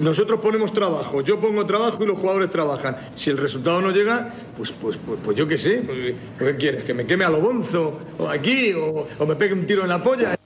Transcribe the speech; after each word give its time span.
Nosotros 0.00 0.40
ponemos 0.40 0.72
trabajo, 0.72 1.20
yo 1.22 1.40
pongo 1.40 1.64
trabajo 1.64 2.02
y 2.02 2.06
los 2.06 2.18
jugadores 2.18 2.50
trabajan. 2.50 2.96
Si 3.14 3.30
el 3.30 3.38
resultado 3.38 3.80
no 3.80 3.90
llega, 3.90 4.32
pues, 4.56 4.72
pues, 4.72 4.98
pues, 5.04 5.18
pues 5.24 5.36
yo 5.36 5.46
qué 5.46 5.58
sé. 5.58 5.82
Pues, 5.86 6.14
¿Qué 6.38 6.56
quieres? 6.56 6.84
¿Que 6.84 6.94
me 6.94 7.06
queme 7.06 7.24
a 7.24 7.30
lo 7.30 7.40
bonzo? 7.40 7.98
¿O 8.18 8.28
aquí? 8.28 8.72
O, 8.72 9.06
¿O 9.18 9.26
me 9.26 9.36
pegue 9.36 9.54
un 9.54 9.66
tiro 9.66 9.82
en 9.82 9.88
la 9.88 10.02
polla? 10.02 10.36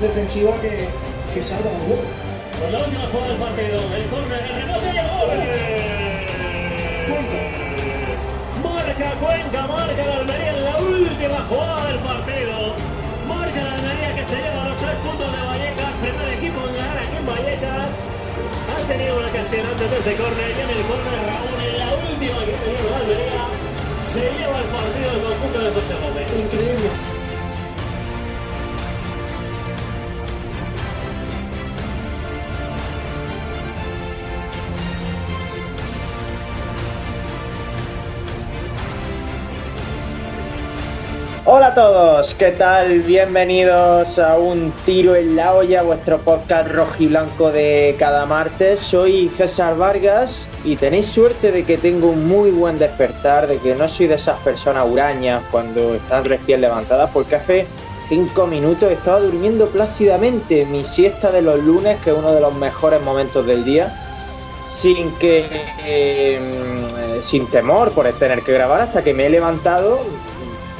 defensiva 0.00 0.52
que, 0.60 0.88
que 1.34 1.42
salga 1.42 1.70
un 1.70 1.88
gol. 1.88 1.98
Pues 2.58 2.72
la 2.72 2.78
última 2.78 3.06
jugada 3.06 3.28
del 3.28 3.38
partido, 3.38 3.76
el 3.94 4.06
córner, 4.08 4.42
el 4.44 4.54
rebote 4.62 4.86
y 4.86 4.98
el 4.98 5.08
gol. 5.08 5.28
Marca 8.62 9.10
Cuenca, 9.20 9.66
marca 9.66 10.04
la 10.04 10.16
Almería 10.16 10.50
en 10.56 10.64
la 10.64 10.76
última 10.76 11.40
jugada 11.48 11.86
del 11.86 11.98
partido. 11.98 12.25
Tenido 18.86 19.18
una 19.18 19.26
ocasión 19.26 19.66
antes 19.66 19.90
de 19.90 19.98
este 19.98 20.14
córner 20.14 20.50
y 20.56 20.60
en 20.60 20.70
el 20.70 20.82
córner 20.86 21.26
Raúl 21.26 21.60
en 21.60 21.76
la 21.76 21.92
última 21.92 22.38
que 22.44 22.52
tenía 22.52 22.90
la 22.90 22.96
Almería 22.98 23.46
se 24.12 24.20
lleva 24.20 24.60
el 24.60 24.68
partido 24.68 25.10
del 25.10 25.22
conjunto 25.22 25.58
de 25.58 25.70
José 25.72 25.94
Gómez. 26.00 26.44
Increíble. 26.44 27.15
Hola 41.48 41.68
a 41.68 41.74
todos, 41.74 42.34
¿qué 42.34 42.50
tal? 42.50 43.02
Bienvenidos 43.02 44.18
a 44.18 44.36
un 44.36 44.72
tiro 44.84 45.14
en 45.14 45.36
la 45.36 45.54
olla, 45.54 45.82
vuestro 45.82 46.18
podcast 46.18 46.68
rojiblanco 46.72 47.52
de 47.52 47.94
cada 48.00 48.26
martes. 48.26 48.80
Soy 48.80 49.28
César 49.28 49.76
Vargas 49.76 50.48
y 50.64 50.74
tenéis 50.74 51.06
suerte 51.06 51.52
de 51.52 51.62
que 51.62 51.78
tengo 51.78 52.08
un 52.08 52.26
muy 52.26 52.50
buen 52.50 52.78
despertar, 52.78 53.46
de 53.46 53.58
que 53.58 53.76
no 53.76 53.86
soy 53.86 54.08
de 54.08 54.16
esas 54.16 54.40
personas 54.40 54.88
hurañas 54.90 55.44
cuando 55.52 55.94
están 55.94 56.24
recién 56.24 56.62
levantadas, 56.62 57.12
porque 57.12 57.36
hace 57.36 57.68
cinco 58.08 58.48
minutos 58.48 58.90
estaba 58.90 59.20
durmiendo 59.20 59.68
plácidamente 59.68 60.64
mi 60.64 60.82
siesta 60.82 61.30
de 61.30 61.42
los 61.42 61.60
lunes, 61.60 62.00
que 62.02 62.10
es 62.10 62.16
uno 62.18 62.32
de 62.32 62.40
los 62.40 62.56
mejores 62.56 63.00
momentos 63.02 63.46
del 63.46 63.64
día, 63.64 63.94
sin 64.66 65.12
que 65.12 65.46
eh, 65.84 67.20
sin 67.22 67.46
temor 67.46 67.92
por 67.92 68.10
tener 68.14 68.42
que 68.42 68.52
grabar 68.52 68.80
hasta 68.80 69.04
que 69.04 69.14
me 69.14 69.26
he 69.26 69.30
levantado 69.30 70.00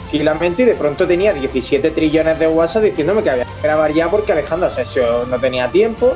tranquilamente 0.07 0.63
y 0.63 0.67
de 0.67 0.75
pronto 0.75 1.07
tenía 1.07 1.33
17 1.33 1.91
trillones 1.91 2.39
de 2.39 2.47
WhatsApp 2.47 2.85
diciéndome 2.85 3.23
que 3.23 3.31
había 3.31 3.45
que 3.45 3.63
grabar 3.63 3.93
ya 3.93 4.09
porque 4.09 4.33
Alejandro 4.33 4.69
Asensio 4.69 5.27
no 5.27 5.39
tenía 5.39 5.69
tiempo. 5.69 6.15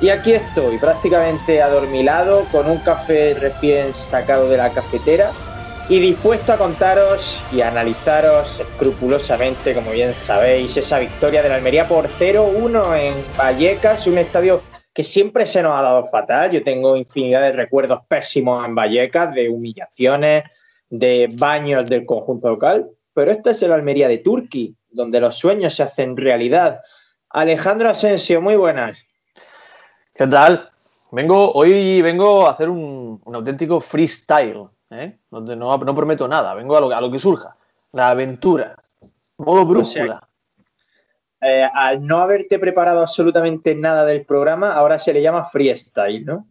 Y 0.00 0.10
aquí 0.10 0.32
estoy, 0.32 0.78
prácticamente 0.78 1.60
adormilado, 1.60 2.44
con 2.50 2.68
un 2.68 2.78
café 2.78 3.34
recién 3.34 3.94
sacado 3.94 4.48
de 4.48 4.56
la 4.56 4.70
cafetera 4.70 5.32
y 5.88 5.98
dispuesto 6.00 6.52
a 6.52 6.56
contaros 6.56 7.42
y 7.52 7.60
a 7.60 7.68
analizaros 7.68 8.60
escrupulosamente, 8.60 9.74
como 9.74 9.90
bien 9.90 10.14
sabéis, 10.14 10.76
esa 10.76 10.98
victoria 10.98 11.42
de 11.42 11.48
la 11.48 11.56
Almería 11.56 11.86
por 11.86 12.08
0-1 12.08 12.96
en 12.98 13.14
Vallecas, 13.36 14.06
un 14.06 14.18
estadio 14.18 14.62
que 14.94 15.04
siempre 15.04 15.46
se 15.46 15.62
nos 15.62 15.76
ha 15.76 15.82
dado 15.82 16.04
fatal. 16.04 16.50
Yo 16.50 16.62
tengo 16.62 16.96
infinidad 16.96 17.42
de 17.42 17.52
recuerdos 17.52 18.00
pésimos 18.08 18.64
en 18.64 18.74
Vallecas, 18.74 19.34
de 19.34 19.48
humillaciones, 19.48 20.44
de 20.90 21.28
baños 21.32 21.88
del 21.88 22.04
conjunto 22.06 22.48
local, 22.48 22.88
pero 23.14 23.30
esta 23.30 23.50
es 23.50 23.62
el 23.62 23.72
Almería 23.72 24.08
de 24.08 24.18
Turquía, 24.18 24.72
donde 24.90 25.20
los 25.20 25.36
sueños 25.36 25.74
se 25.74 25.82
hacen 25.82 26.16
realidad. 26.16 26.80
Alejandro 27.30 27.88
Asensio, 27.88 28.40
muy 28.40 28.56
buenas. 28.56 29.06
¿Qué 30.14 30.26
tal? 30.26 30.70
Vengo, 31.10 31.52
hoy 31.52 32.00
vengo 32.02 32.46
a 32.46 32.52
hacer 32.52 32.68
un, 32.68 33.20
un 33.24 33.34
auténtico 33.34 33.80
freestyle, 33.80 34.68
¿eh? 34.90 35.18
donde 35.30 35.56
no, 35.56 35.76
no, 35.76 35.94
prometo 35.94 36.26
nada, 36.26 36.54
vengo 36.54 36.76
a 36.76 36.80
lo, 36.80 36.90
a 36.90 37.00
lo, 37.00 37.10
que 37.10 37.18
surja, 37.18 37.54
la 37.92 38.10
aventura, 38.10 38.76
modo 39.38 39.66
brújula. 39.66 40.02
O 40.04 40.06
sea, 40.06 40.28
eh, 41.42 41.68
al 41.74 42.06
no 42.06 42.18
haberte 42.18 42.58
preparado 42.58 43.00
absolutamente 43.00 43.74
nada 43.74 44.04
del 44.04 44.24
programa, 44.24 44.72
ahora 44.72 44.98
se 44.98 45.12
le 45.12 45.20
llama 45.20 45.44
freestyle, 45.44 46.24
¿no? 46.24 46.46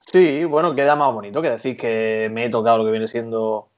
Sí, 0.00 0.44
bueno, 0.44 0.74
queda 0.74 0.96
más 0.96 1.12
bonito 1.12 1.40
que 1.40 1.50
decir 1.50 1.76
que 1.76 2.28
me 2.32 2.44
he 2.44 2.50
tocado 2.50 2.78
lo 2.78 2.84
que 2.84 2.90
viene 2.90 3.08
siendo 3.08 3.68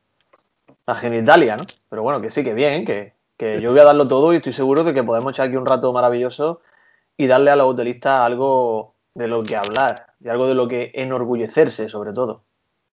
la 0.87 0.95
genitalia, 0.95 1.57
¿no? 1.57 1.65
Pero 1.89 2.03
bueno, 2.03 2.21
que 2.21 2.31
sí, 2.31 2.45
que 2.45 2.55
bien, 2.55 2.85
que, 2.85 3.15
que, 3.37 3.61
yo 3.61 3.71
voy 3.71 3.81
a 3.81 3.85
darlo 3.85 4.07
todo 4.07 4.33
y 4.33 4.37
estoy 4.37 4.53
seguro 4.53 4.85
de 4.85 4.95
que 4.95 5.03
podemos 5.03 5.33
echar 5.33 5.49
aquí 5.49 5.57
un 5.57 5.67
rato 5.67 5.93
maravilloso 5.93 6.61
y 7.17 7.27
darle 7.27 7.51
a 7.51 7.57
los 7.57 7.67
hotelistas 7.67 8.21
algo 8.21 8.95
de 9.15 9.29
lo 9.29 9.43
que 9.43 9.57
hablar 9.57 10.07
y 10.21 10.29
algo 10.29 10.47
de 10.47 10.55
lo 10.55 10.69
que 10.69 10.93
enorgullecerse, 10.95 11.89
sobre 11.89 12.13
todo. 12.13 12.45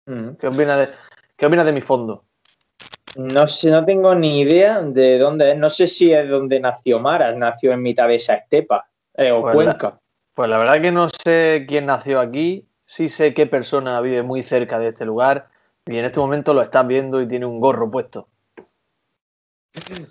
Mm. 0.06 0.30
¿Qué 0.40 0.46
opinas 0.46 0.78
de, 0.78 0.88
qué 1.36 1.46
opinas 1.46 1.66
de 1.66 1.72
mi 1.72 1.80
fondo? 1.80 2.24
No 3.16 3.46
sé, 3.46 3.70
no 3.70 3.84
tengo 3.84 4.14
ni 4.14 4.40
idea 4.40 4.80
de 4.80 5.18
dónde 5.18 5.50
es. 5.50 5.58
No 5.58 5.68
sé 5.68 5.86
si 5.86 6.12
es 6.12 6.28
donde 6.28 6.60
nació 6.60 6.98
Maras, 6.98 7.36
nació 7.36 7.72
en 7.72 7.82
mitad 7.82 8.08
de 8.08 8.14
esa 8.14 8.34
estepa 8.34 8.88
eh, 9.14 9.30
o 9.30 9.42
pues 9.42 9.54
Cuenca. 9.54 9.88
La, 9.88 10.00
pues 10.32 10.48
la 10.48 10.58
verdad 10.58 10.80
que 10.80 10.92
no 10.92 11.08
sé 11.10 11.66
quién 11.68 11.86
nació 11.86 12.20
aquí, 12.20 12.66
sí 12.86 13.10
sé 13.10 13.34
qué 13.34 13.46
persona 13.46 14.00
vive 14.00 14.22
muy 14.22 14.42
cerca 14.42 14.78
de 14.78 14.88
este 14.88 15.04
lugar 15.04 15.51
y 15.86 15.96
en 15.96 16.04
este 16.04 16.20
momento 16.20 16.54
lo 16.54 16.62
estás 16.62 16.86
viendo 16.86 17.20
y 17.20 17.28
tiene 17.28 17.46
un 17.46 17.58
gorro 17.58 17.90
puesto. 17.90 18.28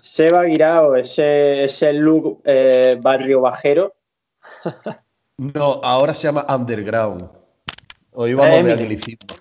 Seba 0.00 0.42
Guirao, 0.44 0.96
ese, 0.96 1.64
ese 1.64 1.92
look 1.92 2.42
eh, 2.44 2.98
barrio 3.00 3.40
bajero. 3.40 3.94
no, 5.38 5.80
ahora 5.82 6.14
se 6.14 6.24
llama 6.24 6.46
Underground. 6.48 7.28
Hoy 8.12 8.34
vamos 8.34 8.58
Eh, 8.58 8.62
de 8.64 8.72
anglicismo. 8.72 9.36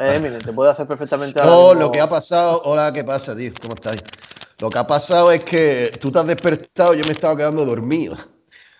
Eh, 0.00 0.16
Eminem, 0.16 0.40
te 0.40 0.52
puede 0.52 0.70
hacer 0.70 0.86
perfectamente 0.86 1.40
No, 1.42 1.72
lo 1.72 1.90
que 1.90 2.00
ha 2.00 2.08
pasado. 2.08 2.60
Hola, 2.64 2.92
¿qué 2.92 3.04
pasa, 3.04 3.34
tío? 3.34 3.52
¿Cómo 3.62 3.74
estáis? 3.74 4.02
Lo 4.58 4.68
que 4.68 4.78
ha 4.78 4.86
pasado 4.86 5.32
es 5.32 5.44
que 5.44 5.92
tú 6.00 6.10
te 6.10 6.18
has 6.18 6.26
despertado 6.26 6.94
y 6.94 6.98
yo 6.98 7.04
me 7.06 7.12
estaba 7.12 7.36
quedando 7.36 7.64
dormido. 7.64 8.16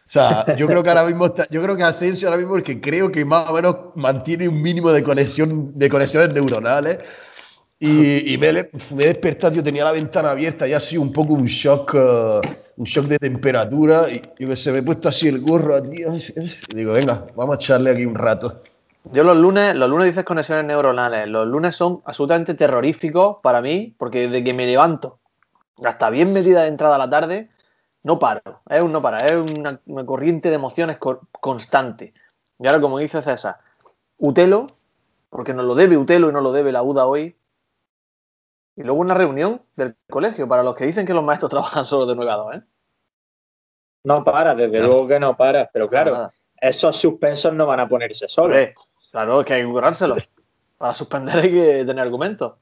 O 0.06 0.10
sea, 0.10 0.54
yo 0.56 0.66
creo 0.68 0.82
que 0.82 0.88
ahora 0.88 1.04
mismo 1.04 1.26
está- 1.26 1.48
yo 1.50 1.60
creo 1.62 1.76
que 1.76 1.82
Asensio 1.82 2.28
ahora 2.28 2.38
mismo 2.38 2.56
es 2.56 2.64
que 2.64 2.80
creo 2.80 3.10
que 3.10 3.24
más 3.24 3.50
o 3.50 3.54
menos 3.54 3.76
mantiene 3.96 4.48
un 4.48 4.62
mínimo 4.62 4.92
de 4.92 5.02
conexión, 5.02 5.76
de 5.76 5.88
conexiones 5.88 6.32
neuronales. 6.32 6.98
Y, 7.78 8.32
y 8.32 8.38
me, 8.38 8.52
me 8.52 9.04
he 9.04 9.08
despertado, 9.08 9.52
yo 9.54 9.62
tenía 9.62 9.84
la 9.84 9.92
ventana 9.92 10.30
abierta 10.30 10.66
y 10.66 10.72
ha 10.72 10.80
sido 10.80 11.02
un 11.02 11.12
poco 11.12 11.34
un 11.34 11.44
shock, 11.46 11.92
eh, 11.94 12.40
un 12.76 12.84
shock 12.86 13.06
de 13.06 13.18
temperatura. 13.18 14.08
Y 14.10 14.22
yo 14.38 14.48
que 14.48 14.56
sé, 14.56 14.72
me 14.72 14.78
he 14.78 14.82
puesto 14.82 15.08
así 15.08 15.28
el 15.28 15.40
gorro, 15.42 15.82
tío. 15.82 16.14
Y 16.14 16.76
digo, 16.76 16.92
venga, 16.94 17.26
vamos 17.34 17.58
a 17.58 17.60
echarle 17.60 17.90
aquí 17.90 18.06
un 18.06 18.14
rato. 18.14 18.62
Yo 19.12 19.24
los 19.24 19.36
lunes, 19.36 19.74
los 19.74 19.90
lunes 19.90 20.06
dices 20.06 20.24
conexiones 20.24 20.64
neuronales. 20.64 21.28
Los 21.28 21.46
lunes 21.46 21.76
son 21.76 22.00
absolutamente 22.06 22.54
terroríficos 22.54 23.36
para 23.42 23.60
mí, 23.60 23.94
porque 23.98 24.28
desde 24.28 24.42
que 24.42 24.54
me 24.54 24.66
levanto 24.66 25.18
hasta 25.84 26.08
bien 26.10 26.32
metida 26.32 26.62
de 26.62 26.68
entrada 26.68 26.94
a 26.94 26.98
la 26.98 27.10
tarde, 27.10 27.50
no 28.06 28.18
paro. 28.20 28.62
Es 28.70 28.80
un 28.80 28.92
no 28.92 29.02
para, 29.02 29.18
es 29.26 29.34
una, 29.34 29.80
una 29.86 30.06
corriente 30.06 30.48
de 30.48 30.54
emociones 30.54 30.96
co- 30.98 31.20
constante. 31.40 32.14
Y 32.58 32.66
ahora, 32.66 32.80
como 32.80 32.98
dice 32.98 33.20
César, 33.20 33.58
Utelo, 34.18 34.68
porque 35.28 35.52
nos 35.52 35.64
lo 35.66 35.74
debe 35.74 35.96
Utelo 35.98 36.30
y 36.30 36.32
nos 36.32 36.42
lo 36.44 36.52
debe 36.52 36.70
la 36.70 36.82
UDA 36.84 37.04
hoy. 37.06 37.36
Y 38.76 38.84
luego 38.84 39.00
una 39.00 39.14
reunión 39.14 39.60
del 39.76 39.96
colegio 40.08 40.46
para 40.46 40.62
los 40.62 40.76
que 40.76 40.86
dicen 40.86 41.04
que 41.04 41.14
los 41.14 41.24
maestros 41.24 41.50
trabajan 41.50 41.84
solo 41.84 42.06
de 42.06 42.14
9 42.14 42.30
a 42.30 42.36
2, 42.36 42.54
¿eh? 42.54 42.62
No 44.04 44.22
para, 44.22 44.54
desde 44.54 44.78
No. 44.80 44.86
luego 44.86 45.08
que 45.08 45.18
no 45.18 45.36
para, 45.36 45.68
pero 45.72 45.88
claro, 45.88 46.30
esos 46.60 46.96
suspensos 46.96 47.52
no 47.54 47.66
van 47.66 47.80
a 47.80 47.88
ponerse 47.88 48.28
solos. 48.28 48.56
Claro, 49.10 49.40
es 49.40 49.46
que 49.46 49.54
hay 49.54 49.62
que 49.62 49.68
currárselo. 49.68 50.16
Para 50.78 50.92
suspender 50.92 51.38
hay 51.38 51.50
que 51.50 51.84
tener 51.84 52.00
argumentos. 52.04 52.54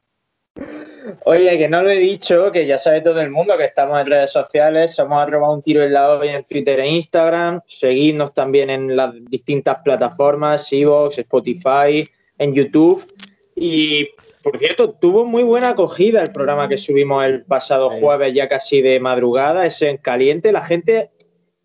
Oye, 1.24 1.58
que 1.58 1.68
no 1.68 1.82
lo 1.82 1.90
he 1.90 1.98
dicho, 1.98 2.52
que 2.52 2.66
ya 2.66 2.78
sabe 2.78 3.00
todo 3.00 3.20
el 3.20 3.30
mundo 3.30 3.58
que 3.58 3.64
estamos 3.64 4.00
en 4.00 4.06
redes 4.06 4.30
sociales, 4.30 4.94
somos 4.94 5.18
arroba 5.18 5.52
un 5.52 5.62
tiro 5.62 5.82
en 5.82 5.92
la 5.92 6.08
olla 6.08 6.36
en 6.36 6.44
Twitter 6.44 6.80
e 6.80 6.88
Instagram, 6.88 7.60
seguidnos 7.66 8.32
también 8.32 8.70
en 8.70 8.94
las 8.96 9.12
distintas 9.28 9.78
plataformas, 9.84 10.72
Evox, 10.72 11.18
Spotify, 11.18 12.08
en 12.38 12.54
YouTube. 12.54 13.04
Y 13.56 14.08
por 14.44 14.58
cierto, 14.58 14.90
tuvo 14.92 15.24
muy 15.24 15.42
buena 15.42 15.70
acogida 15.70 16.22
el 16.22 16.30
programa 16.30 16.68
que 16.68 16.78
subimos 16.78 17.24
el 17.24 17.44
pasado 17.44 17.90
jueves, 17.90 18.34
ya 18.34 18.46
casi 18.46 18.82
de 18.82 19.00
madrugada, 19.00 19.66
ese 19.66 19.88
en 19.88 19.96
caliente. 19.96 20.52
La 20.52 20.62
gente, 20.62 21.10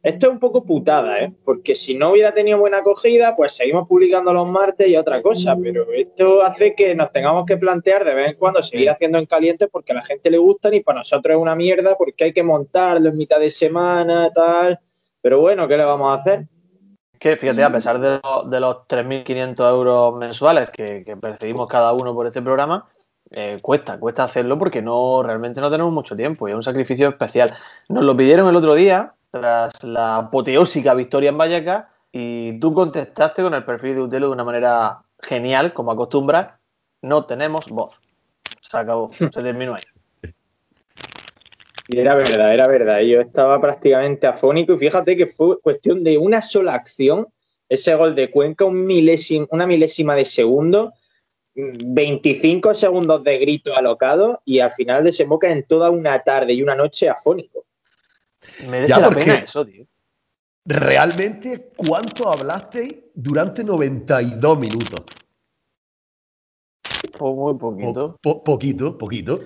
esto 0.01 0.28
es 0.28 0.31
un 0.31 0.40
poco 0.40 0.63
putada, 0.63 1.19
¿eh? 1.19 1.34
Porque 1.44 1.75
si 1.75 1.94
no 1.96 2.12
hubiera 2.12 2.34
tenido 2.34 2.57
buena 2.57 2.78
acogida, 2.78 3.34
pues 3.36 3.51
seguimos 3.54 3.88
publicando 3.88 4.31
los 4.34 4.48
martes 4.50 4.88
y 4.88 4.96
otra 4.96 5.22
cosa. 5.22 5.56
Pero 5.62 5.92
esto 5.92 6.42
hace 6.42 6.74
que 6.74 6.96
nos 6.96 7.12
tengamos 7.12 7.46
que 7.46 7.57
plantear 7.57 8.06
de 8.06 8.13
vez 8.13 8.30
en 8.30 8.36
cuando 8.38 8.63
seguir 8.63 8.90
haciendo 8.90 9.18
en 9.18 9.25
caliente 9.25 9.68
porque 9.68 9.92
a 9.92 9.96
la 9.96 10.01
gente 10.01 10.30
le 10.31 10.38
gustan 10.38 10.74
y 10.74 10.80
para 10.81 11.00
nosotros 11.00 11.36
es 11.36 11.42
una 11.42 11.56
mierda 11.56 11.96
porque 11.98 12.24
hay 12.25 12.34
que 12.34 12.44
montarlo 12.44 13.10
en 13.10 13.18
mitad 13.18 13.40
de 13.40 13.50
semana, 13.50 14.30
tal. 14.34 14.80
Pero 15.22 15.42
bueno, 15.42 15.68
¿qué 15.68 15.75
le 15.75 15.84
vamos 15.84 16.10
a 16.18 16.22
hacer? 16.22 16.46
Que 17.19 17.36
fíjate, 17.36 17.62
a 17.63 17.69
pesar 17.72 18.00
de, 18.00 18.22
lo- 18.24 18.44
de 18.50 18.60
los 18.62 18.88
3.500 18.88 19.69
euros 19.69 20.16
mensuales 20.16 20.69
que, 20.69 21.04
que 21.04 21.18
percibimos 21.18 21.68
cada 21.68 21.92
uno 21.92 22.13
por 22.16 22.25
este 22.25 22.42
programa, 22.42 22.88
eh, 23.31 23.60
cuesta, 23.62 24.00
cuesta 24.00 24.24
hacerlo 24.24 24.57
porque 24.57 24.81
no 24.81 25.22
realmente 25.22 25.60
no 25.60 25.69
tenemos 25.69 25.92
mucho 25.92 26.16
tiempo 26.16 26.48
y 26.48 26.51
es 26.51 26.56
un 26.56 26.63
sacrificio 26.63 27.10
especial. 27.10 27.54
Nos 27.90 28.06
lo 28.06 28.16
pidieron 28.16 28.48
el 28.48 28.56
otro 28.56 28.74
día 28.75 29.13
tras 29.31 29.84
la 29.84 30.18
apoteósica 30.18 30.94
victoria 30.94 31.30
en 31.30 31.38
Vallecas 31.38 31.86
y 32.12 32.60
tú 32.60 32.74
contestaste 32.74 33.44
con 33.44 33.54
el 33.54 33.64
perfil 33.64 33.96
de 33.96 34.02
Utelo 34.02 34.28
de 34.28 34.34
una 34.34 34.44
manera 34.44 35.02
genial, 35.22 35.74
como 35.74 35.92
acostumbras. 35.92 36.54
No 37.02 37.26
tenemos 37.26 37.68
voz. 37.70 38.02
Se 38.62 38.78
acabó, 38.78 39.10
se 39.14 39.30
terminó 39.30 39.76
ahí. 39.76 39.84
Y 41.88 42.00
era 42.00 42.14
verdad, 42.16 42.54
era 42.54 42.68
verdad. 42.68 43.00
Yo 43.02 43.22
estaba 43.22 43.60
prácticamente 43.60 44.28
afónico 44.28 44.74
y 44.74 44.78
fíjate 44.78 45.16
que 45.16 45.26
fue 45.26 45.60
cuestión 45.60 46.04
de 46.04 46.18
una 46.18 46.42
sola 46.42 46.75
acción, 46.75 47.28
ese 47.68 47.96
gol 47.96 48.16
de 48.16 48.30
Cuenca, 48.30 48.66
un 48.66 48.86
milésima, 48.86 49.48
una 49.50 49.66
milésima 49.66 50.16
de 50.16 50.25
segundo, 50.25 50.94
25 51.56 52.74
segundos 52.74 53.24
de 53.24 53.38
grito 53.40 53.75
alocado 53.75 54.42
y 54.46 54.60
al 54.60 54.72
final 54.72 55.04
desemboca 55.04 55.50
en 55.50 55.64
toda 55.64 55.90
una 55.90 56.20
tarde 56.20 56.54
y 56.54 56.62
una 56.62 56.75
noche 56.75 57.10
afónico. 57.10 57.66
Merece 58.68 58.90
Ya, 58.90 59.00
la 59.00 59.10
pena 59.12 59.36
eso, 59.36 59.66
tío. 59.66 59.86
Realmente, 60.66 61.72
¿cuánto 61.76 62.30
hablasteis 62.30 62.98
durante 63.14 63.64
92 63.64 64.60
minutos? 64.60 65.04
Po- 67.18 67.34
Muy 67.36 67.54
Po- 67.54 67.60
poquito. 67.60 68.20
po- 68.22 68.44
poquito, 68.44 68.98
poquito. 68.98 69.40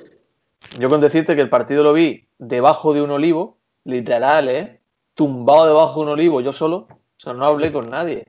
Yo 0.80 0.90
con 0.90 1.00
decirte 1.02 1.36
que 1.36 1.42
el 1.42 1.50
partido 1.50 1.84
lo 1.84 1.94
vi 1.94 2.28
debajo 2.40 2.94
de 2.94 3.02
un 3.02 3.12
olivo, 3.12 3.58
literal, 3.84 4.50
¿eh? 4.50 4.82
Tumbado 5.14 5.68
debajo 5.68 6.00
de 6.00 6.06
un 6.08 6.12
olivo, 6.14 6.42
yo 6.42 6.52
solo. 6.52 6.88
O 6.90 7.20
sea, 7.20 7.34
no 7.34 7.46
hablé 7.46 7.72
con 7.72 7.90
nadie. 7.90 8.26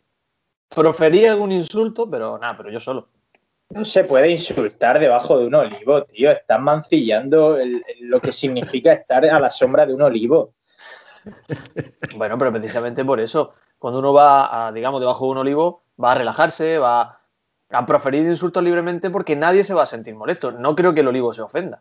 Proferí 0.68 1.26
algún 1.26 1.52
insulto, 1.52 2.08
pero 2.10 2.38
nada, 2.38 2.56
pero 2.56 2.70
yo 2.70 2.80
solo. 2.80 3.08
No 3.70 3.84
se 3.84 4.04
puede 4.04 4.30
insultar 4.30 4.98
debajo 4.98 5.38
de 5.38 5.46
un 5.46 5.54
olivo, 5.54 6.04
tío. 6.04 6.30
Estás 6.30 6.60
mancillando 6.60 7.56
el- 7.58 7.82
el- 7.86 8.06
lo 8.08 8.20
que 8.20 8.30
significa 8.32 8.92
estar 8.92 9.24
a 9.24 9.40
la 9.40 9.50
sombra 9.50 9.86
de 9.86 9.94
un 9.94 10.02
olivo. 10.02 10.54
Bueno, 12.16 12.38
pero 12.38 12.52
precisamente 12.52 13.04
por 13.04 13.20
eso, 13.20 13.52
cuando 13.78 13.98
uno 13.98 14.12
va, 14.12 14.66
a, 14.68 14.72
digamos, 14.72 15.00
debajo 15.00 15.24
de 15.26 15.30
un 15.32 15.38
olivo, 15.38 15.82
va 16.02 16.12
a 16.12 16.14
relajarse, 16.16 16.78
va 16.78 17.16
a 17.70 17.86
proferir 17.86 18.26
insultos 18.26 18.62
libremente 18.62 19.10
porque 19.10 19.34
nadie 19.36 19.64
se 19.64 19.74
va 19.74 19.82
a 19.82 19.86
sentir 19.86 20.14
molesto. 20.14 20.52
No 20.52 20.74
creo 20.74 20.94
que 20.94 21.00
el 21.00 21.08
olivo 21.08 21.32
se 21.32 21.42
ofenda. 21.42 21.80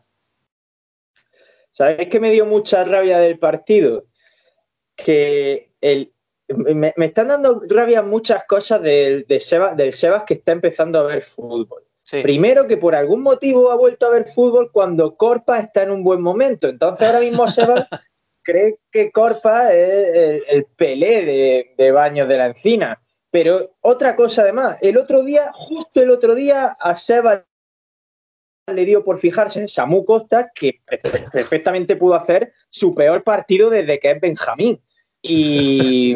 ¿Sabes 1.71 2.07
qué 2.09 2.19
me 2.19 2.31
dio 2.31 2.45
mucha 2.45 2.83
rabia 2.83 3.19
del 3.19 3.39
partido? 3.39 4.05
Que 4.95 5.73
el, 5.81 6.13
me, 6.47 6.93
me 6.95 7.05
están 7.05 7.29
dando 7.29 7.61
rabia 7.67 8.01
muchas 8.03 8.43
cosas 8.45 8.81
del, 8.81 9.25
de 9.27 9.39
Seba- 9.39 9.73
del 9.75 9.91
Sebas 9.93 10.23
que 10.23 10.35
está 10.35 10.51
empezando 10.51 10.99
a 10.99 11.03
ver 11.03 11.23
fútbol. 11.23 11.83
Sí. 12.03 12.21
Primero 12.21 12.67
que 12.67 12.77
por 12.77 12.95
algún 12.95 13.23
motivo 13.23 13.71
ha 13.71 13.75
vuelto 13.75 14.05
a 14.05 14.09
ver 14.11 14.25
fútbol 14.27 14.71
cuando 14.71 15.15
Corpa 15.15 15.57
está 15.59 15.83
en 15.83 15.91
un 15.91 16.03
buen 16.03 16.21
momento. 16.21 16.67
Entonces 16.67 17.07
ahora 17.07 17.21
mismo 17.21 17.47
Sebas 17.47 17.87
cree 18.43 18.77
que 18.91 19.11
Corpa 19.11 19.73
es 19.73 20.15
el, 20.15 20.43
el 20.47 20.65
Pelé 20.65 21.25
de, 21.25 21.73
de 21.77 21.91
Baños 21.91 22.27
de 22.27 22.37
la 22.37 22.45
Encina. 22.47 23.01
Pero 23.31 23.75
otra 23.81 24.15
cosa 24.15 24.43
además, 24.43 24.77
el 24.81 24.97
otro 24.97 25.23
día, 25.23 25.49
justo 25.53 26.01
el 26.01 26.11
otro 26.11 26.35
día, 26.35 26.77
a 26.79 26.95
Sebas 26.95 27.43
le 28.71 28.85
dio 28.85 29.03
por 29.03 29.17
fijarse 29.17 29.59
en 29.59 29.67
Samu 29.67 30.05
Costa, 30.05 30.51
que 30.53 30.79
perfe- 30.85 31.29
perfectamente 31.31 31.95
pudo 31.95 32.13
hacer 32.13 32.53
su 32.69 32.93
peor 32.93 33.23
partido 33.23 33.69
desde 33.69 33.99
que 33.99 34.11
es 34.11 34.21
Benjamín. 34.21 34.79
Y, 35.21 36.15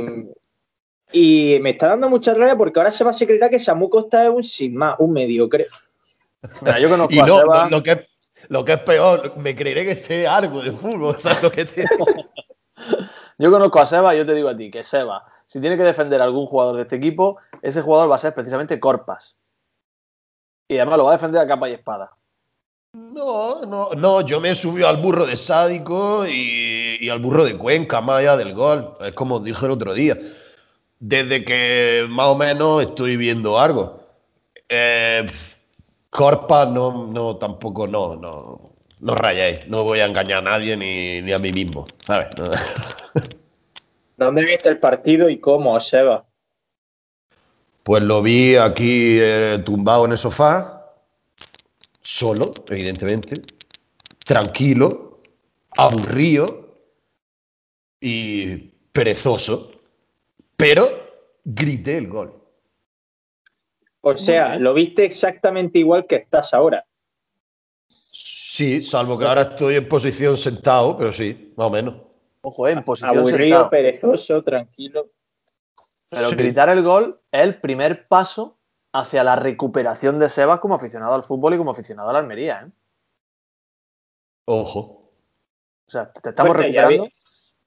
y 1.11 1.57
me 1.61 1.71
está 1.71 1.87
dando 1.87 2.09
mucha 2.09 2.33
rabia 2.33 2.55
porque 2.55 2.79
ahora 2.79 2.91
Sebas 2.91 3.17
se 3.17 3.25
creerá 3.25 3.49
que 3.49 3.59
Samu 3.59 3.89
Costa 3.89 4.23
es 4.23 4.29
un 4.29 4.43
sin 4.43 4.75
más, 4.75 4.95
un 4.99 5.11
mediocre. 5.13 5.67
Mira, 6.61 6.79
yo 6.79 6.89
conozco 6.89 7.13
Y 7.15 7.19
a 7.19 7.25
Seba- 7.25 7.63
lo, 7.63 7.69
lo 7.77 7.83
que 7.83 7.91
es, 7.93 7.99
lo 8.49 8.65
que 8.65 8.73
es 8.73 8.79
peor, 8.81 9.35
me 9.37 9.55
creeré 9.55 9.85
que 9.85 9.95
sé 9.95 10.27
algo 10.27 10.61
de 10.61 10.71
fútbol, 10.71 11.15
¿sabes 11.19 11.43
lo 11.43 11.51
que 11.51 11.65
te 11.65 11.85
Yo 13.37 13.51
conozco 13.51 13.79
a 13.79 13.85
Seba 13.85 14.15
y 14.15 14.17
yo 14.17 14.25
te 14.25 14.33
digo 14.33 14.49
a 14.49 14.57
ti 14.57 14.71
que 14.71 14.83
Seba, 14.83 15.25
si 15.45 15.59
tiene 15.59 15.77
que 15.77 15.83
defender 15.83 16.21
a 16.21 16.25
algún 16.25 16.45
jugador 16.45 16.75
de 16.75 16.83
este 16.83 16.95
equipo, 16.95 17.37
ese 17.61 17.81
jugador 17.81 18.09
va 18.09 18.15
a 18.15 18.19
ser 18.19 18.33
precisamente 18.33 18.79
Corpas. 18.79 19.37
Y 20.67 20.77
además 20.77 20.97
lo 20.97 21.03
va 21.05 21.11
a 21.11 21.13
defender 21.13 21.41
a 21.41 21.47
capa 21.47 21.69
y 21.69 21.73
espada. 21.73 22.11
No, 22.93 23.63
no, 23.65 23.91
no, 23.91 24.21
yo 24.21 24.41
me 24.41 24.51
he 24.51 24.55
subido 24.55 24.87
al 24.87 24.97
burro 24.97 25.25
de 25.25 25.37
Sádico 25.37 26.25
y, 26.25 26.97
y 26.99 27.09
al 27.09 27.19
burro 27.19 27.45
de 27.45 27.57
Cuenca, 27.57 28.01
más 28.01 28.19
allá 28.19 28.35
del 28.35 28.53
gol. 28.53 28.97
Es 29.01 29.13
como 29.13 29.39
dije 29.39 29.65
el 29.65 29.71
otro 29.71 29.93
día. 29.93 30.17
Desde 30.99 31.45
que 31.45 32.05
más 32.09 32.27
o 32.27 32.35
menos 32.35 32.81
estoy 32.83 33.17
viendo 33.17 33.59
algo. 33.59 33.99
Eh, 34.67 35.29
Corpa 36.17 36.65
no, 36.65 37.05
no, 37.05 37.37
tampoco, 37.37 37.85
no, 37.85 38.15
no, 38.15 38.71
no 39.01 39.13
rayéis. 39.13 39.67
No 39.67 39.83
voy 39.83 39.99
a 39.99 40.05
engañar 40.05 40.39
a 40.39 40.49
nadie 40.49 40.75
ni, 40.75 41.21
ni 41.21 41.31
a 41.31 41.37
mí 41.37 41.51
mismo, 41.51 41.85
¿sabes? 42.07 42.29
¿Dónde 44.17 44.43
viste 44.43 44.67
el 44.67 44.79
partido 44.79 45.29
y 45.29 45.39
cómo, 45.39 45.79
Seba? 45.79 46.25
Pues 47.83 48.01
lo 48.01 48.23
vi 48.23 48.55
aquí 48.55 49.19
eh, 49.21 49.61
tumbado 49.63 50.05
en 50.05 50.13
el 50.13 50.17
sofá, 50.17 50.91
solo, 52.01 52.51
evidentemente, 52.67 53.43
tranquilo, 54.25 55.19
aburrido 55.77 56.79
y 58.01 58.55
perezoso, 58.91 59.69
pero 60.55 60.89
grité 61.45 61.99
el 61.99 62.07
gol. 62.07 62.33
O 64.15 64.17
sea, 64.17 64.57
lo 64.57 64.73
viste 64.73 65.05
exactamente 65.05 65.79
igual 65.79 66.05
que 66.05 66.15
estás 66.15 66.53
ahora. 66.53 66.85
Sí, 68.11 68.81
salvo 68.81 69.17
que 69.17 69.25
ahora 69.25 69.43
estoy 69.43 69.75
en 69.75 69.87
posición 69.87 70.37
sentado, 70.37 70.97
pero 70.97 71.13
sí, 71.13 71.53
más 71.55 71.67
o 71.67 71.69
menos. 71.69 71.95
Ojo, 72.41 72.67
eh, 72.67 72.71
en 72.71 72.83
posición 72.83 73.17
Aburrido, 73.17 73.37
sentado. 73.37 73.69
perezoso, 73.69 74.43
tranquilo. 74.43 75.09
Pero 76.09 76.29
Sí. 76.29 76.35
gritar 76.35 76.69
el 76.69 76.81
gol 76.81 77.19
es 77.31 77.41
el 77.41 77.59
primer 77.59 78.07
paso 78.07 78.57
hacia 78.93 79.23
la 79.23 79.35
recuperación 79.35 80.17
de 80.17 80.29
Sebas 80.29 80.59
como 80.59 80.75
aficionado 80.75 81.13
al 81.13 81.23
fútbol 81.23 81.53
y 81.53 81.57
como 81.57 81.71
aficionado 81.71 82.09
a 82.09 82.13
la 82.13 82.19
Almería. 82.19 82.63
¿eh? 82.65 82.71
Ojo. 84.45 85.11
O 85.87 85.89
sea, 85.89 86.11
te 86.11 86.29
estamos 86.29 86.55
Bueno, 86.55 86.71
ya 86.73 86.81
recuperando. 86.87 87.13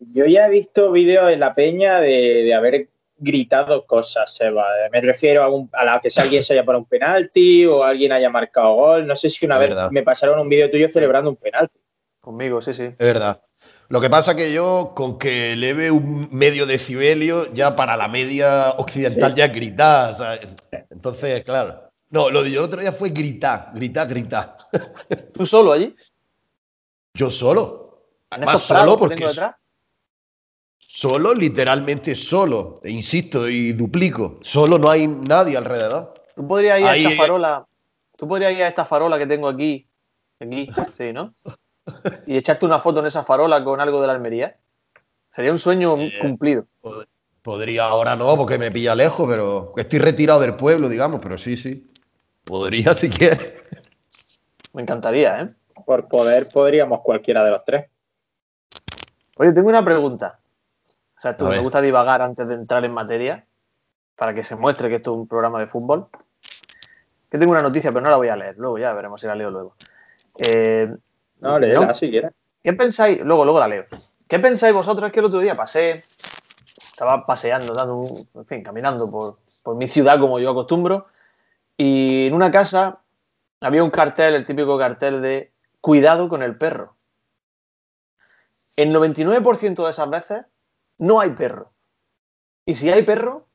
Yo 0.01 0.25
ya 0.27 0.47
he 0.47 0.51
visto 0.51 0.91
vídeos 0.93 1.31
en 1.31 1.41
la 1.41 1.55
peña 1.55 2.01
de, 2.01 2.43
de 2.43 2.55
haber 2.55 2.89
gritado 3.21 3.87
cosas, 3.87 4.35
Seba. 4.35 4.67
Me 4.91 5.01
refiero 5.01 5.43
a, 5.45 5.49
un- 5.49 5.69
a 5.73 5.85
la 5.85 6.01
que 6.01 6.11
si 6.11 6.21
alguien 6.21 6.43
se 6.43 6.55
haya 6.55 6.65
para 6.65 6.79
un 6.79 6.87
penalti 6.87 7.65
o 7.67 7.85
alguien 7.85 8.11
haya 8.13 8.31
marcado 8.31 8.75
gol. 8.75 9.07
No 9.07 9.15
sé 9.15 9.29
si 9.29 9.47
una 9.47 9.57
Es 9.57 9.61
vez 9.61 9.69
verdad. 9.71 9.91
me 9.91 10.03
pasaron 10.03 10.41
un 10.41 10.49
vídeo 10.49 10.71
tuyo 10.71 10.89
celebrando 10.89 11.31
un 11.31 11.37
penalti. 11.37 11.79
Conmigo, 12.21 12.61
sí, 12.61 12.75
sí. 12.75 12.85
Es 12.85 12.97
verdad. 12.99 13.41
Lo 13.89 14.01
que 14.01 14.09
pasa 14.11 14.35
que 14.37 14.53
yo, 14.53 14.93
con 14.95 15.19
que 15.19 15.53
eleve 15.55 15.91
un 15.91 16.29
medio 16.31 16.65
decibelio, 16.67 17.53
ya 17.53 17.75
para 17.77 17.97
la 17.97 18.09
media 18.09 18.71
occidental 18.73 19.33
Sí. 19.33 19.39
ya 19.39 19.49
gritar. 19.49 20.15
¿sabes? 20.17 20.41
Entonces, 20.91 21.45
claro. 21.45 21.91
No, 22.11 22.29
lo 22.31 22.43
de 22.43 22.51
yo 22.51 22.61
el 22.61 22.67
otro 22.67 22.81
día 22.81 22.93
fue 22.93 23.11
gritar, 23.11 23.71
gritar, 23.75 24.09
gritar. 24.09 24.57
¿Tú 25.33 25.45
solo 25.47 25.73
allí? 25.73 25.95
Yo 27.15 27.31
solo. 27.31 28.05
¿En 28.31 28.37
Además, 28.39 28.55
estos 28.57 28.69
prados 28.69 28.85
solo 28.95 28.97
que 28.97 29.15
porque 29.17 29.27
detrás? 29.27 29.55
Solo, 31.01 31.33
literalmente 31.33 32.15
solo. 32.15 32.81
E 32.85 32.91
insisto 32.91 33.49
y 33.49 33.73
duplico. 33.73 34.39
Solo 34.43 34.77
no 34.79 34.91
hay 34.91 35.07
nadie 35.07 35.57
alrededor. 35.57 36.13
Tú 36.37 36.47
podrías 36.47 36.79
ir 36.81 36.87
a 36.87 36.97
esta 36.97 37.11
farola. 37.17 37.67
Tú 38.17 38.29
podrías 38.29 38.53
ir 38.53 38.63
a 38.63 38.69
esta 38.69 38.85
farola 38.85 39.19
que 39.19 39.27
tengo 39.27 39.49
aquí. 39.49 39.87
Aquí, 40.41 40.69
sí, 40.99 41.13
¿no? 41.13 41.35
Y 42.27 42.37
echarte 42.37 42.67
una 42.67 42.79
foto 42.79 43.01
en 43.01 43.07
esa 43.07 43.23
farola 43.23 43.63
con 43.65 43.81
algo 43.81 44.01
de 44.01 44.07
la 44.07 44.13
Almería. 44.13 44.57
Sería 45.33 45.51
un 45.53 45.59
sueño 45.59 45.97
Eh. 45.99 46.19
cumplido. 46.21 46.67
Pod- 46.83 47.07
Podría 47.43 47.85
ahora 47.85 48.15
no, 48.17 48.37
porque 48.37 48.59
me 48.59 48.71
pilla 48.71 48.95
lejos, 48.95 49.27
pero 49.27 49.73
estoy 49.79 49.99
retirado 49.99 50.41
del 50.41 50.57
pueblo, 50.57 50.91
digamos, 50.91 51.21
pero 51.23 51.39
sí, 51.39 51.57
sí. 51.57 51.91
Podría 52.45 52.93
si 52.95 53.09
quieres. 53.09 53.55
Me 54.75 54.83
encantaría, 54.83 55.41
¿eh? 55.41 55.49
Por 55.87 56.07
poder 56.09 56.49
podríamos 56.51 57.01
cualquiera 57.01 57.43
de 57.43 57.51
los 57.51 57.65
tres. 57.65 57.87
Oye, 59.37 59.53
tengo 59.53 59.71
una 59.71 59.83
pregunta. 59.83 60.39
O 61.21 61.23
sea, 61.23 61.37
tú, 61.37 61.45
me 61.45 61.59
gusta 61.59 61.83
divagar 61.83 62.23
antes 62.23 62.49
de 62.49 62.55
entrar 62.55 62.83
en 62.83 62.95
materia 62.95 63.45
para 64.17 64.33
que 64.33 64.43
se 64.43 64.57
muestre 64.57 64.89
que 64.89 64.95
esto 64.95 65.11
es 65.11 65.17
un 65.19 65.29
programa 65.29 65.61
de 65.61 65.67
fútbol. 65.67 66.09
Que 67.29 67.37
tengo 67.37 67.53
una 67.53 67.61
noticia, 67.61 67.93
pero 67.93 68.03
no 68.03 68.09
la 68.09 68.17
voy 68.17 68.29
a 68.29 68.37
leer. 68.37 68.57
Luego 68.57 68.79
ya 68.79 68.95
veremos 68.95 69.21
si 69.21 69.27
la 69.27 69.35
leo 69.35 69.51
luego. 69.51 69.77
Eh, 70.39 70.91
No, 71.41 71.59
léela 71.59 71.93
si 71.93 72.09
quieres. 72.09 72.33
¿Qué 72.65 72.73
pensáis? 72.73 73.23
Luego, 73.23 73.45
luego 73.45 73.61
la 73.61 73.69
leo. 73.69 73.85
¿Qué 74.27 74.39
pensáis 74.39 74.73
vosotros? 74.73 75.09
Es 75.09 75.13
que 75.13 75.21
el 75.21 75.27
otro 75.27 75.41
día 75.41 75.55
pasé, 75.55 76.05
estaba 76.79 77.27
paseando, 77.27 77.75
dando 77.75 77.97
un, 77.97 78.29
en 78.37 78.47
fin, 78.47 78.63
caminando 78.63 79.11
por, 79.11 79.35
por 79.63 79.77
mi 79.77 79.89
ciudad 79.89 80.19
como 80.19 80.39
yo 80.39 80.53
acostumbro, 80.53 81.05
y 81.77 82.29
en 82.29 82.33
una 82.33 82.51
casa 82.51 83.01
había 83.61 83.85
un 83.85 83.91
cartel, 83.91 84.37
el 84.37 84.45
típico 84.45 84.79
cartel 84.79 85.21
de 85.21 85.53
cuidado 85.83 86.31
con 86.31 86.43
el 86.43 86.57
perro. 86.57 86.95
El 88.75 88.95
99% 88.95 89.85
de 89.85 89.91
esas 89.91 90.09
veces 90.09 90.47
no 91.01 91.21
hay 91.21 91.31
perro. 91.31 91.73
Y 92.65 92.75
si 92.75 92.91
hay 92.91 93.03
perro, 93.03 93.49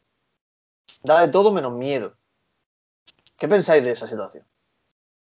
da 1.04 1.22
de 1.22 1.30
todo 1.30 1.52
menos 1.52 1.74
miedo. 1.74 2.18
¿Qué 3.38 3.48
pensáis 3.48 3.84
de 3.84 3.92
esa 3.92 4.08
situación? 4.08 4.46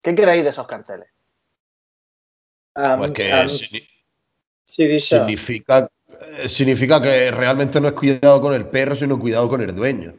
¿Qué 0.02 0.14
queréis 0.14 0.42
de 0.42 0.50
esos 0.50 0.66
carteles? 0.66 1.08
A 2.74 2.96
Pues 2.96 3.12
que 3.12 3.48
sí, 4.66 5.00
significa, 5.00 5.90
eh, 6.08 6.48
significa 6.48 7.00
que 7.00 7.30
realmente 7.30 7.80
no 7.80 7.88
es 7.88 7.94
cuidado 7.94 8.40
con 8.40 8.54
el 8.54 8.68
perro, 8.68 8.94
sino 8.94 9.18
cuidado 9.18 9.48
con 9.48 9.60
el 9.60 9.74
dueño. 9.74 10.14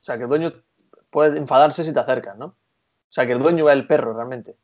O 0.00 0.04
sea, 0.04 0.16
que 0.16 0.24
el 0.24 0.28
dueño 0.28 0.52
puede 1.10 1.38
enfadarse 1.38 1.84
si 1.84 1.92
te 1.92 2.00
acercas, 2.00 2.36
¿no? 2.36 2.46
O 2.46 3.10
sea, 3.10 3.26
que 3.26 3.32
el 3.32 3.38
dueño 3.38 3.68
es 3.68 3.76
el 3.76 3.86
perro 3.86 4.12
realmente. 4.14 4.56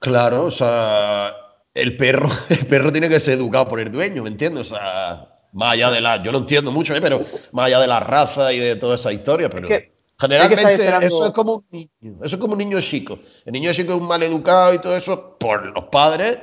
Claro, 0.00 0.46
o 0.46 0.50
sea, 0.50 1.43
el 1.74 1.96
perro, 1.96 2.30
el 2.48 2.66
perro 2.66 2.92
tiene 2.92 3.08
que 3.08 3.20
ser 3.20 3.34
educado 3.34 3.68
por 3.68 3.80
el 3.80 3.90
dueño, 3.92 4.22
¿me 4.22 4.28
entiendes? 4.30 4.70
O 4.72 4.74
sea, 4.76 5.28
más 5.52 5.72
allá 5.74 5.90
de 5.90 6.00
la, 6.00 6.22
yo 6.22 6.32
lo 6.32 6.38
entiendo 6.38 6.70
mucho, 6.72 6.94
¿eh? 6.94 7.00
pero 7.00 7.24
más 7.52 7.66
allá 7.66 7.80
de 7.80 7.86
la 7.86 8.00
raza 8.00 8.52
y 8.52 8.58
de 8.58 8.76
toda 8.76 8.94
esa 8.96 9.12
historia, 9.12 9.48
pero 9.48 9.68
sé 9.68 9.74
que 9.80 9.92
generalmente 10.18 10.74
esperando- 10.74 11.06
eso 11.06 11.26
es 11.26 11.32
como 11.32 11.54
un 11.54 11.64
niño, 11.70 12.18
eso 12.24 12.36
es 12.36 12.40
como 12.40 12.52
un 12.52 12.58
niño 12.58 12.80
chico. 12.80 13.18
El 13.44 13.52
niño 13.52 13.72
chico 13.72 13.92
es 13.94 14.00
un 14.00 14.06
mal 14.06 14.22
educado 14.22 14.72
y 14.74 14.78
todo 14.78 14.96
eso 14.96 15.36
por 15.38 15.66
los 15.66 15.84
padres 15.86 16.38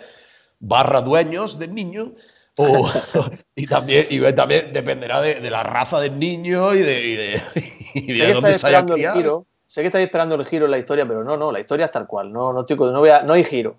barra 0.59 1.01
dueños 1.01 1.57
del 1.57 1.73
niño. 1.73 2.13
o- 2.57 2.91
y 3.55 3.65
también, 3.65 4.07
y 4.09 4.19
también 4.33 4.71
dependerá 4.73 5.21
de, 5.21 5.35
de 5.35 5.49
la 5.49 5.63
raza 5.63 5.99
del 5.99 6.19
niño 6.19 6.73
y 6.73 6.79
de, 6.81 7.01
y 7.05 7.15
de, 7.15 7.43
y 7.95 8.07
de 8.07 8.13
sé 8.13 8.25
que 8.27 8.33
dónde 8.33 8.59
se 8.59 8.67
haya. 8.67 8.85
Sé 9.65 9.81
que 9.81 9.87
estáis 9.87 10.05
esperando 10.05 10.35
el 10.35 10.45
giro 10.45 10.65
en 10.65 10.71
la 10.71 10.77
historia, 10.77 11.05
pero 11.05 11.23
no, 11.23 11.37
no, 11.37 11.49
la 11.49 11.61
historia 11.61 11.85
es 11.85 11.91
tal 11.91 12.05
cual. 12.05 12.31
No, 12.31 12.51
no, 12.51 12.61
estoy, 12.61 12.75
no, 12.77 12.99
voy 12.99 13.09
a- 13.09 13.21
no 13.23 13.31
hay 13.33 13.43
giro. 13.45 13.77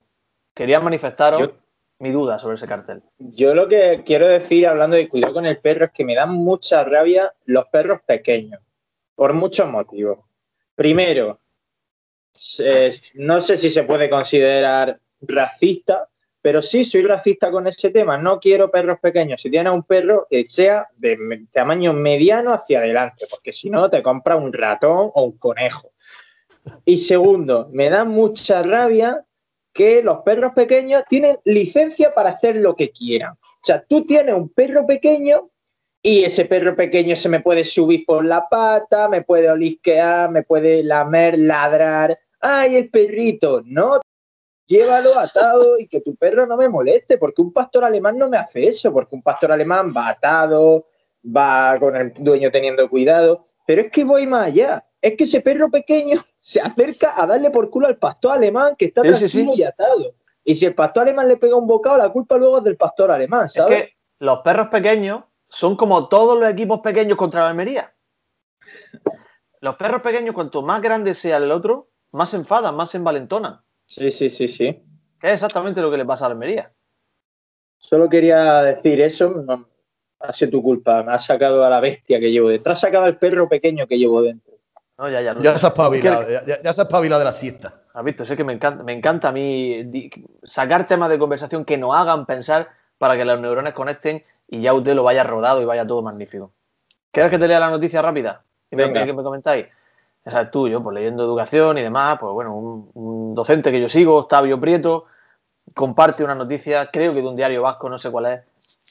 Quería 0.54 0.80
manifestaros 0.80 1.40
Yo- 1.40 1.52
mi 1.98 2.10
duda 2.10 2.38
sobre 2.38 2.56
ese 2.56 2.66
cartel. 2.66 3.02
Yo 3.18 3.54
lo 3.54 3.68
que 3.68 4.02
quiero 4.04 4.26
decir, 4.26 4.66
hablando 4.66 4.96
de 4.96 5.08
cuidado 5.08 5.34
con 5.34 5.46
el 5.46 5.58
perro, 5.58 5.84
es 5.86 5.92
que 5.92 6.04
me 6.04 6.14
dan 6.14 6.30
mucha 6.34 6.84
rabia 6.84 7.32
los 7.44 7.66
perros 7.68 8.00
pequeños, 8.04 8.60
por 9.14 9.32
muchos 9.34 9.68
motivos. 9.68 10.18
Primero, 10.74 11.38
no 13.14 13.40
sé 13.40 13.56
si 13.56 13.70
se 13.70 13.84
puede 13.84 14.10
considerar 14.10 14.98
racista, 15.20 16.08
pero 16.40 16.60
sí 16.60 16.84
soy 16.84 17.04
racista 17.04 17.52
con 17.52 17.68
ese 17.68 17.90
tema. 17.90 18.18
No 18.18 18.40
quiero 18.40 18.68
perros 18.68 18.98
pequeños. 19.00 19.40
Si 19.40 19.48
tienes 19.48 19.72
un 19.72 19.84
perro 19.84 20.26
que 20.28 20.44
sea 20.46 20.88
de 20.96 21.46
tamaño 21.52 21.92
mediano 21.92 22.52
hacia 22.52 22.80
adelante, 22.80 23.26
porque 23.30 23.52
si 23.52 23.70
no 23.70 23.88
te 23.88 24.02
compra 24.02 24.34
un 24.34 24.52
ratón 24.52 25.12
o 25.14 25.22
un 25.22 25.38
conejo. 25.38 25.92
Y 26.84 26.98
segundo, 26.98 27.68
me 27.72 27.90
da 27.90 28.04
mucha 28.04 28.62
rabia 28.62 29.24
que 29.72 30.02
los 30.02 30.18
perros 30.18 30.52
pequeños 30.54 31.04
tienen 31.08 31.38
licencia 31.44 32.14
para 32.14 32.30
hacer 32.30 32.56
lo 32.56 32.76
que 32.76 32.90
quieran. 32.90 33.32
O 33.32 33.64
sea, 33.64 33.82
tú 33.82 34.04
tienes 34.04 34.34
un 34.34 34.48
perro 34.48 34.86
pequeño 34.86 35.50
y 36.02 36.24
ese 36.24 36.44
perro 36.46 36.74
pequeño 36.74 37.14
se 37.14 37.28
me 37.28 37.40
puede 37.40 37.62
subir 37.62 38.04
por 38.04 38.24
la 38.24 38.48
pata, 38.48 39.08
me 39.08 39.22
puede 39.22 39.48
olisquear, 39.48 40.30
me 40.30 40.42
puede 40.42 40.82
lamer, 40.82 41.38
ladrar. 41.38 42.18
¡Ay, 42.40 42.74
el 42.76 42.90
perrito! 42.90 43.62
No, 43.64 44.00
llévalo 44.66 45.16
atado 45.16 45.78
y 45.78 45.86
que 45.86 46.00
tu 46.00 46.16
perro 46.16 46.44
no 46.46 46.56
me 46.56 46.68
moleste, 46.68 47.18
porque 47.18 47.40
un 47.40 47.52
pastor 47.52 47.84
alemán 47.84 48.18
no 48.18 48.28
me 48.28 48.36
hace 48.36 48.66
eso, 48.66 48.92
porque 48.92 49.14
un 49.14 49.22
pastor 49.22 49.52
alemán 49.52 49.92
va 49.96 50.08
atado, 50.08 50.88
va 51.24 51.76
con 51.78 51.94
el 51.96 52.12
dueño 52.14 52.50
teniendo 52.50 52.90
cuidado. 52.90 53.44
Pero 53.64 53.82
es 53.82 53.92
que 53.92 54.02
voy 54.02 54.26
más 54.26 54.46
allá. 54.46 54.84
Es 55.02 55.16
que 55.16 55.24
ese 55.24 55.40
perro 55.40 55.70
pequeño 55.70 56.24
se 56.40 56.60
acerca 56.60 57.20
a 57.20 57.26
darle 57.26 57.50
por 57.50 57.68
culo 57.68 57.88
al 57.88 57.98
pastor 57.98 58.32
alemán 58.32 58.76
que 58.78 58.86
está 58.86 59.02
sí, 59.02 59.08
tranquilo 59.08 59.52
sí. 59.52 59.60
y 59.60 59.64
atado. 59.64 60.14
Y 60.44 60.54
si 60.54 60.66
el 60.66 60.74
pastor 60.74 61.02
alemán 61.02 61.28
le 61.28 61.36
pega 61.36 61.56
un 61.56 61.66
bocado, 61.66 61.98
la 61.98 62.10
culpa 62.10 62.38
luego 62.38 62.58
es 62.58 62.64
del 62.64 62.76
pastor 62.76 63.10
alemán, 63.10 63.46
Es 63.46 63.52
¿sabes? 63.52 63.82
que 63.82 63.92
los 64.20 64.38
perros 64.40 64.68
pequeños 64.68 65.24
son 65.46 65.76
como 65.76 66.08
todos 66.08 66.40
los 66.40 66.48
equipos 66.48 66.80
pequeños 66.80 67.18
contra 67.18 67.42
la 67.42 67.50
Almería. 67.50 67.94
Los 69.60 69.76
perros 69.76 70.00
pequeños, 70.02 70.34
cuanto 70.34 70.62
más 70.62 70.80
grande 70.80 71.14
sea 71.14 71.36
el 71.36 71.52
otro, 71.52 71.90
más 72.12 72.30
se 72.30 72.38
enfadan, 72.38 72.74
más 72.74 72.90
se 72.90 72.98
envalentonan. 72.98 73.60
Sí, 73.84 74.10
sí, 74.10 74.30
sí, 74.30 74.48
sí. 74.48 74.82
Que 75.20 75.28
es 75.28 75.34
exactamente 75.34 75.80
lo 75.82 75.90
que 75.90 75.98
le 75.98 76.04
pasa 76.04 76.24
a 76.24 76.28
la 76.28 76.32
Almería. 76.32 76.72
Solo 77.78 78.08
quería 78.08 78.62
decir 78.62 79.00
eso. 79.00 79.28
No, 79.28 79.68
ha 80.20 80.32
sido 80.32 80.52
tu 80.52 80.62
culpa. 80.62 81.02
Me 81.02 81.12
has 81.12 81.24
sacado 81.24 81.64
a 81.64 81.70
la 81.70 81.80
bestia 81.80 82.18
que 82.18 82.30
llevo 82.30 82.48
dentro. 82.48 82.72
Has 82.72 82.80
sacado 82.80 83.04
al 83.04 83.18
perro 83.18 83.48
pequeño 83.48 83.86
que 83.86 83.98
llevo 83.98 84.22
dentro. 84.22 84.51
No, 84.98 85.08
ya, 85.08 85.20
ya, 85.20 85.34
no 85.34 85.40
Ya 85.40 85.58
se 85.58 85.66
ha 85.66 85.68
espabilado, 85.70 86.26
¿Qué- 86.26 86.32
ya, 86.32 86.44
ya- 86.44 86.62
ya 86.62 86.72
se 86.72 86.80
ha 86.80 86.84
espabilado 86.84 87.18
de 87.20 87.24
la 87.24 87.32
siesta. 87.32 87.82
Has 87.94 88.04
visto, 88.04 88.24
sé 88.24 88.36
que 88.36 88.44
me 88.44 88.52
encanta, 88.52 88.84
me 88.84 88.92
encanta 88.92 89.28
a 89.28 89.32
mí 89.32 89.90
sacar 90.42 90.86
temas 90.86 91.08
de 91.10 91.18
conversación 91.18 91.64
que 91.64 91.76
nos 91.78 91.94
hagan 91.94 92.26
pensar 92.26 92.68
para 92.98 93.16
que 93.16 93.24
los 93.24 93.40
neurones 93.40 93.72
conecten 93.72 94.22
y 94.48 94.60
ya 94.62 94.72
usted 94.74 94.94
lo 94.94 95.02
vaya 95.02 95.24
rodado 95.24 95.60
y 95.60 95.64
vaya 95.64 95.84
todo 95.84 96.02
magnífico. 96.02 96.52
¿Quieres 97.10 97.30
que 97.30 97.38
te 97.38 97.48
lea 97.48 97.58
la 97.60 97.70
noticia 97.70 98.00
rápida? 98.00 98.42
Y 98.70 98.76
me, 98.76 98.86
Venga. 98.86 99.04
que 99.04 99.12
me 99.12 99.22
comentáis. 99.22 99.66
O 100.24 100.30
sea, 100.30 100.50
tú, 100.50 100.68
yo, 100.68 100.82
pues 100.82 100.94
leyendo 100.94 101.24
educación 101.24 101.76
y 101.78 101.82
demás, 101.82 102.16
pues 102.20 102.32
bueno, 102.32 102.54
un, 102.56 102.90
un 102.94 103.34
docente 103.34 103.72
que 103.72 103.80
yo 103.80 103.88
sigo, 103.88 104.16
Octavio 104.16 104.58
Prieto, 104.60 105.04
comparte 105.74 106.22
una 106.24 106.34
noticia, 106.34 106.86
creo 106.86 107.12
que 107.12 107.20
de 107.22 107.28
un 107.28 107.36
diario 107.36 107.62
vasco, 107.62 107.88
no 107.90 107.98
sé 107.98 108.10
cuál 108.10 108.26
es. 108.26 108.40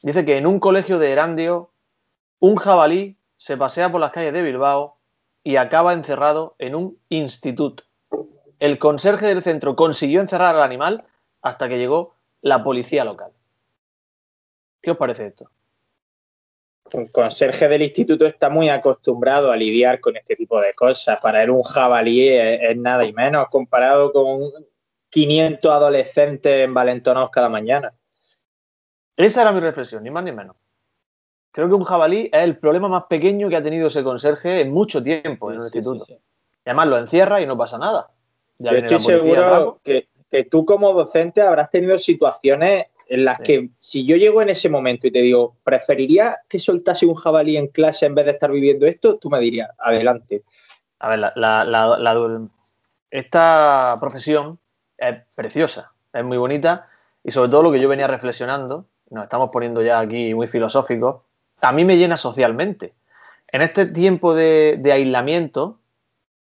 Dice 0.03 0.25
que 0.25 0.37
en 0.37 0.45
un 0.45 0.59
colegio 0.59 0.99
de 0.99 1.11
Erandio, 1.11 1.69
un 2.39 2.57
jabalí 2.57 3.17
se 3.37 3.55
pasea 3.57 3.91
por 3.91 4.01
las 4.01 4.11
calles 4.11 4.33
de 4.33 4.41
Bilbao 4.41 4.97
y 5.43 5.55
acaba 5.55 5.93
encerrado 5.93 6.55
en 6.59 6.75
un 6.75 6.97
instituto. 7.09 7.83
El 8.59 8.77
conserje 8.77 9.27
del 9.27 9.41
centro 9.41 9.75
consiguió 9.75 10.21
encerrar 10.21 10.55
al 10.55 10.61
animal 10.61 11.05
hasta 11.41 11.67
que 11.67 11.77
llegó 11.77 12.15
la 12.41 12.63
policía 12.63 13.03
local. 13.03 13.31
¿Qué 14.81 14.91
os 14.91 14.97
parece 14.97 15.27
esto? 15.27 15.49
Un 16.93 17.07
conserje 17.07 17.67
del 17.67 17.83
instituto 17.83 18.25
está 18.25 18.49
muy 18.49 18.69
acostumbrado 18.69 19.51
a 19.51 19.55
lidiar 19.55 19.99
con 19.99 20.17
este 20.17 20.35
tipo 20.35 20.59
de 20.59 20.73
cosas. 20.73 21.19
Para 21.21 21.41
él 21.41 21.49
un 21.49 21.63
jabalí 21.63 22.27
es, 22.27 22.59
es 22.61 22.77
nada 22.77 23.05
y 23.05 23.13
menos 23.13 23.47
comparado 23.49 24.11
con 24.11 24.51
500 25.09 25.71
adolescentes 25.71 26.65
envalentonados 26.65 27.29
cada 27.29 27.49
mañana. 27.49 27.93
Esa 29.15 29.41
era 29.43 29.51
mi 29.51 29.59
reflexión, 29.59 30.03
ni 30.03 30.09
más 30.09 30.23
ni 30.23 30.31
menos. 30.31 30.55
Creo 31.51 31.67
que 31.67 31.75
un 31.75 31.83
jabalí 31.83 32.29
es 32.31 32.41
el 32.43 32.57
problema 32.57 32.87
más 32.87 33.03
pequeño 33.09 33.49
que 33.49 33.57
ha 33.57 33.63
tenido 33.63 33.87
ese 33.87 34.03
conserje 34.03 34.61
en 34.61 34.71
mucho 34.71 35.03
tiempo 35.03 35.51
en 35.51 35.57
un 35.59 35.63
Sí, 35.69 35.77
instituto. 35.77 36.05
sí, 36.05 36.13
sí. 36.13 36.19
Y 36.65 36.69
además 36.69 36.87
lo 36.87 36.97
encierra 36.97 37.41
y 37.41 37.45
no 37.45 37.57
pasa 37.57 37.77
nada. 37.77 38.09
Ya 38.57 38.71
Yo 38.71 38.75
viene 38.75 38.89
la 38.89 38.97
estoy 38.97 39.15
policía 39.17 39.35
seguro 39.41 39.79
que, 39.83 40.07
que 40.29 40.43
tú 40.45 40.65
como 40.65 40.93
docente 40.93 41.41
habrás 41.41 41.69
tenido 41.69 41.97
situaciones 41.97 42.85
en 43.07 43.25
las 43.25 43.37
Sí. 43.37 43.43
que 43.43 43.69
si 43.79 44.05
yo 44.05 44.15
llego 44.15 44.41
en 44.41 44.49
ese 44.49 44.69
momento 44.69 45.07
y 45.07 45.11
te 45.11 45.19
digo, 45.21 45.57
¿preferiría 45.63 46.37
que 46.47 46.59
soltase 46.59 47.05
un 47.05 47.15
jabalí 47.15 47.57
en 47.57 47.67
clase 47.67 48.05
en 48.05 48.15
vez 48.15 48.25
de 48.25 48.31
estar 48.31 48.49
viviendo 48.51 48.85
esto? 48.85 49.17
Tú 49.17 49.29
me 49.29 49.39
dirías, 49.39 49.69
adelante. 49.79 50.43
A 50.99 51.09
ver, 51.09 51.19
la- 51.19 51.33
la- 51.35 51.65
la- 51.65 51.97
la- 51.97 52.47
esta 53.09 53.97
profesión 53.99 54.59
es 54.97 55.15
preciosa, 55.35 55.91
es 56.13 56.23
muy 56.23 56.37
bonita 56.37 56.87
y 57.23 57.31
sobre 57.31 57.49
todo 57.49 57.63
lo 57.63 57.71
que 57.71 57.81
yo 57.81 57.89
venía 57.89 58.07
reflexionando, 58.07 58.85
nos 59.09 59.23
estamos 59.23 59.49
poniendo 59.51 59.81
ya 59.81 59.99
aquí 59.99 60.33
muy 60.33 60.47
filosóficos, 60.47 61.23
a 61.61 61.71
mí 61.71 61.85
me 61.85 61.97
llena 61.97 62.17
socialmente. 62.17 62.93
En 63.51 63.61
este 63.61 63.85
tiempo 63.85 64.33
de, 64.33 64.77
de 64.79 64.91
aislamiento, 64.91 65.79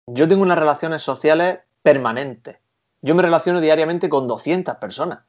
yo 0.05 0.27
tengo 0.27 0.43
unas 0.43 0.59
relaciones 0.59 1.01
sociales 1.01 1.59
permanentes. 1.81 2.57
Yo 3.01 3.15
me 3.15 3.23
relaciono 3.23 3.61
diariamente 3.61 4.09
con 4.09 4.27
200 4.27 4.75
personas. 4.75 5.19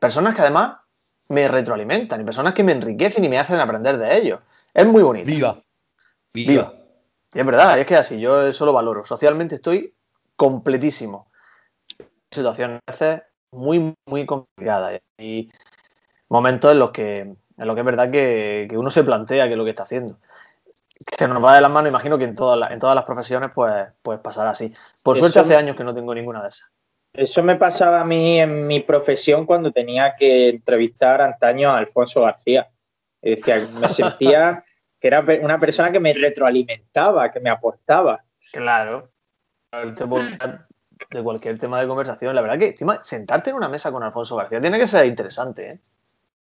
Personas 0.00 0.34
que 0.34 0.42
además 0.42 0.78
me 1.28 1.48
retroalimentan 1.48 2.20
y 2.20 2.24
personas 2.24 2.54
que 2.54 2.64
me 2.64 2.72
enriquecen 2.72 3.24
y 3.24 3.28
me 3.28 3.38
hacen 3.38 3.58
aprender 3.60 3.98
de 3.98 4.16
ellos. 4.16 4.40
Es 4.72 4.86
muy 4.86 5.02
bonito. 5.02 5.26
Viva. 5.26 5.62
Viva. 6.32 6.72
Y 7.32 7.38
es 7.38 7.46
verdad, 7.46 7.78
es 7.78 7.86
que 7.86 7.96
así, 7.96 8.18
yo 8.18 8.46
eso 8.46 8.64
lo 8.64 8.72
valoro. 8.72 9.04
Socialmente 9.04 9.56
estoy 9.56 9.94
completísimo. 10.36 11.30
Situaciones 12.30 12.80
muy, 13.52 13.94
muy 14.06 14.26
complicadas. 14.26 15.00
Y 15.18 15.50
momentos 16.28 16.72
en 16.72 16.78
los 16.78 16.90
que, 16.90 17.36
en 17.56 17.66
los 17.66 17.74
que 17.74 17.80
es 17.80 17.86
verdad 17.86 18.10
que, 18.10 18.66
que 18.68 18.76
uno 18.78 18.90
se 18.90 19.04
plantea 19.04 19.46
qué 19.46 19.52
es 19.52 19.58
lo 19.58 19.64
que 19.64 19.70
está 19.70 19.84
haciendo. 19.84 20.18
Se 21.16 21.28
nos 21.28 21.44
va 21.44 21.54
de 21.54 21.60
las 21.60 21.70
manos, 21.70 21.90
imagino 21.90 22.16
que 22.18 22.24
en 22.24 22.34
todas 22.34 22.58
las, 22.58 22.70
en 22.70 22.78
todas 22.78 22.94
las 22.94 23.04
profesiones 23.04 23.50
pues, 23.54 23.86
pues 24.02 24.18
pasará 24.20 24.50
así. 24.50 24.74
Por 25.02 25.16
Eso- 25.16 25.24
suerte 25.28 25.40
hace 25.40 25.56
años 25.56 25.76
que 25.76 25.84
no 25.84 25.94
tengo 25.94 26.14
ninguna 26.14 26.42
de 26.42 26.48
esas. 26.48 26.70
Eso 27.12 27.42
me 27.42 27.56
pasaba 27.56 28.00
a 28.00 28.04
mí 28.04 28.40
en 28.40 28.66
mi 28.66 28.80
profesión 28.80 29.46
cuando 29.46 29.72
tenía 29.72 30.14
que 30.16 30.50
entrevistar 30.50 31.22
antaño 31.22 31.70
a 31.70 31.78
Alfonso 31.78 32.20
García. 32.22 32.68
Y 33.22 33.36
decía, 33.36 33.66
me 33.72 33.88
sentía 33.88 34.62
que 35.00 35.08
era 35.08 35.24
una 35.40 35.58
persona 35.58 35.90
que 35.90 36.00
me 36.00 36.12
retroalimentaba, 36.12 37.30
que 37.30 37.40
me 37.40 37.48
aportaba. 37.48 38.22
Claro. 38.52 39.10
De 41.10 41.22
cualquier 41.22 41.58
tema 41.58 41.80
de 41.80 41.88
conversación. 41.88 42.34
La 42.34 42.42
verdad 42.42 42.58
que 42.58 42.68
encima, 42.68 43.02
sentarte 43.02 43.50
en 43.50 43.56
una 43.56 43.68
mesa 43.68 43.90
con 43.90 44.02
Alfonso 44.02 44.36
García 44.36 44.60
tiene 44.60 44.78
que 44.78 44.86
ser 44.86 45.06
interesante, 45.06 45.70
¿eh? 45.70 45.80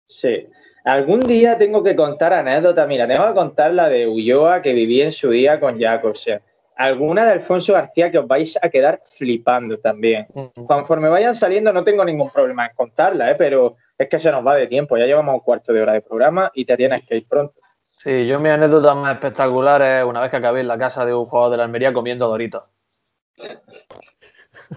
Sí. 0.08 0.48
Algún 0.84 1.26
día 1.26 1.58
tengo 1.58 1.84
que 1.84 1.96
contar 1.96 2.34
anécdotas. 2.34 2.88
Mira, 2.88 3.08
tengo 3.08 3.26
que 3.28 3.34
contar 3.34 3.74
la 3.74 3.90
de 3.90 4.08
Ulloa 4.08 4.62
que 4.62 4.74
viví 4.74 5.02
en 5.02 5.12
su 5.12 5.32
día 5.32 5.60
con 5.60 5.80
Jacobsen. 5.80 6.42
Alguna 6.76 7.26
de 7.26 7.32
Alfonso 7.32 7.74
García 7.74 8.12
que 8.12 8.20
os 8.20 8.28
vais 8.28 8.58
a 8.62 8.70
quedar 8.70 9.00
flipando 9.04 9.80
también. 9.80 10.28
Conforme 10.68 11.10
vayan 11.10 11.34
saliendo, 11.34 11.72
no 11.72 11.84
tengo 11.84 12.04
ningún 12.04 12.30
problema 12.30 12.66
en 12.66 12.76
contarla, 12.76 13.32
¿eh? 13.32 13.36
pero 13.36 13.78
es 13.98 14.10
que 14.10 14.20
se 14.20 14.32
nos 14.32 14.46
va 14.46 14.56
de 14.56 14.68
tiempo. 14.68 14.98
Ya 14.98 15.06
llevamos 15.06 15.36
un 15.36 15.40
cuarto 15.40 15.72
de 15.72 15.82
hora 15.82 15.94
de 15.94 16.02
programa 16.02 16.52
y 16.54 16.66
te 16.66 16.76
tienes 16.76 17.06
que 17.08 17.18
ir 17.18 17.28
pronto. 17.28 17.56
Sí, 17.90 18.28
yo 18.28 18.40
mi 18.42 18.50
anécdota 18.50 18.94
más 18.94 19.14
espectacular 19.14 19.82
es 19.82 20.04
una 20.04 20.20
vez 20.20 20.30
que 20.30 20.38
acabé 20.38 20.60
en 20.60 20.68
la 20.68 20.78
casa 20.78 21.06
de 21.06 21.14
un 21.14 21.26
jugador 21.26 21.52
de 21.52 21.58
la 21.58 21.64
Almería 21.64 21.94
comiendo 21.94 22.28
doritos. 22.28 22.72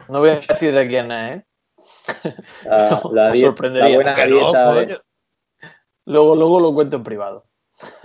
No 0.09 0.21
voy 0.21 0.31
a 0.31 0.37
decir 0.37 0.73
de 0.73 0.87
quién 0.87 1.11
es, 1.11 1.37
¿eh? 1.37 1.45
La, 2.65 2.91
No, 3.05 3.11
la 3.13 3.37
sorprendería. 3.37 3.89
la 3.89 3.95
buena 3.95 4.27
no, 4.27 4.75
dieta. 4.75 5.03
Luego, 6.09 6.35
luego 6.35 6.59
lo 6.61 6.73
cuento 6.75 6.97
en 6.97 7.05
privado. 7.05 7.45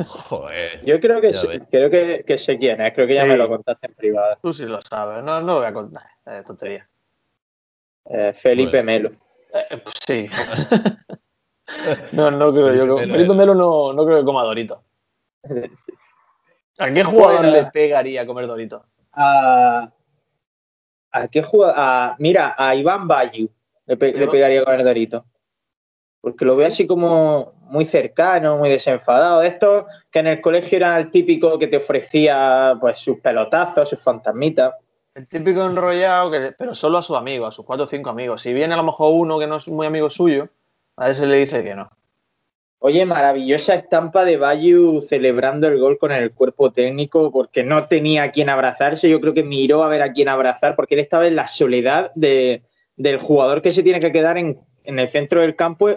Joder. 0.05 0.83
Yo 0.86 1.00
creo 1.00 1.19
que, 1.22 1.33
sé, 1.33 1.60
creo 1.72 1.89
que, 1.89 2.24
que 2.27 2.38
sé 2.38 2.57
quién 2.60 2.79
es, 2.81 2.93
creo 2.93 3.07
que 3.07 3.13
ya 3.13 3.25
me 3.25 3.38
lo 3.38 3.48
contaste 3.48 3.88
en 3.88 3.93
privado. 3.95 4.38
Tú 4.41 4.53
sí 4.53 4.65
lo 4.65 4.81
sabes. 4.81 5.24
No, 5.24 5.39
no 5.39 5.48
lo 5.53 5.55
voy 5.60 5.65
a 5.65 5.74
contar. 5.74 6.03
Es 6.25 6.43
tontería. 6.45 6.88
Eh, 8.05 8.33
Felipe 8.33 8.81
Bueno. 8.83 8.86
Melo. 8.86 9.10
Eh, 9.53 9.77
pues 9.81 9.95
sí. 10.05 10.29
no, 12.12 12.29
no 12.29 12.51
creo 12.51 12.74
yo. 12.74 12.98
Felipe 12.98 13.05
Melo 13.07 13.13
Felipe 13.13 13.31
es- 13.31 13.38
Melo 13.38 13.55
no, 13.55 13.93
no 13.93 14.05
creo 14.05 14.19
que 14.19 14.25
coma 14.25 14.43
Dorito. 14.43 14.83
¿A 16.79 16.91
qué 16.91 17.03
jugador 17.03 17.41
Bueno. 17.41 17.51
le 17.51 17.65
pegaría 17.72 18.25
comer 18.25 18.48
Dorito? 18.48 18.86
A, 19.13 19.89
¿A 21.12 21.27
qué 21.27 21.41
juega? 21.43 21.74
A, 21.75 22.15
mira, 22.19 22.55
a 22.57 22.75
Iván 22.75 23.07
Bayu 23.07 23.50
le, 23.86 23.98
pe- 23.98 24.13
le 24.13 24.27
pegaría 24.27 24.63
con 24.65 24.74
el 24.79 24.83
Dorito. 24.83 25.25
Porque 26.22 26.45
lo 26.45 26.55
veo 26.55 26.67
así 26.67 26.88
como 26.88 27.53
muy 27.74 27.86
cercano, 27.86 28.58
muy 28.58 28.70
desenfadado. 28.70 29.42
De 29.42 29.48
estos 29.48 29.86
que 30.12 30.20
en 30.20 30.27
el 30.27 30.39
colegio 30.42 30.77
era 30.77 30.96
el 30.98 31.10
típico 31.10 31.58
que 31.58 31.65
te 31.68 31.77
ofrecía 31.77 32.77
pues 32.80 33.00
sus 33.00 33.20
pelotazos, 33.20 33.89
sus 33.89 34.00
fantasmitas. 34.00 34.74
El 35.15 35.27
típico 35.27 35.65
enrollado, 35.65 36.30
que, 36.30 36.53
pero 36.58 36.75
solo 36.75 37.00
a 37.00 37.01
sus 37.01 37.18
amigos, 37.18 37.48
a 37.48 37.51
sus 37.51 37.65
cuatro 37.65 37.86
o 37.86 37.88
cinco 37.88 38.12
amigos. 38.12 38.44
Si 38.44 38.53
viene 38.53 38.75
a 38.75 38.77
lo 38.77 38.84
mejor 38.84 39.12
uno 39.13 39.39
que 39.39 39.48
no 39.48 39.58
es 39.58 39.68
muy 39.68 39.88
amigo 39.88 40.10
suyo, 40.10 40.50
a 40.98 41.10
ese 41.10 41.25
le 41.25 41.38
dice 41.38 41.63
que 41.63 41.74
no. 41.74 41.89
Oye, 42.77 43.06
maravillosa 43.06 43.74
estampa 43.75 44.24
de 44.24 44.38
Bayu 44.38 45.01
celebrando 45.01 45.68
el 45.68 45.80
gol 45.80 45.98
con 45.98 46.12
el 46.12 46.32
cuerpo 46.32 46.72
técnico 46.72 47.32
porque 47.32 47.63
no 47.63 47.88
tenía 47.88 48.24
a 48.24 48.32
quien 48.32 48.50
abrazarse. 48.50 49.10
Yo 49.10 49.20
creo 49.20 49.34
que 49.34 49.44
miró 49.44 49.84
a 49.84 49.88
ver 49.88 50.01
a 50.03 50.12
quién 50.12 50.30
abrazar 50.30 50.75
porque 50.75 50.94
él 50.96 51.00
estaba 51.01 51.25
en 51.25 51.36
la 51.36 51.48
soledad 51.48 52.12
de- 52.13 52.62
del 52.98 53.18
jugador 53.18 53.62
que 53.63 53.72
se 53.72 53.82
tiene 53.82 54.00
que 54.00 54.12
quedar 54.12 54.38
en, 54.38 54.60
en 54.84 55.00
el 55.00 55.08
centro 55.08 55.42
del 55.42 55.56
campo 55.56 55.89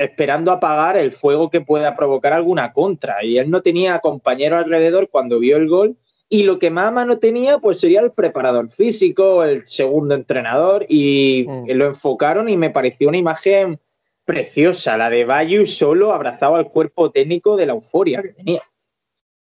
esperando 0.00 0.50
apagar 0.50 0.96
el 0.96 1.12
fuego 1.12 1.50
que 1.50 1.60
pueda 1.60 1.94
provocar 1.94 2.32
alguna 2.32 2.72
contra. 2.72 3.22
Y 3.22 3.36
él 3.36 3.50
no 3.50 3.60
tenía 3.60 3.98
compañero 3.98 4.56
alrededor 4.56 5.10
cuando 5.10 5.38
vio 5.38 5.58
el 5.58 5.68
gol. 5.68 5.96
Y 6.30 6.44
lo 6.44 6.58
que 6.58 6.70
más 6.70 6.88
a 6.88 6.90
mano 6.90 7.18
tenía, 7.18 7.58
pues 7.58 7.80
sería 7.80 8.00
el 8.00 8.12
preparador 8.12 8.70
físico, 8.70 9.44
el 9.44 9.66
segundo 9.66 10.14
entrenador, 10.14 10.86
y 10.88 11.44
Mm. 11.46 11.70
lo 11.72 11.86
enfocaron 11.86 12.48
y 12.48 12.56
me 12.56 12.70
pareció 12.70 13.08
una 13.08 13.18
imagen 13.18 13.78
preciosa, 14.24 14.96
la 14.96 15.10
de 15.10 15.24
Bayu 15.24 15.66
solo 15.66 16.12
abrazado 16.12 16.54
al 16.54 16.70
cuerpo 16.70 17.10
técnico 17.10 17.56
de 17.56 17.66
la 17.66 17.72
euforia 17.72 18.22
que 18.22 18.28
tenía. 18.28 18.62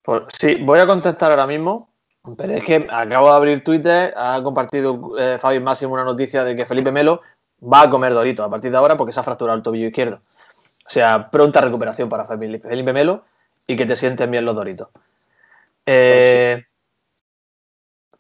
Pues, 0.01 0.23
sí, 0.37 0.55
voy 0.55 0.79
a 0.79 0.87
contestar 0.87 1.31
ahora 1.31 1.47
mismo, 1.47 1.93
pero 2.37 2.53
es 2.53 2.65
que 2.65 2.85
acabo 2.89 3.27
de 3.27 3.33
abrir 3.33 3.63
Twitter, 3.63 4.13
ha 4.17 4.41
compartido 4.43 5.13
eh, 5.17 5.37
Fabi 5.39 5.59
Máximo 5.59 5.93
una 5.93 6.03
noticia 6.03 6.43
de 6.43 6.55
que 6.55 6.65
Felipe 6.65 6.91
Melo 6.91 7.21
va 7.61 7.81
a 7.83 7.89
comer 7.89 8.13
Dorito 8.13 8.43
a 8.43 8.49
partir 8.49 8.71
de 8.71 8.77
ahora 8.77 8.97
porque 8.97 9.13
se 9.13 9.19
ha 9.19 9.23
fracturado 9.23 9.57
el 9.57 9.63
tobillo 9.63 9.87
izquierdo. 9.87 10.17
O 10.17 10.91
sea, 10.91 11.29
pronta 11.29 11.61
recuperación 11.61 12.09
para 12.09 12.25
Felipe 12.25 12.93
Melo 12.93 13.23
y 13.67 13.75
que 13.75 13.85
te 13.85 13.95
sienten 13.95 14.31
bien 14.31 14.45
los 14.45 14.55
Doritos. 14.55 14.89
Eh, 15.85 16.63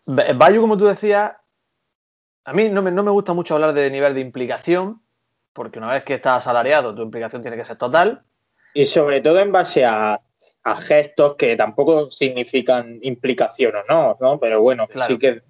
Ba- 0.05 0.25
Bayu, 0.35 0.61
como 0.61 0.77
tú 0.77 0.85
decías, 0.85 1.33
a 2.45 2.53
mí 2.53 2.69
no 2.69 2.81
me, 2.81 2.91
no 2.91 3.03
me 3.03 3.11
gusta 3.11 3.33
mucho 3.33 3.55
hablar 3.55 3.73
de 3.73 3.89
nivel 3.91 4.13
de 4.13 4.21
implicación, 4.21 5.01
porque 5.53 5.79
una 5.79 5.89
vez 5.91 6.03
que 6.03 6.15
estás 6.15 6.37
asalariado, 6.37 6.95
tu 6.95 7.01
implicación 7.01 7.41
tiene 7.41 7.57
que 7.57 7.65
ser 7.65 7.77
total. 7.77 8.23
Y 8.73 8.85
sobre 8.85 9.21
todo 9.21 9.39
en 9.39 9.51
base 9.51 9.83
a, 9.85 10.19
a 10.63 10.75
gestos 10.75 11.35
que 11.35 11.55
tampoco 11.55 12.11
significan 12.11 12.99
implicación 13.01 13.75
o 13.75 13.83
no, 13.87 14.17
¿no? 14.19 14.39
Pero 14.39 14.61
bueno, 14.61 14.87
Claro. 14.87 15.13
sí 15.13 15.19
que 15.19 15.41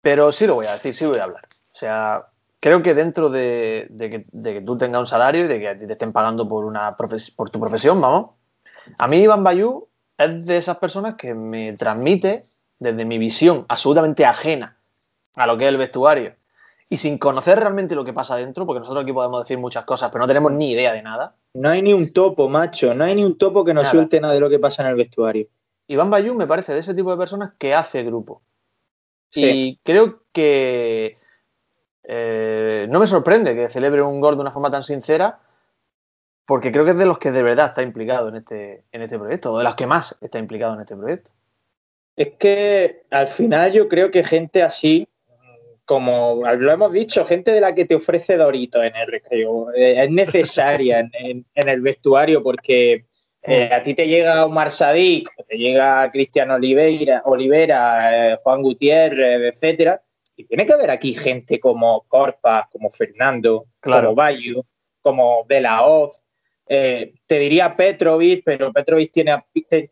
Pero 0.00 0.30
sí 0.32 0.46
lo 0.46 0.54
voy 0.54 0.66
a 0.66 0.72
decir, 0.72 0.94
sí 0.94 1.04
voy 1.06 1.18
a 1.18 1.24
hablar. 1.24 1.46
O 1.74 1.76
sea, 1.78 2.26
creo 2.60 2.82
que 2.82 2.94
dentro 2.94 3.28
de, 3.28 3.86
de 3.90 4.10
que, 4.10 4.22
de 4.32 4.54
que 4.54 4.60
tú 4.60 4.76
tengas 4.76 5.00
un 5.00 5.06
salario 5.06 5.44
y 5.44 5.48
de 5.48 5.58
que 5.58 5.68
a 5.68 5.76
ti 5.76 5.86
te 5.86 5.92
estén 5.92 6.12
pagando 6.12 6.48
por, 6.48 6.64
una 6.64 6.96
por 7.36 7.50
tu 7.50 7.60
profesión, 7.60 8.00
vamos. 8.00 8.32
A 8.98 9.06
mí 9.06 9.18
Iván 9.18 9.44
Bayú 9.44 9.88
es 10.16 10.46
de 10.46 10.56
esas 10.56 10.78
personas 10.78 11.14
que 11.16 11.34
me 11.34 11.72
transmite 11.74 12.42
desde 12.78 13.04
mi 13.04 13.18
visión 13.18 13.64
absolutamente 13.68 14.24
ajena 14.24 14.76
a 15.34 15.46
lo 15.46 15.56
que 15.56 15.64
es 15.64 15.68
el 15.68 15.76
vestuario 15.76 16.34
y 16.88 16.96
sin 16.98 17.18
conocer 17.18 17.58
realmente 17.58 17.94
lo 17.94 18.04
que 18.04 18.12
pasa 18.12 18.36
dentro, 18.36 18.64
porque 18.64 18.80
nosotros 18.80 19.02
aquí 19.02 19.12
podemos 19.12 19.42
decir 19.42 19.58
muchas 19.58 19.84
cosas, 19.84 20.10
pero 20.10 20.22
no 20.22 20.28
tenemos 20.28 20.52
ni 20.52 20.72
idea 20.72 20.92
de 20.92 21.02
nada. 21.02 21.34
no 21.54 21.70
hay 21.70 21.82
ni 21.82 21.92
un 21.92 22.12
topo, 22.12 22.48
macho, 22.48 22.94
no 22.94 23.04
hay 23.04 23.14
ni 23.16 23.24
un 23.24 23.36
topo 23.36 23.64
que 23.64 23.74
no 23.74 23.82
Nada. 23.82 23.90
suelte 23.90 24.20
nada 24.20 24.34
de 24.34 24.40
lo 24.40 24.48
que 24.48 24.58
pasa 24.58 24.82
en 24.82 24.88
el 24.90 24.94
vestuario. 24.94 25.48
Iván 25.88 26.10
Bayú 26.10 26.34
me 26.34 26.46
parece 26.46 26.72
de 26.72 26.80
ese 26.80 26.94
tipo 26.94 27.10
de 27.10 27.16
personas 27.16 27.52
que 27.58 27.74
hace 27.74 28.02
grupo. 28.02 28.42
Sí. 29.30 29.44
Y 29.44 29.80
creo 29.82 30.22
que 30.32 31.16
eh, 32.08 32.86
no 32.90 32.98
me 33.00 33.06
sorprende 33.06 33.54
que 33.54 33.68
celebre 33.68 34.02
un 34.02 34.20
gol 34.20 34.34
de 34.36 34.42
una 34.42 34.50
forma 34.50 34.70
tan 34.70 34.82
sincera, 34.82 35.38
porque 36.46 36.70
creo 36.70 36.84
que 36.84 36.92
es 36.92 36.96
de 36.98 37.06
los 37.06 37.18
que 37.18 37.32
de 37.32 37.42
verdad 37.42 37.68
está 37.68 37.82
implicado 37.82 38.28
en 38.28 38.36
este, 38.36 38.80
en 38.92 39.02
este 39.02 39.18
proyecto, 39.18 39.52
o 39.52 39.58
de 39.58 39.64
los 39.64 39.74
que 39.74 39.86
más 39.86 40.16
está 40.20 40.38
implicado 40.38 40.74
en 40.74 40.80
este 40.80 40.96
proyecto. 40.96 41.30
Es 42.16 42.34
que 42.38 43.02
al 43.10 43.26
final 43.28 43.72
yo 43.72 43.88
creo 43.88 44.10
que 44.10 44.22
gente 44.24 44.62
así, 44.62 45.08
como 45.84 46.42
lo 46.58 46.72
hemos 46.72 46.92
dicho, 46.92 47.24
gente 47.24 47.50
de 47.52 47.60
la 47.60 47.74
que 47.74 47.84
te 47.84 47.94
ofrece 47.94 48.36
Dorito 48.36 48.82
en 48.82 48.94
el 48.96 49.06
recreo, 49.06 49.72
eh, 49.74 50.02
es 50.04 50.10
necesaria 50.10 51.00
en, 51.00 51.10
en- 51.14 51.46
en 51.54 51.68
el 51.68 51.80
vestuario 51.80 52.42
porque 52.42 53.06
eh, 53.42 53.70
a 53.72 53.82
ti 53.82 53.94
te 53.94 54.06
llega 54.08 54.44
Omar 54.46 54.70
Sadik, 54.72 55.28
te 55.48 55.56
llega 55.56 56.10
Cristian 56.10 56.50
Oliveira, 56.50 57.22
Olivera, 57.26 58.32
eh, 58.32 58.38
Juan 58.42 58.62
Gutiérrez, 58.62 59.54
etcétera, 59.54 60.02
y 60.36 60.44
tiene 60.44 60.66
que 60.66 60.72
haber 60.74 60.90
aquí 60.90 61.14
gente 61.14 61.58
como 61.58 62.02
Corpa, 62.08 62.68
como 62.70 62.90
Fernando, 62.90 63.66
Claro. 63.80 64.08
como 64.08 64.14
Bayu, 64.16 64.64
como 65.00 65.44
De 65.48 65.60
La 65.60 65.84
Hoz. 65.84 66.22
Eh, 66.68 67.14
te 67.26 67.38
diría 67.38 67.76
Petrovic, 67.76 68.42
pero 68.44 68.72
Petrovic 68.72 69.12
tiene, 69.12 69.44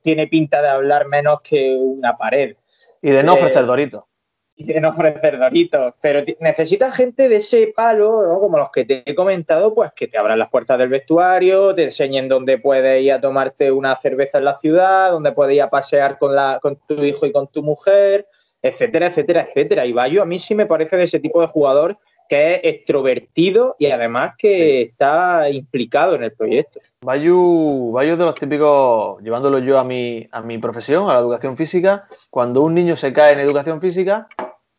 tiene 0.02 0.26
pinta 0.26 0.60
de 0.60 0.68
hablar 0.68 1.06
menos 1.06 1.40
que 1.40 1.74
una 1.78 2.16
pared 2.16 2.56
Y 3.00 3.10
de 3.10 3.22
no 3.22 3.32
Eh, 3.34 3.36
ofrecer 3.38 3.64
Dorito. 3.66 4.08
y 4.56 4.72
de 4.72 4.80
no 4.80 4.90
ofrecer 4.90 5.36
doritos. 5.38 5.94
Pero 6.00 6.24
necesitas 6.40 6.94
gente 6.96 7.28
de 7.28 7.36
ese 7.36 7.72
palo, 7.74 8.22
¿no? 8.26 8.38
como 8.40 8.56
los 8.58 8.70
que 8.70 8.84
te 8.84 9.02
he 9.04 9.14
comentado, 9.14 9.74
pues 9.74 9.92
que 9.96 10.06
te 10.06 10.16
abran 10.16 10.38
las 10.38 10.48
puertas 10.48 10.78
del 10.78 10.88
vestuario, 10.88 11.74
te 11.74 11.84
enseñen 11.84 12.28
dónde 12.28 12.58
puedes 12.58 13.02
ir 13.02 13.12
a 13.12 13.20
tomarte 13.20 13.72
una 13.72 13.96
cerveza 13.96 14.38
en 14.38 14.44
la 14.44 14.54
ciudad, 14.54 15.10
dónde 15.10 15.32
puedes 15.32 15.56
ir 15.56 15.62
a 15.62 15.70
pasear 15.70 16.18
con, 16.18 16.34
la, 16.36 16.58
con 16.62 16.76
tu 16.86 17.02
hijo 17.02 17.26
y 17.26 17.32
con 17.32 17.48
tu 17.48 17.62
mujer, 17.64 18.28
etcétera, 18.64 19.08
etcétera, 19.08 19.42
etcétera. 19.42 19.86
Y 19.86 19.92
Bayo 19.92 20.22
a 20.22 20.26
mí 20.26 20.38
sí 20.38 20.54
me 20.54 20.64
parece 20.64 20.96
de 20.96 21.04
ese 21.04 21.20
tipo 21.20 21.40
de 21.42 21.46
jugador 21.46 21.98
que 22.30 22.54
es 22.54 22.60
extrovertido 22.64 23.76
y 23.78 23.86
además 23.90 24.32
que 24.38 24.80
está 24.80 25.50
implicado 25.50 26.14
en 26.14 26.24
el 26.24 26.32
proyecto. 26.32 26.80
Bayu, 27.02 27.92
Bayu 27.92 28.12
es 28.12 28.18
de 28.18 28.24
los 28.24 28.34
típicos, 28.34 29.22
llevándolo 29.22 29.58
yo 29.58 29.78
a 29.78 29.84
mi, 29.84 30.26
a 30.32 30.40
mi 30.40 30.56
profesión, 30.56 31.10
a 31.10 31.12
la 31.12 31.18
educación 31.18 31.58
física, 31.58 32.08
cuando 32.30 32.62
un 32.62 32.72
niño 32.72 32.96
se 32.96 33.12
cae 33.12 33.34
en 33.34 33.40
educación 33.40 33.82
física, 33.82 34.28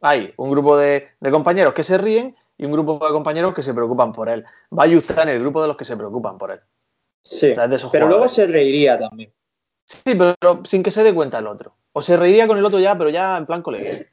hay 0.02 0.34
un 0.38 0.50
grupo 0.50 0.76
de, 0.76 1.10
de 1.20 1.32
compañeros 1.32 1.76
que 1.76 1.84
se 1.84 2.00
ríen 2.00 2.36
y 2.58 2.66
un 2.66 2.72
grupo 2.72 2.94
de 3.06 3.14
compañeros 3.14 3.54
que 3.54 3.62
se 3.62 3.76
preocupan 3.76 4.12
por 4.12 4.30
él. 4.30 4.44
Bayu 4.72 4.98
está 4.98 5.22
en 5.22 5.30
el 5.30 5.40
grupo 5.40 5.62
de 5.62 5.68
los 5.68 5.78
que 5.78 5.86
se 5.86 5.96
preocupan 5.96 6.40
por 6.40 6.50
él. 6.50 6.60
Sí. 7.22 7.52
O 7.52 7.56
sea, 7.56 7.90
Pero 7.92 8.08
luego 8.08 8.28
se 8.28 8.48
reiría 8.48 8.98
también. 8.98 9.32
Sí, 9.84 10.16
pero 10.18 10.36
sin 10.64 10.82
que 10.82 10.90
se 10.90 11.04
dé 11.04 11.14
cuenta 11.14 11.38
el 11.38 11.46
otro. 11.46 11.76
O 11.98 12.02
se 12.02 12.18
reiría 12.18 12.46
con 12.46 12.58
el 12.58 12.66
otro 12.66 12.78
ya, 12.78 12.98
pero 12.98 13.10
ya 13.10 13.38
en 13.38 13.46
plan 13.46 13.62
colegio. 13.62 14.06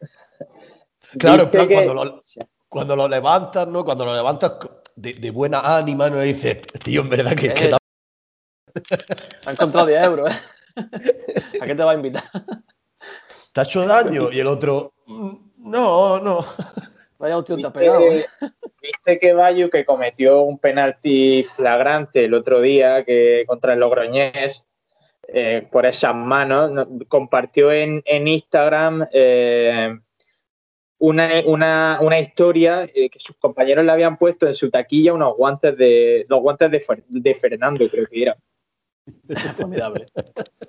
Claro, 1.19 1.43
en 1.43 1.51
plan, 1.51 1.67
que- 1.67 1.75
cuando, 1.75 1.95
lo, 1.95 2.23
cuando 2.69 2.95
lo 2.97 3.09
levantas, 3.09 3.67
¿no? 3.67 3.85
Cuando 3.85 4.05
lo 4.05 4.15
levantas 4.15 4.53
de, 4.95 5.15
de 5.15 5.31
buena 5.33 5.77
ánima, 5.77 6.09
¿no? 6.09 6.25
Y 6.25 6.35
dices, 6.35 6.59
tío, 6.85 7.01
en 7.01 7.11
verdad 7.11 7.35
que, 7.35 7.53
que 7.53 7.65
Eh. 7.71 7.77
Ha 9.45 9.51
encontrado 9.51 9.87
10 9.89 10.03
euros, 10.03 10.33
¿eh? 10.33 10.39
¿A 11.61 11.67
qué 11.67 11.75
te 11.75 11.83
va 11.83 11.91
a 11.91 11.95
invitar? 11.95 12.23
te 13.53 13.61
ha 13.61 13.65
hecho 13.65 13.85
daño. 13.85 14.31
Y 14.33 14.39
el 14.41 14.47
otro, 14.47 14.93
"Mm, 15.07 15.35
no, 15.59 16.21
no. 16.21 16.47
Vaya 17.19 17.37
hostia, 17.37 17.57
te 17.57 17.67
ha 17.67 17.71
¿Viste, 17.71 17.79
pegado. 17.81 18.01
¿eh? 18.01 18.27
viste 18.81 19.19
que 19.19 19.33
Bayu, 19.35 19.69
que 19.71 19.85
cometió 19.85 20.41
un 20.43 20.59
penalti 20.59 21.45
flagrante 21.45 22.25
el 22.25 22.35
otro 22.35 22.61
día 22.61 23.05
que 23.05 23.45
contra 23.47 23.75
el 23.75 23.81
Logroñés, 23.81 24.69
eh, 25.29 25.67
por 25.71 25.87
esas 25.87 26.15
manos, 26.15 26.71
no- 26.71 26.89
compartió 27.09 27.71
en, 27.73 28.03
en 28.05 28.29
Instagram 28.29 29.07
eh, 29.13 29.99
una, 30.99 31.29
una- 31.47 31.99
una 32.01 32.19
historia 32.21 32.85
eh, 32.95 33.11
que 33.11 33.19
sus 33.19 33.37
compañeros 33.37 33.85
le 33.85 33.93
habían 33.93 34.17
puesto 34.19 34.47
en 34.47 34.55
su 34.55 34.71
taquilla 34.71 35.13
unos 35.15 35.37
guantes 35.37 35.77
de 35.77 36.27
los 36.29 36.41
guantes 36.41 36.71
de, 36.71 36.81
Fer- 36.81 37.05
de 37.09 37.35
Fernando, 37.35 37.89
creo 37.91 38.07
que 38.07 38.23
era. 38.23 38.37
Formidable. 39.57 40.07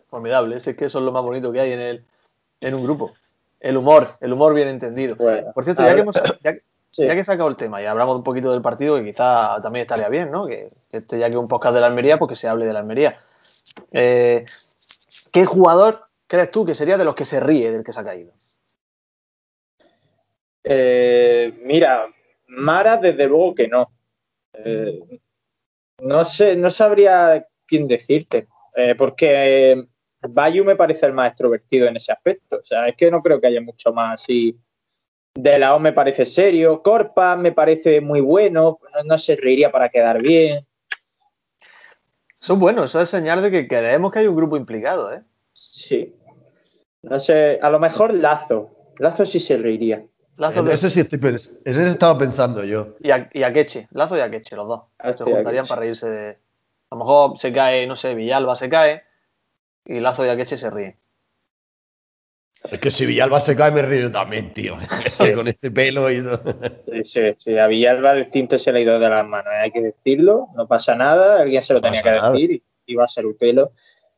Formidable. 0.08 0.56
Es 0.58 0.66
que 0.76 0.86
eso 0.86 1.00
es 1.00 1.06
lo 1.06 1.12
más 1.12 1.24
bonito 1.24 1.52
que 1.52 1.60
hay 1.60 1.74
en, 1.74 1.80
el, 1.80 2.06
en 2.62 2.74
un 2.74 2.84
grupo. 2.84 3.14
El 3.60 3.78
humor, 3.78 4.10
el 4.22 4.34
humor 4.34 4.54
bien 4.54 4.68
entendido. 4.68 5.16
Bueno, 5.16 5.52
Por 5.54 5.64
cierto, 5.64 5.84
ya 5.84 5.94
que, 5.96 6.02
hemos, 6.02 6.16
ya, 6.44 6.54
sí. 6.90 7.06
ya 7.06 7.14
que 7.14 7.20
he 7.22 7.24
sacado 7.24 7.48
el 7.48 7.56
tema 7.56 7.82
y 7.82 7.86
hablamos 7.86 8.16
un 8.18 8.24
poquito 8.24 8.52
del 8.52 8.62
partido, 8.62 8.96
que 8.98 9.06
quizá 9.06 9.60
también 9.62 9.84
estaría 9.84 10.10
bien, 10.10 10.32
¿no? 10.32 10.48
Que 10.48 10.68
este 10.92 11.20
ya 11.20 11.30
que 11.30 11.38
un 11.38 11.48
podcast 11.48 11.76
de 11.76 11.82
la 11.82 11.88
Almería, 11.88 12.18
pues 12.18 12.28
que 12.30 12.36
se 12.36 12.48
hable 12.48 12.66
de 12.66 12.74
la 12.74 12.80
Almería. 12.80 13.18
Eh, 13.92 14.46
¿Qué 15.32 15.46
jugador 15.46 16.08
crees 16.28 16.52
tú 16.52 16.66
que 16.66 16.76
sería 16.76 16.98
de 16.98 17.06
los 17.06 17.16
que 17.16 17.26
se 17.26 17.40
ríe 17.40 17.72
del 17.72 17.84
que 17.84 17.94
se 17.94 18.00
ha 18.00 18.04
caído? 18.04 18.34
Eh, 20.64 21.54
mira, 21.64 22.08
Mara, 22.48 22.98
desde 22.98 23.28
luego 23.28 23.54
que 23.54 23.68
no. 23.68 23.92
Eh, 24.54 25.00
no 26.02 26.26
sé, 26.26 26.56
no 26.56 26.70
sabría 26.70 27.46
quién 27.66 27.88
decirte, 27.88 28.48
eh, 28.76 28.96
porque 28.96 29.88
Bayu 30.22 30.64
me 30.64 30.76
parece 30.76 31.06
el 31.06 31.14
más 31.14 31.30
extrovertido 31.30 31.88
en 31.88 31.98
ese 31.98 32.12
aspecto. 32.12 32.58
O 32.58 32.64
sea, 32.64 32.88
es 32.88 32.96
que 32.96 33.10
no 33.12 33.22
creo 33.22 33.40
que 33.40 33.48
haya 33.48 33.62
mucho 33.62 33.94
más 33.94 34.22
así. 34.22 34.58
De 35.36 35.58
la 35.58 35.76
O 35.76 35.80
me 35.80 35.94
parece 35.94 36.26
serio, 36.26 36.84
Corpa 36.84 37.36
me 37.36 37.52
parece 37.52 38.00
muy 38.02 38.22
bueno, 38.22 38.80
no, 38.94 39.04
no 39.04 39.18
se 39.18 39.36
reiría 39.36 39.72
para 39.72 39.90
quedar 39.90 40.22
bien. 40.22 40.66
Eso 42.44 42.54
es 42.56 42.60
bueno, 42.60 42.84
eso 42.84 43.00
es 43.00 43.10
señal 43.10 43.42
de 43.42 43.50
que 43.50 43.66
creemos 43.66 44.12
que 44.12 44.20
hay 44.20 44.28
un 44.28 44.36
grupo 44.36 44.58
implicado, 44.58 45.14
¿eh? 45.14 45.22
Sí. 45.54 46.14
No 47.02 47.18
sé, 47.18 47.58
a 47.62 47.70
lo 47.70 47.80
mejor 47.80 48.14
Lazo. 48.14 48.70
Lazo 49.00 49.24
sí 49.26 49.40
se 49.40 49.56
reiría. 49.58 50.04
Lazo 50.36 50.62
de- 50.62 50.74
ese 50.74 50.90
sí 50.90 51.00
estoy 51.00 51.20
pens- 51.20 51.52
ese 51.64 51.88
estaba 51.88 52.18
pensando 52.18 52.64
yo. 52.66 52.96
y, 53.00 53.12
a, 53.12 53.30
y 53.32 53.44
Akeche, 53.44 53.88
Lazo 53.92 54.18
y 54.18 54.20
Akeche, 54.20 54.58
los 54.58 54.68
dos. 54.68 54.82
Lazo 55.02 55.26
Se 55.26 55.32
juntarían 55.32 55.66
para 55.68 55.80
reírse 55.82 56.10
de. 56.10 56.30
A 56.90 56.96
lo 56.96 56.98
mejor 56.98 57.40
se 57.40 57.54
cae, 57.54 57.88
no 57.88 57.96
sé, 57.96 58.14
Villalba 58.14 58.56
se 58.58 58.70
cae 58.70 59.04
y 59.86 60.02
Lazo 60.02 60.26
y 60.26 60.30
Akeche 60.30 60.58
se 60.58 60.70
ríen. 60.70 60.96
Es 62.72 62.80
que 62.80 62.92
si 62.92 63.06
Villalba 63.06 63.42
se 63.42 63.56
cae 63.56 63.72
me 63.72 63.82
río 63.82 64.12
también, 64.12 64.54
tío. 64.54 64.78
Con 65.36 65.48
este 65.48 65.70
pelo 65.70 66.10
y 66.10 66.24
todo. 66.24 66.42
Sí, 66.92 67.04
sí, 67.04 67.22
sí, 67.38 67.58
a 67.58 67.68
Villalba 67.68 68.14
el 68.14 68.30
tinto 68.30 68.58
se 68.58 68.72
le 68.72 68.80
ha 68.80 68.82
ido 68.82 69.00
de 69.00 69.10
las 69.10 69.26
manos, 69.28 69.52
¿eh? 69.54 69.64
hay 69.64 69.72
que 69.72 69.82
decirlo, 69.82 70.48
no 70.56 70.68
pasa 70.68 70.96
nada, 70.96 71.42
alguien 71.42 71.62
se 71.62 71.74
lo 71.74 71.80
No 71.80 71.84
tenía 71.84 72.02
que 72.02 72.10
nada. 72.12 72.32
decir 72.32 72.52
y 72.52 72.64
iba 72.88 73.04
a 73.04 73.08
ser 73.08 73.26
un 73.26 73.38
pelo. 73.38 73.72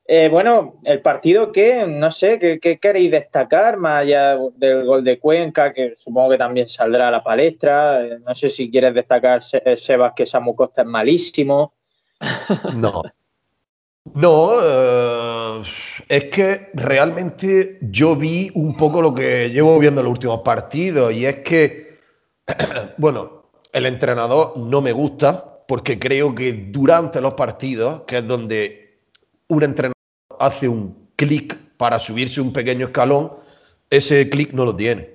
Eh, 0.08 0.30
bueno, 0.30 0.80
el 0.84 1.02
partido 1.02 1.52
que, 1.52 1.88
no 1.88 2.12
sé, 2.12 2.38
¿qué, 2.38 2.80
queréis 2.80 3.10
destacar 3.10 3.78
más 3.78 4.04
allá 4.04 4.38
del 4.56 4.86
gol 4.86 5.04
de 5.04 5.18
Cuenca, 5.18 5.74
que 5.74 5.96
supongo 5.98 6.30
que 6.30 6.38
también 6.38 6.68
saldrá 6.68 7.08
a 7.08 7.12
la 7.12 7.24
palestra? 7.24 8.06
Eh, 8.06 8.20
no 8.24 8.36
sé 8.36 8.50
si 8.50 8.70
quieres 8.70 8.94
destacar, 8.94 9.42
eh, 9.52 9.76
Sebas, 9.76 10.14
que 10.16 10.28
Samu 10.28 10.56
Costa 10.56 10.84
es 10.84 10.88
malísimo. 10.88 11.74
No. 12.76 13.02
No, 14.14 14.62
es 16.08 16.26
que 16.26 16.70
realmente 16.74 17.78
yo 17.82 18.16
vi 18.16 18.52
un 18.54 18.76
poco 18.76 19.02
lo 19.02 19.14
que 19.14 19.50
llevo 19.50 19.78
viendo 19.80 20.02
en 20.02 20.06
los 20.06 20.14
últimos 20.14 20.42
partidos 20.42 21.14
y 21.14 21.26
es 21.26 21.38
que, 21.38 22.00
bueno, 22.98 23.44
el 23.72 23.86
entrenador 23.86 24.58
no 24.58 24.82
me 24.82 24.92
gusta 24.92 25.62
porque 25.68 26.00
creo 26.00 26.34
que 26.36 26.70
durante 26.70 27.22
los 27.22 27.34
partidos, 27.34 28.04
que 28.08 28.20
es 28.20 28.28
donde 28.28 29.00
un 29.48 29.64
entrenador 29.64 29.96
hace 30.40 30.68
un 30.68 31.10
clic 31.16 31.58
para 31.78 32.00
subirse 32.00 32.42
un 32.42 32.54
pequeño 32.54 32.88
escalón, 32.88 33.32
ese 33.90 34.30
clic 34.30 34.52
no 34.54 34.66
lo 34.66 34.76
tiene. 34.76 35.10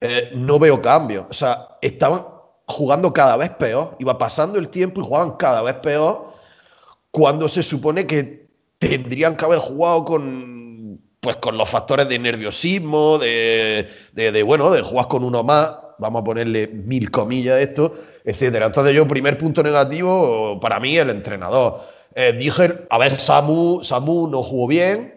Eh, 0.00 0.32
no 0.34 0.58
veo 0.58 0.82
cambios. 0.82 1.26
O 1.30 1.32
sea, 1.32 1.78
estaban 1.80 2.24
jugando 2.66 3.12
cada 3.12 3.36
vez 3.36 3.50
peor, 3.50 3.96
iba 3.98 4.16
pasando 4.18 4.58
el 4.58 4.68
tiempo 4.68 5.00
y 5.00 5.04
jugaban 5.04 5.32
cada 5.36 5.62
vez 5.62 5.76
peor 5.76 6.34
cuando 7.10 7.48
se 7.48 7.62
supone 7.62 8.06
que 8.06 8.43
tendrían 8.88 9.36
que 9.36 9.44
haber 9.44 9.58
jugado 9.58 10.04
con 10.04 11.00
pues 11.20 11.36
con 11.36 11.56
los 11.56 11.70
factores 11.70 12.06
de 12.08 12.18
nerviosismo, 12.18 13.16
de, 13.16 13.88
de- 14.12 14.42
bueno, 14.42 14.70
de 14.70 14.82
jugar 14.82 15.08
con 15.08 15.24
uno 15.24 15.42
más, 15.42 15.70
vamos 15.98 16.20
a 16.20 16.24
ponerle 16.24 16.66
mil 16.66 17.10
comillas 17.10 17.56
a 17.56 17.60
esto, 17.62 17.96
etcétera. 18.24 18.66
Entonces 18.66 18.94
yo, 18.94 19.08
primer 19.08 19.38
punto 19.38 19.62
negativo, 19.62 20.60
para 20.60 20.78
mí, 20.80 20.98
el 20.98 21.08
entrenador. 21.08 21.80
Eh, 22.14 22.34
dije, 22.38 22.80
a 22.90 22.98
ver, 22.98 23.18
Samu, 23.18 23.82
Samu 23.82 24.28
no 24.28 24.42
jugó 24.42 24.66
bien, 24.66 25.14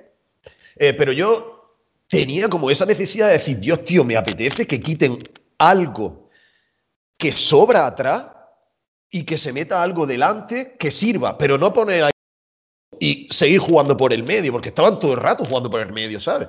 eh, 0.78 0.94
pero 0.94 1.12
yo 1.12 1.74
tenía 2.08 2.48
como 2.48 2.72
esa 2.72 2.86
necesidad 2.86 3.28
de 3.28 3.34
decir, 3.34 3.60
Dios, 3.60 3.84
tío, 3.84 4.06
me 4.06 4.16
apetece 4.16 4.66
que 4.66 4.80
quiten 4.80 5.20
algo 5.58 6.30
que 7.18 7.34
sobra 7.34 7.86
atrás 7.86 8.28
y 9.12 9.24
que 9.26 9.38
se 9.38 9.52
meta 9.52 9.84
algo 9.84 10.06
delante 10.08 10.78
que 10.80 10.90
sirva, 10.90 11.38
pero 11.38 11.58
no 11.58 11.74
poner 11.74 12.04
ahí 12.04 12.12
y 13.00 13.28
seguir 13.32 13.60
jugando 13.60 13.96
por 13.96 14.14
el 14.14 14.24
medio, 14.24 14.52
porque 14.52 14.70
estaban 14.70 15.00
todo 15.00 15.14
el 15.14 15.20
rato 15.20 15.46
jugando 15.46 15.70
por 15.70 15.82
el 15.82 15.92
medio, 15.92 16.20
¿sabes? 16.20 16.48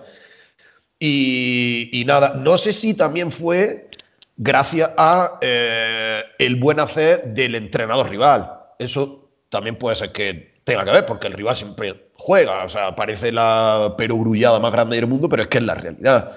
Y, 0.99 1.91
y 1.93 2.05
nada, 2.05 2.35
no 2.35 2.59
sé 2.59 2.73
si 2.73 2.95
también 2.95 3.31
fue 3.31 3.89
gracias 4.37 4.91
a 4.97 5.39
eh, 5.41 6.23
el 6.39 6.57
buen 6.57 6.81
hacer 6.81 7.25
del 7.35 7.55
entrenador 7.57 8.09
rival. 8.09 8.51
Eso 8.79 9.29
también 9.51 9.77
puede 9.77 9.97
ser 9.97 10.13
que 10.13 10.55
tenga 10.65 10.85
que 10.85 10.93
ver, 10.93 11.07
porque 11.07 11.27
el 11.27 11.35
rival 11.35 11.57
siempre 11.57 12.11
juega, 12.15 12.65
o 12.65 12.69
sea, 12.69 12.95
parece 12.95 13.33
la 13.33 13.95
perogrullada 13.97 14.59
más 14.61 14.73
grande 14.73 14.97
del 14.97 15.07
mundo, 15.07 15.29
pero 15.29 15.43
es 15.43 15.49
que 15.49 15.59
es 15.59 15.65
la 15.65 15.75
realidad. 15.75 16.33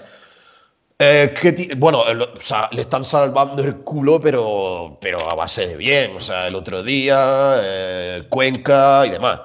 Eh, 1.03 1.73
bueno, 1.77 2.01
o 2.01 2.41
sea, 2.41 2.69
le 2.71 2.83
están 2.83 3.03
salvando 3.03 3.63
el 3.63 3.77
culo, 3.77 4.21
pero, 4.21 4.99
pero 5.01 5.17
a 5.31 5.33
base 5.33 5.67
de 5.67 5.75
bien. 5.75 6.15
O 6.15 6.19
sea, 6.19 6.45
el 6.45 6.55
otro 6.55 6.83
día, 6.83 7.55
eh, 7.59 8.23
Cuenca 8.29 9.03
y 9.07 9.09
demás. 9.09 9.41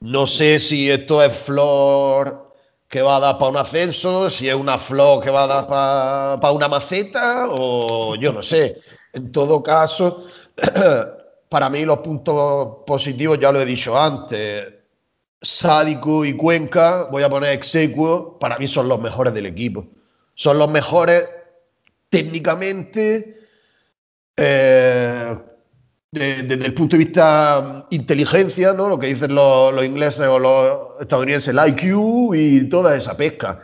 No 0.00 0.26
sé 0.26 0.60
si 0.60 0.90
esto 0.90 1.22
es 1.22 1.36
flor 1.38 2.52
que 2.88 3.02
va 3.02 3.16
a 3.16 3.20
dar 3.20 3.38
para 3.38 3.50
un 3.50 3.56
ascenso, 3.56 4.30
si 4.30 4.48
es 4.48 4.54
una 4.54 4.78
flor 4.78 5.22
que 5.22 5.30
va 5.30 5.44
a 5.44 5.46
dar 5.46 5.66
para 6.40 6.52
una 6.52 6.68
maceta, 6.68 7.46
o 7.50 8.14
yo 8.16 8.32
no 8.32 8.42
sé. 8.42 8.80
En 9.12 9.32
todo 9.32 9.62
caso, 9.62 10.26
para 11.48 11.68
mí 11.68 11.84
los 11.84 11.98
puntos 11.98 12.78
positivos 12.86 13.38
ya 13.40 13.50
lo 13.50 13.60
he 13.60 13.64
dicho 13.64 13.98
antes. 13.98 14.72
Sádico 15.42 16.24
y 16.24 16.36
Cuenca, 16.36 17.04
voy 17.04 17.22
a 17.22 17.28
poner 17.28 17.52
exequo, 17.52 18.38
para 18.38 18.56
mí 18.56 18.66
son 18.68 18.88
los 18.88 19.00
mejores 19.00 19.34
del 19.34 19.46
equipo. 19.46 19.86
Son 20.34 20.58
los 20.58 20.70
mejores 20.70 21.24
técnicamente, 22.08 23.40
eh, 24.36 25.36
de- 26.18 26.42
desde 26.42 26.66
el 26.66 26.74
punto 26.74 26.96
de 26.96 27.04
vista 27.04 27.84
mm, 27.90 27.94
inteligencia, 27.94 28.72
¿no? 28.72 28.88
Lo 28.88 28.98
que 28.98 29.06
dicen 29.08 29.34
los, 29.34 29.72
los 29.72 29.84
ingleses 29.84 30.26
o 30.26 30.38
los 30.38 31.00
estadounidenses, 31.00 31.48
el 31.56 31.68
IQ 31.68 32.34
y 32.34 32.68
toda 32.68 32.96
esa 32.96 33.16
pesca. 33.16 33.60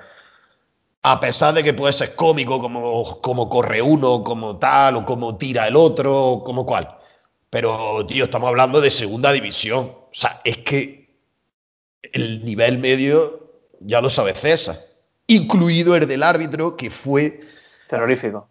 A 1.05 1.19
pesar 1.19 1.53
de 1.55 1.65
que 1.65 1.75
puede 1.75 1.93
ser 1.93 2.15
cómico, 2.15 2.61
como, 2.61 3.21
como 3.21 3.49
corre 3.49 3.83
uno, 3.83 4.23
como 4.23 4.59
tal, 4.59 4.97
o 4.97 5.05
como 5.05 5.37
tira 5.37 5.67
el 5.67 5.75
otro, 5.77 6.17
o 6.17 6.45
como 6.45 6.65
cual. 6.65 6.87
Pero, 7.51 8.07
tío, 8.07 8.25
estamos 8.25 8.49
hablando 8.49 8.81
de 8.81 8.91
segunda 8.91 9.33
división. 9.33 9.87
O 9.87 10.11
sea, 10.13 10.41
es 10.45 10.59
que 10.59 11.11
el 12.13 12.45
nivel 12.45 12.79
medio 12.79 13.51
ya 13.81 14.01
lo 14.01 14.11
sabe 14.11 14.35
César. 14.35 14.79
Incluido 15.27 15.97
el 15.97 16.07
del 16.07 16.23
árbitro, 16.23 16.77
que 16.77 16.91
fue 16.91 17.41
Terrorífico. 17.89 18.49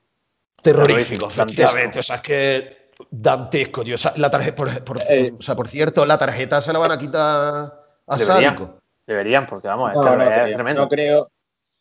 terrorífico, 0.61 1.27
Terrorífico, 1.27 1.27
efectivamente. 1.29 1.99
O 1.99 2.03
sea, 2.03 2.17
es 2.17 2.21
que 2.21 2.80
dantesco, 3.09 3.83
tío. 3.83 3.95
O 3.95 3.97
sea, 3.97 4.13
la 4.17 4.29
tarjeta, 4.29 4.55
por, 4.55 4.83
por- 4.83 4.99
Eh. 5.09 5.33
o 5.37 5.41
sea, 5.41 5.55
por 5.55 5.67
cierto, 5.67 6.05
la 6.05 6.17
tarjeta 6.17 6.61
se 6.61 6.71
la 6.73 6.79
van 6.79 6.91
a 6.91 6.99
quitar 6.99 7.73
a 8.07 8.17
Deberían. 8.17 8.75
Deberían, 9.07 9.45
porque 9.47 9.67
vamos, 9.67 9.93
No, 9.93 10.01
este 10.03 10.15
no 10.17 10.23
es 10.23 10.33
creo, 10.33 10.55
tremendo. 10.55 10.81
no 10.83 10.89
creo, 10.89 11.31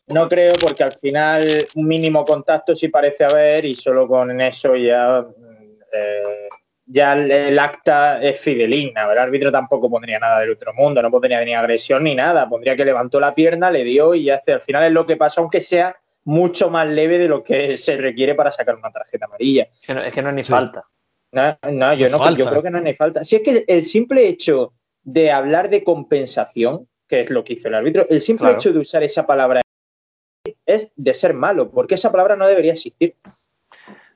no 0.08 0.28
creo, 0.28 0.52
porque 0.60 0.82
al 0.84 0.92
final 0.92 1.66
un 1.74 1.86
mínimo 1.86 2.24
contacto 2.24 2.74
sí 2.74 2.88
parece 2.88 3.24
haber 3.24 3.64
y 3.64 3.74
solo 3.74 4.08
con 4.08 4.40
eso 4.40 4.74
ya, 4.74 5.22
mm, 5.22 5.72
eh, 5.92 6.48
ya 6.86 7.12
el, 7.12 7.30
el 7.30 7.58
acta 7.58 8.20
es 8.20 8.40
fideligna. 8.40 9.10
El 9.12 9.18
árbitro 9.18 9.52
tampoco 9.52 9.88
pondría 9.88 10.18
nada 10.18 10.40
del 10.40 10.50
otro 10.52 10.72
mundo, 10.74 11.00
no 11.02 11.10
pondría 11.10 11.44
ni 11.44 11.54
agresión 11.54 12.02
ni 12.04 12.14
nada. 12.16 12.48
Pondría 12.48 12.74
que 12.74 12.84
levantó 12.84 13.20
la 13.20 13.34
pierna, 13.34 13.70
le 13.70 13.84
dio 13.84 14.14
y 14.14 14.24
ya 14.24 14.36
está. 14.36 14.54
Al 14.54 14.62
final 14.62 14.84
es 14.84 14.92
lo 14.92 15.06
que 15.06 15.16
pasa, 15.16 15.40
aunque 15.40 15.60
sea 15.60 15.94
mucho 16.24 16.68
más 16.70 16.86
leve 16.88 17.18
de 17.18 17.28
lo 17.28 17.42
que 17.44 17.76
se 17.76 17.96
requiere 17.96 18.34
para 18.34 18.50
sacar 18.50 18.74
una 18.76 18.90
tarjeta 18.90 19.26
amarilla. 19.26 19.64
Es 19.70 19.80
que 19.86 19.94
no 19.94 20.00
es, 20.00 20.12
que 20.12 20.22
no 20.22 20.28
es 20.30 20.34
ni 20.34 20.42
Sí. 20.42 20.50
falta. 20.50 20.84
No, 21.32 21.56
no, 21.70 21.94
yo, 21.94 22.08
No 22.08 22.18
falta. 22.18 22.38
yo 22.38 22.48
creo 22.48 22.62
que 22.62 22.70
no 22.70 22.80
ni 22.80 22.94
falta. 22.94 23.22
Si 23.24 23.36
es 23.36 23.42
que 23.42 23.64
el 23.66 23.84
simple 23.84 24.26
hecho 24.28 24.72
de 25.02 25.30
hablar 25.30 25.70
de 25.70 25.84
compensación, 25.84 26.88
que 27.06 27.22
es 27.22 27.30
lo 27.30 27.44
que 27.44 27.54
hizo 27.54 27.68
el 27.68 27.74
árbitro, 27.74 28.06
el 28.08 28.20
simple 28.20 28.44
Claro. 28.46 28.58
hecho 28.58 28.72
de 28.72 28.78
usar 28.80 29.02
esa 29.02 29.26
palabra 29.26 29.60
es 30.66 30.90
de 30.96 31.14
ser 31.14 31.34
malo, 31.34 31.70
porque 31.70 31.94
esa 31.94 32.10
palabra 32.10 32.36
no 32.36 32.46
debería 32.46 32.72
existir. 32.72 33.16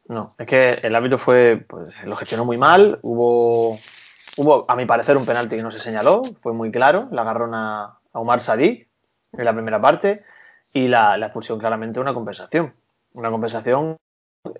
No, 0.07 0.29
es 0.38 0.46
que 0.46 0.72
el 0.83 0.94
árbitro 0.94 1.18
fue, 1.18 1.64
pues, 1.68 1.90
lo 2.05 2.14
gestionó 2.16 2.44
muy 2.44 2.57
mal. 2.57 2.98
Hubo, 3.03 3.79
hubo, 4.37 4.64
a 4.68 4.77
mi 4.77 4.85
parecer, 4.85 5.16
un 5.16 5.24
penalti 5.24 5.57
que 5.57 5.62
no 5.62 5.70
se 5.70 5.81
señaló, 5.81 6.22
fue 6.42 6.53
muy 6.53 6.70
claro. 6.70 7.09
La 7.11 7.22
agarrón 7.22 7.55
a, 7.55 7.85
a 8.12 8.20
Omar 8.20 8.40
Sadik 8.40 8.88
en 9.33 9.44
la 9.44 9.53
primera 9.55 9.81
parte 9.81 10.20
y 10.72 10.88
la, 10.88 11.16
la 11.16 11.27
expulsión 11.27 11.59
claramente 11.59 12.00
una 12.00 12.12
compensación. 12.14 12.74
Una 13.14 13.31
compensación, 13.31 13.96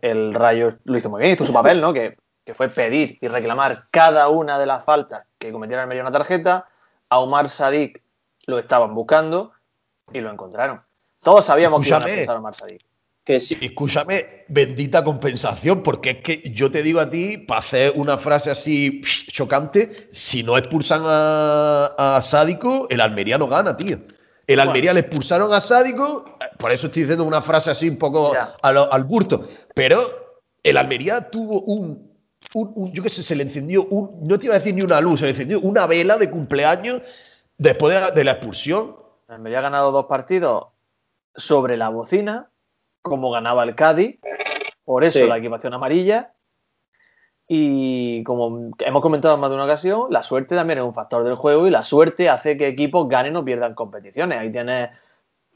el 0.01 0.33
Rayo 0.35 0.79
lo 0.85 0.97
hizo 0.97 1.11
muy 1.11 1.21
bien, 1.21 1.35
hizo 1.35 1.45
su 1.45 1.53
papel, 1.53 1.81
¿no? 1.81 1.93
Que, 1.93 2.17
que 2.45 2.55
fue 2.55 2.69
pedir 2.69 3.19
y 3.21 3.29
reclamar 3.29 3.89
cada 3.91 4.29
una 4.29 4.59
de 4.59 4.67
las 4.67 4.85
faltas 4.85 5.25
que 5.39 5.51
cometiera 5.51 5.83
el 5.83 5.89
medio 5.89 6.03
una 6.03 6.11
tarjeta. 6.11 6.67
A 7.09 7.19
Omar 7.19 7.49
Sadik 7.49 8.03
lo 8.47 8.59
estaban 8.59 8.95
buscando 8.95 9.53
y 10.13 10.21
lo 10.21 10.31
encontraron. 10.31 10.81
Todos 11.23 11.45
sabíamos 11.47 11.81
que 11.83 11.89
iban 11.89 12.03
a 12.03 12.07
expulsar 12.07 12.37
a 12.37 12.39
Omar 12.39 12.55
Sadik. 12.55 12.83
Que 13.25 13.41
sí, 13.41 13.57
Escúchame, 13.59 14.45
bendita 14.49 15.03
compensación, 15.03 15.83
porque 15.83 16.11
es 16.11 16.19
que 16.23 16.43
yo 16.55 16.71
te 16.71 16.83
digo 16.83 17.01
a 17.01 17.09
ti, 17.09 17.39
para 17.39 17.61
hacer 17.61 17.95
una 17.97 18.19
frase 18.19 18.51
así 18.51 19.01
chocante, 19.33 20.11
si 20.13 20.43
no 20.43 20.59
expulsan 20.59 21.01
a, 21.07 22.17
a 22.19 22.21
Sádico, 22.21 22.87
el 22.91 23.01
Almería 23.01 23.39
no 23.39 23.49
gana, 23.49 23.75
tío. 23.79 23.99
El 24.47 24.61
Almería 24.61 24.93
le 24.93 25.01
expulsaron 25.01 25.55
a 25.55 25.61
Sádico, 25.63 26.37
por 26.59 26.71
eso 26.71 26.89
estoy 26.89 27.05
diciendo 27.05 27.25
una 27.25 27.41
frase 27.41 27.71
así 27.71 27.89
un 27.89 27.97
poco 27.97 28.35
Ya. 28.35 28.57
a 28.61 28.73
lo- 28.73 28.93
al 28.93 29.05
burto, 29.05 29.49
pero 29.75 30.01
el 30.63 30.77
Almería 30.77 31.31
tuvo 31.31 31.63
un, 31.63 32.14
un- 32.53 32.73
un- 32.75 32.93
yo 32.93 33.03
qué 33.03 33.09
sé, 33.11 33.23
se 33.23 33.35
le 33.35 33.45
encendió, 33.45 33.85
un, 33.87 34.27
no 34.29 34.39
te 34.39 34.47
iba 34.47 34.55
a 34.55 34.59
decir 34.59 34.75
ni 34.75 34.83
una 34.83 35.01
luz, 35.01 35.21
se 35.21 35.25
le 35.27 35.31
encendió 35.33 35.61
una 35.61 35.87
vela 35.87 36.17
de 36.19 36.31
cumpleaños 36.31 37.03
después 37.59 37.95
de 37.95 38.01
la, 38.01 38.11
de 38.11 38.25
la 38.25 38.33
expulsión. 38.33 38.97
El 39.29 39.35
Almería 39.37 39.59
ha 39.61 39.63
ganado 39.63 39.91
dos 39.91 40.07
partidos 40.07 40.67
sobre 41.35 41.77
la 41.77 41.89
bocina, 41.89 42.51
como 43.03 43.31
ganaba 43.31 43.65
el 43.65 43.75
Cádiz, 43.75 44.19
por 44.85 45.03
eso 45.05 45.19
Sí. 45.21 45.27
la 45.27 45.39
equipación 45.39 45.75
amarilla. 45.75 46.33
Y 47.47 48.25
como 48.25 48.71
hemos 48.79 49.03
comentado 49.03 49.35
en 49.35 49.41
más 49.41 49.51
de 49.51 49.57
una 49.57 49.65
ocasión, 49.67 50.07
la 50.11 50.23
suerte 50.23 50.55
también 50.57 50.79
es 50.79 50.85
un 50.85 50.95
factor 50.95 51.25
del 51.25 51.35
juego 51.35 51.67
y 51.67 51.71
la 51.71 51.85
suerte 51.85 52.31
hace 52.31 52.57
que 52.57 52.67
equipos 52.69 53.07
ganen 53.09 53.37
o 53.37 53.45
pierdan 53.45 53.75
competiciones. 53.75 54.39
Ahí 54.39 54.51
tienes 54.51 54.89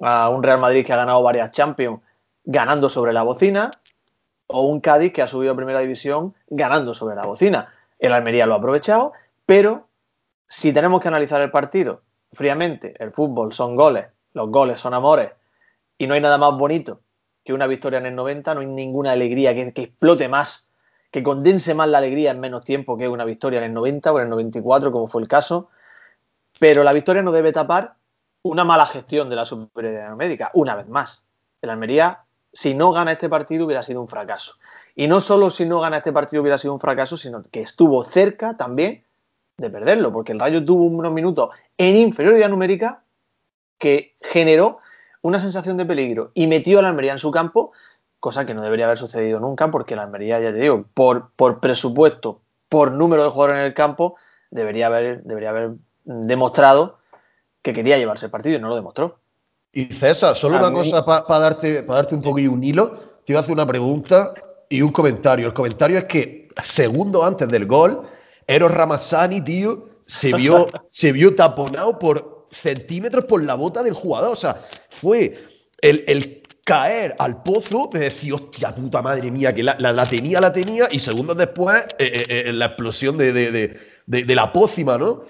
a 0.01 0.29
un 0.29 0.43
Real 0.43 0.59
Madrid 0.61 0.85
que 0.85 0.93
ha 0.93 0.97
ganado 0.97 1.23
varias 1.23 1.51
Champions 1.51 2.01
ganando 2.45 2.89
sobre 2.91 3.13
la 3.15 3.23
bocina 3.23 3.71
o 4.49 4.63
un 4.63 4.81
Cádiz 4.81 5.13
que 5.13 5.23
ha 5.23 5.27
subido 5.27 5.53
a 5.53 5.57
primera 5.57 5.81
división 5.81 6.35
ganando 6.49 6.95
sobre 6.95 7.17
la 7.17 7.25
bocina. 7.25 7.73
El 7.99 8.13
Almería 8.13 8.47
lo 8.47 8.55
ha 8.55 8.59
aprovechado, 8.59 9.13
pero 9.47 9.89
si 10.47 10.73
tenemos 10.73 11.01
que 11.01 11.09
analizar 11.09 11.41
el 11.41 11.51
partido 11.51 12.03
fríamente, 12.33 12.95
el 12.99 13.13
fútbol 13.13 13.53
son 13.53 13.77
goles, 13.77 14.07
los 14.33 14.51
goles 14.51 14.81
son 14.81 14.95
amores 14.95 15.31
y 15.97 16.07
no 16.07 16.15
hay 16.15 16.21
nada 16.21 16.39
más 16.39 16.57
bonito 16.57 17.01
que 17.45 17.53
una 17.53 17.67
victoria 17.67 17.99
en 17.99 18.07
el 18.07 18.15
90, 18.15 18.55
no 18.55 18.61
hay 18.61 18.67
ninguna 18.67 19.13
alegría 19.13 19.55
que, 19.55 19.73
explote 19.83 20.29
más, 20.29 20.73
que 21.11 21.23
condense 21.23 21.75
más 21.75 21.89
la 21.89 21.99
alegría 21.99 22.31
en 22.31 22.41
menos 22.41 22.65
tiempo 22.65 22.99
que 22.99 23.09
una 23.09 23.25
victoria 23.25 23.59
en 23.59 23.65
el 23.65 23.73
90 23.73 24.13
o 24.13 24.19
en 24.19 24.25
el 24.25 24.31
94, 24.31 24.93
como 24.93 25.07
fue 25.07 25.23
el 25.23 25.29
caso. 25.29 25.71
Pero 26.61 26.85
la 26.85 26.93
victoria 26.93 27.23
no 27.23 27.33
debe 27.33 27.53
tapar 27.53 27.95
una 28.43 28.65
mala 28.65 28.85
gestión 28.85 29.31
de 29.31 29.37
la 29.37 29.47
superioridad 29.47 30.11
numérica, 30.11 30.51
una 30.53 30.77
vez 30.77 30.89
más. 30.89 31.25
El 31.63 31.71
Almería, 31.71 32.25
si 32.59 32.75
no 32.75 32.91
gana 32.91 33.13
este 33.13 33.29
partido, 33.29 33.67
hubiera 33.67 33.85
sido 33.85 34.01
un 34.01 34.09
fracaso. 34.09 34.55
Y 34.97 35.07
no 35.07 35.21
solo 35.21 35.49
si 35.49 35.65
no 35.65 35.79
gana 35.79 35.99
este 35.99 36.13
partido 36.13 36.43
hubiera 36.43 36.59
sido 36.59 36.75
un 36.75 36.81
fracaso, 36.81 37.17
sino 37.17 37.41
que 37.41 37.61
estuvo 37.61 38.03
cerca 38.03 38.57
también 38.57 39.05
de 39.59 39.71
perderlo, 39.71 40.13
porque 40.13 40.33
el 40.33 40.41
Rayo 40.41 40.65
tuvo 40.65 40.87
unos 40.87 41.13
minutos 41.13 41.51
en 41.77 41.95
inferioridad 41.95 42.49
numérica 42.49 43.05
que 43.79 44.17
generó 44.21 44.81
una 45.23 45.39
sensación 45.39 45.77
de 45.77 45.87
peligro 45.87 46.33
y 46.35 46.49
metió 46.49 46.81
a 46.81 46.83
la 46.83 46.89
Almería 46.89 47.13
en 47.13 47.21
su 47.21 47.31
campo, 47.31 47.71
cosa 48.19 48.45
que 48.45 48.55
no 48.55 48.63
debería 48.65 48.87
haber 48.87 48.99
sucedido 48.99 49.39
nunca, 49.39 49.71
porque 49.71 49.95
la 49.95 50.03
Almería, 50.03 50.41
ya 50.41 50.51
te 50.51 50.59
digo, 50.59 50.85
por, 50.95 51.31
por 51.37 51.61
presupuesto, 51.61 52.41
por 52.69 52.91
número 52.91 53.23
de 53.23 53.31
jugadores 53.31 53.61
en 53.61 53.67
el 53.67 53.75
campo, 53.75 54.17
debería 54.51 54.89
haber, 54.89 55.23
debería 55.23 55.51
haber 55.51 55.75
demostrado 56.03 56.99
que 57.63 57.73
quería 57.73 57.99
llevarse 57.99 58.25
el 58.27 58.33
partido 58.33 58.59
y 58.59 58.61
no 58.61 58.69
lo 58.69 58.75
demostró. 58.75 59.21
Y 59.79 59.85
César, 59.95 60.37
solo 60.37 60.57
A 60.57 60.61
una 60.69 60.71
mí- 60.71 60.91
cosa 60.91 61.05
para 61.05 61.39
darte, 61.41 61.85
pa 61.85 61.95
darte 61.95 62.15
un 62.15 62.23
poquillo 62.23 62.51
un 62.51 62.65
hilo, 62.65 62.99
te 63.25 63.33
iba 63.33 63.39
a 63.39 63.43
hacer 63.43 63.53
una 63.53 63.67
pregunta 63.67 64.33
y 64.69 64.83
un 64.83 64.91
comentario. 64.91 65.47
El 65.47 65.55
comentario 65.55 65.99
es 65.99 66.05
que 66.07 66.49
segundos 66.65 67.25
antes 67.25 67.49
del 67.49 67.65
gol, 67.67 68.03
Eros 68.47 68.73
Ramazzani, 68.73 69.41
tío, 69.43 69.89
se 70.05 70.33
vio, 70.33 70.67
se 70.91 71.13
vio 71.13 71.37
taponado 71.37 71.97
por 71.99 72.49
centímetros 72.51 73.25
por 73.27 73.43
la 73.45 73.55
bota 73.55 73.83
del 73.85 73.93
jugador. 73.95 74.31
O 74.33 74.37
sea, 74.37 74.63
fue 74.91 75.39
el, 75.81 76.03
el 76.09 76.43
caer 76.65 77.15
al 77.21 77.43
pozo 77.45 77.89
de 77.93 78.01
decir, 78.01 78.33
hostia 78.35 78.75
puta 78.75 79.01
madre 79.01 79.31
mía, 79.31 79.55
que 79.55 79.63
la, 79.63 79.77
la- 79.79 79.93
la 79.93 80.05
tenía, 80.07 80.41
la 80.41 80.53
tenía, 80.53 80.89
y 80.91 80.99
segundos 80.99 81.37
después 81.37 81.83
eh, 82.01 82.25
eh, 82.29 82.45
eh, 82.49 82.53
la 82.53 82.67
explosión 82.67 83.17
de, 83.17 83.33
de- 83.33 83.53
de- 83.53 84.25
de- 84.25 84.35
la 84.35 84.53
pócima, 84.53 84.99
¿no? 84.99 85.23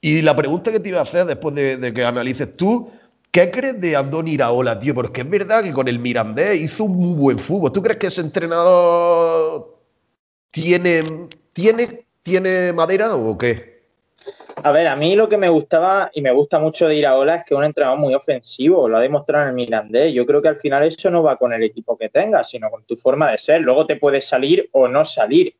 Y 0.00 0.20
la 0.20 0.34
pregunta 0.34 0.72
que 0.72 0.80
te 0.80 0.88
iba 0.88 0.98
a 0.98 1.04
hacer 1.04 1.26
después 1.26 1.54
de, 1.54 1.76
de 1.76 1.92
que 1.94 2.04
analices 2.04 2.56
tú, 2.56 2.90
¿qué 3.34 3.50
crees 3.50 3.80
de 3.80 3.96
Andoni 3.96 4.34
Iraola, 4.34 4.78
tío? 4.78 4.94
Porque 4.94 5.22
es 5.22 5.28
verdad 5.28 5.64
que 5.64 5.72
con 5.72 5.88
el 5.88 5.98
Mirandés 5.98 6.56
hizo 6.56 6.84
un 6.84 6.96
muy 6.96 7.18
buen 7.18 7.38
fútbol. 7.40 7.72
¿Tú 7.72 7.82
crees 7.82 7.98
que 7.98 8.06
ese 8.06 8.20
entrenador 8.20 9.76
tiene, 10.52 11.02
tiene, 11.52 12.06
tiene 12.22 12.72
madera 12.72 13.12
o 13.16 13.36
qué? 13.36 13.74
A 14.62 14.70
ver, 14.70 14.86
a 14.86 14.94
mí 14.94 15.16
lo 15.16 15.28
que 15.28 15.36
me 15.36 15.48
gustaba 15.48 16.12
y 16.14 16.22
me 16.22 16.30
gusta 16.30 16.60
mucho 16.60 16.86
de 16.86 16.94
Iraola 16.94 17.34
es 17.34 17.44
que 17.44 17.54
es 17.54 17.58
un 17.58 17.64
entrenador 17.64 17.98
muy 17.98 18.14
ofensivo, 18.14 18.88
lo 18.88 18.98
ha 18.98 19.00
demostrado 19.00 19.42
en 19.42 19.48
el 19.48 19.54
Mirandés. 19.56 20.14
Yo 20.14 20.24
creo 20.24 20.40
que 20.40 20.48
al 20.48 20.56
final 20.56 20.84
eso 20.84 21.10
no 21.10 21.24
va 21.24 21.36
con 21.36 21.52
el 21.52 21.64
equipo 21.64 21.98
que 21.98 22.10
tengas, 22.10 22.48
sino 22.48 22.70
con 22.70 22.84
tu 22.84 22.96
forma 22.96 23.32
de 23.32 23.38
ser. 23.38 23.62
Luego 23.62 23.84
te 23.84 23.96
puedes 23.96 24.28
salir 24.28 24.68
o 24.70 24.86
no 24.86 25.04
salir. 25.04 25.56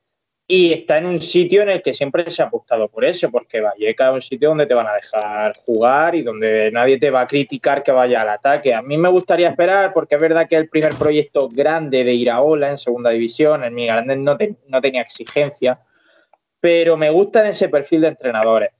Y 0.46 0.74
está 0.74 0.98
en 0.98 1.06
un 1.06 1.20
sitio 1.22 1.62
en 1.62 1.70
el 1.70 1.80
que 1.82 1.94
siempre 1.94 2.30
se 2.30 2.42
ha 2.42 2.46
apostado 2.46 2.88
por 2.88 3.02
eso, 3.04 3.30
porque 3.30 3.62
Valleca 3.62 4.08
es 4.08 4.14
un 4.14 4.20
sitio 4.20 4.50
donde 4.50 4.66
te 4.66 4.74
van 4.74 4.86
a 4.86 4.92
dejar 4.94 5.54
jugar 5.64 6.14
y 6.14 6.22
donde 6.22 6.70
nadie 6.70 6.98
te 6.98 7.08
va 7.10 7.22
a 7.22 7.26
criticar 7.26 7.82
que 7.82 7.90
vaya 7.92 8.20
al 8.20 8.28
ataque. 8.28 8.74
A 8.74 8.82
mí 8.82 8.98
me 8.98 9.08
gustaría 9.08 9.48
esperar, 9.48 9.94
porque 9.94 10.16
es 10.16 10.20
verdad 10.20 10.46
que 10.46 10.56
el 10.56 10.68
primer 10.68 10.96
proyecto 10.98 11.48
grande 11.48 12.04
de 12.04 12.12
Iraola 12.12 12.68
en 12.68 12.76
segunda 12.76 13.08
división, 13.08 13.64
en 13.64 13.74
Mirandés 13.74 14.18
no, 14.18 14.36
te- 14.36 14.56
no 14.68 14.82
tenía 14.82 15.00
exigencia, 15.00 15.80
pero 16.60 16.98
me 16.98 17.08
gustan 17.08 17.46
ese 17.46 17.70
perfil 17.70 18.02
de 18.02 18.08
entrenadores. 18.08 18.70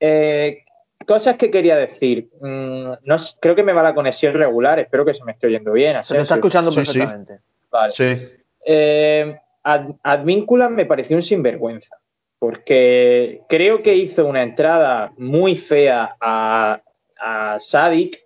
Eh, 0.00 0.64
cosas 1.06 1.36
que 1.36 1.50
quería 1.50 1.76
decir. 1.76 2.30
Mm, 2.40 2.92
no 3.04 3.16
creo 3.40 3.54
que 3.54 3.62
me 3.62 3.74
va 3.74 3.82
la 3.82 3.94
conexión 3.94 4.32
regular. 4.32 4.78
Espero 4.78 5.04
que 5.04 5.12
se 5.12 5.22
me 5.24 5.32
esté 5.32 5.48
oyendo 5.48 5.72
bien. 5.72 6.02
Se 6.02 6.14
te 6.14 6.22
está 6.22 6.36
escuchando 6.36 6.70
Sí, 6.70 6.80
sí. 6.80 6.84
perfectamente. 6.86 7.40
Vale. 7.70 7.92
Sí. 7.92 8.28
Eh, 8.64 9.36
Ad- 9.62 9.96
Advíncula 10.02 10.68
me 10.68 10.86
pareció 10.86 11.16
un 11.16 11.22
sinvergüenza. 11.22 11.96
Porque 12.38 13.42
creo 13.48 13.78
que 13.80 13.94
hizo 13.94 14.26
una 14.26 14.42
entrada 14.42 15.12
muy 15.18 15.56
fea 15.56 16.16
a, 16.20 16.80
a 17.20 17.60
Sadik. 17.60 18.18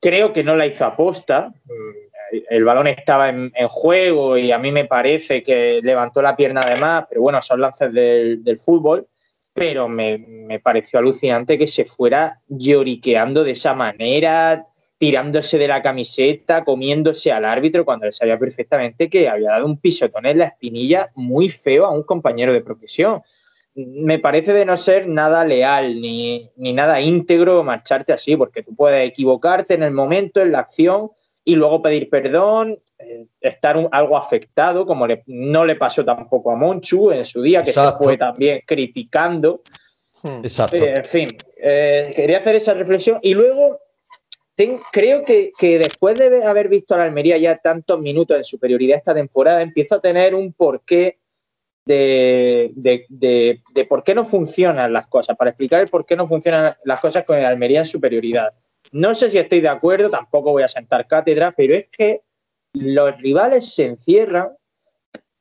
Creo 0.00 0.32
que 0.32 0.44
no 0.44 0.54
la 0.54 0.66
hizo 0.66 0.84
aposta. 0.84 1.48
Mm, 1.64 2.36
El 2.50 2.64
balón 2.64 2.86
estaba 2.86 3.28
en, 3.28 3.50
en 3.54 3.68
juego 3.68 4.36
y 4.38 4.52
a 4.52 4.58
mí 4.58 4.70
me 4.70 4.84
parece 4.84 5.42
que 5.42 5.80
levantó 5.82 6.22
la 6.22 6.36
pierna 6.36 6.60
además, 6.62 7.06
pero 7.08 7.22
bueno, 7.22 7.42
son 7.42 7.60
lances 7.60 7.92
del, 7.92 8.44
del 8.44 8.58
fútbol. 8.58 9.08
Pero 9.52 9.88
me, 9.88 10.18
me 10.18 10.60
pareció 10.60 10.98
alucinante 10.98 11.56
que 11.58 11.66
se 11.66 11.84
fuera 11.86 12.40
lloriqueando 12.46 13.42
de 13.42 13.52
esa 13.52 13.72
manera, 13.74 14.66
tirándose 14.98 15.58
de 15.58 15.68
la 15.68 15.82
camiseta, 15.82 16.64
comiéndose 16.64 17.30
al 17.30 17.44
árbitro, 17.44 17.84
cuando 17.84 18.06
él 18.06 18.12
sabía 18.12 18.38
perfectamente 18.38 19.10
que 19.10 19.28
había 19.28 19.50
dado 19.50 19.66
un 19.66 19.78
pisotón 19.78 20.24
en 20.26 20.38
la 20.38 20.44
espinilla 20.46 21.10
muy 21.14 21.48
feo 21.48 21.84
a 21.84 21.90
un 21.90 22.02
compañero 22.02 22.52
de 22.52 22.62
profesión. 22.62 23.20
Me 23.74 24.18
parece 24.18 24.54
de 24.54 24.64
no 24.64 24.74
ser 24.78 25.06
nada 25.06 25.44
leal 25.44 26.00
ni, 26.00 26.50
ni 26.56 26.72
nada 26.72 26.98
íntegro 27.00 27.62
marcharte 27.62 28.14
así, 28.14 28.34
porque 28.36 28.62
tú 28.62 28.74
puedes 28.74 29.06
equivocarte 29.06 29.74
en 29.74 29.82
el 29.82 29.92
momento, 29.92 30.40
en 30.40 30.52
la 30.52 30.60
acción, 30.60 31.10
y 31.44 31.54
luego 31.54 31.82
pedir 31.82 32.08
perdón, 32.08 32.80
eh, 32.98 33.26
estar 33.40 33.76
un- 33.76 33.88
algo 33.92 34.16
afectado, 34.16 34.86
como 34.86 35.06
le- 35.06 35.22
no 35.26 35.64
le 35.66 35.76
pasó 35.76 36.04
tampoco 36.06 36.50
a 36.52 36.56
Monchu 36.56 37.10
en 37.12 37.24
su 37.26 37.42
día, 37.42 37.62
que 37.62 37.70
Exacto. 37.70 37.98
se 37.98 38.04
fue 38.04 38.16
también 38.16 38.62
criticando. 38.66 39.60
Hmm. 40.22 40.40
Exacto. 40.42 40.74
Eh, 40.76 40.94
en 40.96 41.04
fin, 41.04 41.28
eh, 41.62 42.12
quería 42.16 42.38
hacer 42.38 42.56
esa 42.56 42.72
reflexión 42.72 43.18
y 43.22 43.34
luego 43.34 43.78
creo 44.92 45.22
que, 45.24 45.52
después 45.78 46.18
de 46.18 46.44
haber 46.44 46.68
visto 46.68 46.94
a 46.94 46.98
la 46.98 47.04
Almería 47.04 47.36
ya 47.36 47.58
tantos 47.58 48.00
minutos 48.00 48.38
de 48.38 48.44
superioridad 48.44 48.98
esta 48.98 49.14
temporada, 49.14 49.62
empiezo 49.62 49.96
a 49.96 50.00
tener 50.00 50.34
un 50.34 50.52
porqué 50.52 51.18
de 51.84 53.60
por 53.88 54.02
qué 54.02 54.14
no 54.14 54.24
funcionan 54.24 54.92
las 54.92 55.06
cosas, 55.06 55.36
para 55.36 55.50
explicar 55.50 55.80
el 55.80 55.88
por 55.88 56.04
qué 56.04 56.16
no 56.16 56.26
funcionan 56.26 56.74
las 56.84 57.00
cosas 57.00 57.24
con 57.24 57.38
el 57.38 57.44
Almería 57.44 57.80
en 57.80 57.84
superioridad. 57.84 58.52
No 58.92 59.14
sé 59.14 59.30
si 59.30 59.38
estoy 59.38 59.60
de 59.60 59.68
acuerdo, 59.68 60.10
tampoco 60.10 60.52
voy 60.52 60.62
a 60.62 60.68
sentar 60.68 61.06
cátedra, 61.06 61.52
pero 61.56 61.74
es 61.74 61.88
que 61.88 62.22
los 62.72 63.16
rivales 63.18 63.74
se 63.74 63.84
encierran 63.84 64.50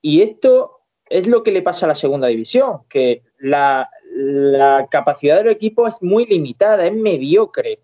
y 0.02 0.22
esto 0.22 0.82
es 1.10 1.28
lo 1.28 1.44
que 1.44 1.52
le 1.52 1.62
pasa 1.62 1.86
a 1.86 1.90
la 1.90 1.96
segunda 1.96 2.28
división, 2.28 2.82
que 2.90 3.24
la, 3.38 3.90
la 4.12 4.88
capacidad 4.90 5.38
del 5.38 5.50
equipo 5.50 5.88
es 5.88 6.02
muy 6.02 6.26
limitada, 6.26 6.86
es 6.86 6.94
mediocre. 6.94 7.80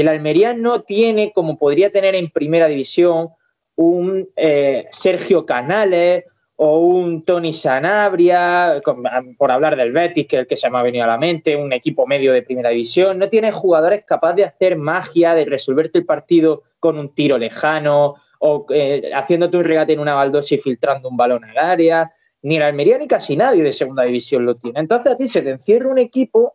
El 0.00 0.08
Almería 0.08 0.54
no 0.54 0.82
tiene, 0.82 1.32
como 1.32 1.56
podría 1.56 1.90
tener 1.90 2.14
en 2.16 2.30
primera 2.30 2.66
división, 2.66 3.28
un 3.76 4.28
eh, 4.36 4.86
Sergio 4.90 5.46
Canales 5.46 6.24
o 6.56 6.78
un 6.78 7.24
Tony 7.24 7.52
Sanabria, 7.52 8.80
con- 8.84 9.02
por 9.36 9.50
hablar 9.50 9.76
del 9.76 9.92
Betis, 9.92 10.26
que 10.26 10.36
es 10.36 10.40
el 10.40 10.46
que 10.46 10.56
se 10.56 10.68
me 10.70 10.78
ha 10.78 10.82
venido 10.82 11.04
a 11.04 11.08
la 11.08 11.18
mente, 11.18 11.56
un 11.56 11.72
equipo 11.72 12.06
medio 12.06 12.32
de 12.32 12.42
primera 12.42 12.70
división. 12.70 13.18
No 13.18 13.28
tiene 13.28 13.52
jugadores 13.52 14.04
capaces 14.04 14.36
de 14.36 14.44
hacer 14.44 14.76
magia, 14.76 15.34
de 15.34 15.44
resolverte 15.44 15.98
el 15.98 16.04
partido 16.06 16.62
con 16.80 16.98
un 16.98 17.14
tiro 17.14 17.38
lejano 17.38 18.14
o 18.40 18.66
eh, 18.70 19.10
haciéndote 19.14 19.56
un 19.56 19.64
regate 19.64 19.92
en 19.92 20.00
una 20.00 20.14
baldosa 20.14 20.54
y 20.54 20.58
filtrando 20.58 21.08
un 21.08 21.16
balón 21.16 21.44
al 21.44 21.58
área. 21.58 22.12
Ni 22.42 22.56
el 22.56 22.62
Almería 22.62 22.98
ni 22.98 23.06
casi 23.08 23.36
nadie 23.36 23.62
de 23.62 23.72
segunda 23.72 24.02
división 24.02 24.44
lo 24.44 24.56
tiene. 24.56 24.78
Entonces 24.80 25.12
a 25.12 25.16
ti 25.16 25.28
se 25.28 25.40
te 25.42 25.50
encierra 25.50 25.88
un 25.88 25.98
equipo 25.98 26.52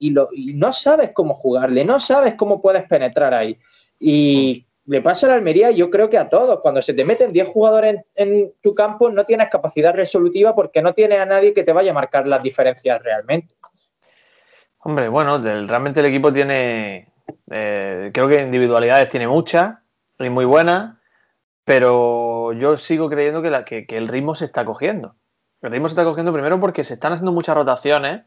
y, 0.00 0.10
lo, 0.10 0.28
y 0.32 0.54
no 0.54 0.72
sabes 0.72 1.10
cómo 1.12 1.34
jugarle, 1.34 1.84
no 1.84 2.00
sabes 2.00 2.34
cómo 2.34 2.60
puedes 2.60 2.82
penetrar 2.84 3.34
ahí. 3.34 3.56
Y 4.00 4.66
le 4.86 5.02
pasa 5.02 5.26
a 5.26 5.30
la 5.30 5.34
Almería, 5.36 5.70
yo 5.70 5.90
creo 5.90 6.08
que 6.08 6.18
a 6.18 6.28
todos. 6.28 6.60
Cuando 6.60 6.80
se 6.82 6.94
te 6.94 7.04
meten 7.04 7.32
10 7.32 7.46
jugadores 7.46 8.00
en, 8.14 8.52
tu 8.62 8.74
campo, 8.74 9.10
no 9.10 9.24
tienes 9.24 9.48
capacidad 9.50 9.94
resolutiva 9.94 10.54
porque 10.54 10.80
no 10.82 10.94
tienes 10.94 11.20
a 11.20 11.26
nadie 11.26 11.52
que 11.52 11.62
te 11.62 11.72
vaya 11.72 11.90
a 11.92 11.94
marcar 11.94 12.26
las 12.26 12.42
diferencias 12.42 13.00
realmente. 13.02 13.54
Hombre, 14.78 15.08
bueno, 15.08 15.38
del- 15.38 15.68
realmente 15.68 16.00
el 16.00 16.06
equipo 16.06 16.32
tiene, 16.32 17.06
Eh, 17.50 18.10
creo 18.12 18.26
que 18.26 18.40
individualidades 18.40 19.08
tiene 19.08 19.28
muchas 19.28 19.76
y 20.18 20.28
muy 20.30 20.44
buenas, 20.44 20.96
pero 21.64 22.52
yo 22.54 22.76
sigo 22.76 23.08
creyendo 23.08 23.42
que, 23.42 23.50
la, 23.50 23.64
que, 23.64 23.86
que 23.86 23.96
el 23.96 24.08
ritmo 24.08 24.34
se 24.34 24.46
está 24.46 24.64
cogiendo. 24.64 25.14
El 25.62 25.70
ritmo 25.70 25.88
se 25.88 25.92
está 25.92 26.04
cogiendo 26.04 26.32
primero 26.32 26.58
porque 26.58 26.82
se 26.84 26.94
están 26.94 27.12
haciendo 27.12 27.32
muchas 27.32 27.54
rotaciones 27.54 28.22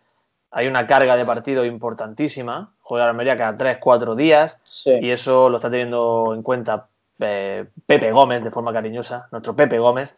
hay 0.55 0.67
una 0.67 0.85
carga 0.87 1.15
de 1.15 1.25
partido 1.25 1.65
importantísima. 1.65 2.71
Juega 2.81 3.09
Almería 3.09 3.35
cada 3.37 3.57
3-4 3.57 4.15
días 4.15 4.59
Sí. 4.63 4.91
y 5.01 5.09
eso 5.11 5.49
lo 5.49 5.57
está 5.57 5.69
teniendo 5.69 6.33
en 6.35 6.43
cuenta 6.43 6.87
eh, 7.19 7.65
Pepe 7.85 8.11
Gómez 8.11 8.43
de 8.43 8.51
forma 8.51 8.71
cariñosa, 8.73 9.27
nuestro 9.31 9.55
Pepe 9.55 9.79
Gómez, 9.79 10.15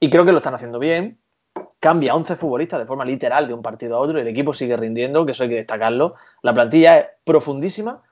y 0.00 0.10
creo 0.10 0.24
que 0.24 0.32
lo 0.32 0.38
están 0.38 0.54
haciendo 0.54 0.78
bien. 0.78 1.18
Cambia 1.80 2.14
11 2.14 2.36
futbolistas 2.36 2.78
de 2.80 2.86
forma 2.86 3.04
literal 3.04 3.46
de 3.48 3.54
un 3.54 3.62
partido 3.62 3.96
a 3.96 4.00
otro 4.00 4.18
y 4.18 4.22
el 4.22 4.28
equipo 4.28 4.52
sigue 4.54 4.76
rindiendo, 4.76 5.24
que 5.26 5.32
eso 5.32 5.42
hay 5.44 5.48
que 5.48 5.54
destacarlo. 5.56 6.14
La 6.42 6.52
plantilla 6.54 6.98
es 6.98 7.06
profundísima 7.24 8.02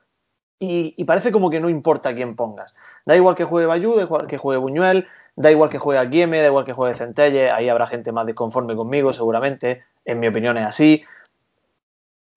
y, 0.59 0.93
y 0.97 1.03
parece 1.05 1.31
como 1.31 1.49
que 1.49 1.59
no 1.59 1.69
importa 1.69 2.13
quién 2.15 2.35
pongas. 2.35 2.73
Da 3.05 3.15
igual 3.15 3.35
que 3.35 3.43
juegue 3.43 3.67
Bayú, 3.67 3.95
da 3.95 4.01
igual 4.03 4.27
que 4.27 4.37
juegue 4.37 4.59
Buñuel, 4.59 5.07
da 5.35 5.51
igual 5.51 5.69
que 5.69 5.77
juegue 5.77 5.99
Aguieme, 5.99 6.39
da 6.41 6.47
igual 6.47 6.65
que 6.65 6.73
juegue 6.73 6.95
Centelle, 6.95 7.51
ahí 7.51 7.69
habrá 7.69 7.87
gente 7.87 8.11
más 8.11 8.25
desconforme 8.25 8.75
conmigo 8.75 9.13
seguramente, 9.13 9.83
en 10.05 10.19
mi 10.19 10.27
opinión 10.27 10.57
es 10.57 10.65
así. 10.65 11.03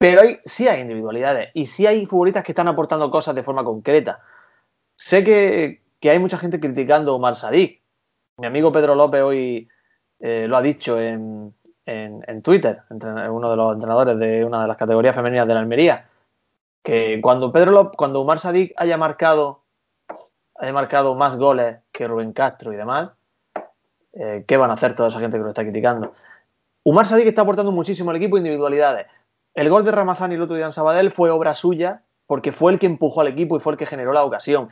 Pero 0.00 0.22
hay, 0.22 0.38
sí 0.42 0.66
hay 0.66 0.80
individualidades 0.80 1.50
y 1.52 1.66
sí 1.66 1.86
hay 1.86 2.06
futbolistas 2.06 2.42
que 2.42 2.52
están 2.52 2.68
aportando 2.68 3.10
cosas 3.10 3.34
de 3.34 3.42
forma 3.42 3.62
concreta. 3.62 4.20
Sé 4.96 5.22
que, 5.22 5.82
que 6.00 6.08
hay 6.08 6.18
mucha 6.18 6.38
gente 6.38 6.58
criticando 6.58 7.12
a 7.12 7.16
Omar 7.16 7.36
Sadik. 7.36 7.82
Mi 8.38 8.46
amigo 8.46 8.72
Pedro 8.72 8.94
López 8.94 9.20
hoy 9.20 9.68
eh, 10.18 10.46
lo 10.48 10.56
ha 10.56 10.62
dicho 10.62 10.98
en, 10.98 11.54
en, 11.84 12.40
Twitter, 12.40 12.80
uno 12.88 13.50
de 13.50 13.56
los 13.56 13.74
entrenadores 13.74 14.18
de 14.18 14.42
una 14.42 14.62
de 14.62 14.68
las 14.68 14.78
categorías 14.78 15.14
femeninas 15.14 15.46
de 15.46 15.52
la 15.52 15.60
Almería, 15.60 16.08
que 16.82 17.20
cuando 17.20 17.52
Pedro 17.52 17.72
López, 17.72 17.98
cuando 17.98 18.22
Omar 18.22 18.38
Sadik 18.38 18.72
haya 18.78 18.96
marcado, 18.96 19.64
haya 20.54 20.72
marcado 20.72 21.14
más 21.14 21.36
goles 21.36 21.76
que 21.92 22.08
Rubén 22.08 22.32
Castro 22.32 22.72
y 22.72 22.76
demás, 22.76 23.10
eh, 24.14 24.44
¿qué 24.48 24.56
van 24.56 24.70
a 24.70 24.74
hacer 24.74 24.94
toda 24.94 25.10
esa 25.10 25.20
gente 25.20 25.36
que 25.36 25.42
lo 25.42 25.50
está 25.50 25.62
criticando? 25.62 26.14
Umar 26.84 27.06
Sadik 27.06 27.26
está 27.26 27.42
aportando 27.42 27.70
muchísimo 27.70 28.10
al 28.10 28.16
equipo 28.16 28.38
individualidades. 28.38 29.06
El 29.54 29.68
gol 29.68 29.84
de 29.84 29.90
Ramazani 29.90 30.34
el 30.36 30.42
otro 30.42 30.56
día 30.56 30.66
en 30.66 30.72
Sabadell 30.72 31.10
fue 31.10 31.30
obra 31.30 31.54
suya 31.54 32.04
porque 32.26 32.52
fue 32.52 32.72
el 32.72 32.78
que 32.78 32.86
empujó 32.86 33.20
al 33.20 33.28
equipo 33.28 33.56
y 33.56 33.60
fue 33.60 33.72
el 33.72 33.78
que 33.78 33.86
generó 33.86 34.12
la 34.12 34.24
ocasión. 34.24 34.68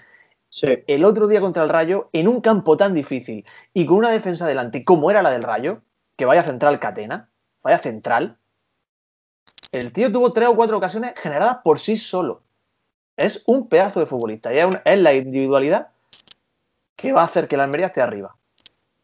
Sí. 0.49 0.85
El 0.87 1.05
otro 1.05 1.27
día 1.27 1.41
contra 1.41 1.63
el 1.63 1.69
Rayo, 1.69 2.09
en 2.13 2.29
un 2.29 2.41
campo 2.41 2.77
tan 2.77 2.95
difícil 2.95 3.45
y 3.75 3.85
con 3.85 3.99
una 3.99 4.11
defensa 4.11 4.47
delante 4.47 4.85
como 4.85 5.11
era 5.11 5.23
la 5.23 5.31
del 5.31 5.43
Rayo, 5.43 5.83
que 6.17 6.25
vaya 6.25 6.43
central 6.43 6.79
catena, 6.79 7.29
vaya 7.63 7.79
central, 7.79 8.39
el 9.73 9.93
tío 9.93 10.11
tuvo 10.11 10.33
tres 10.33 10.49
o 10.49 10.57
cuatro 10.57 10.79
ocasiones 10.79 11.15
generadas 11.17 11.59
por 11.65 11.79
sí 11.79 11.97
solo. 11.97 12.43
Es 13.17 13.43
un 13.47 13.69
pedazo 13.69 14.01
de 14.01 14.07
futbolista 14.07 14.55
y 14.55 14.59
es, 14.59 14.67
es 14.85 15.01
la 15.01 15.13
individualidad 15.13 15.89
que 16.97 17.13
va 17.13 17.23
a 17.23 17.25
hacer 17.25 17.49
que 17.49 17.57
la 17.57 17.65
Almería 17.65 17.87
esté 17.89 18.01
arriba. 18.01 18.38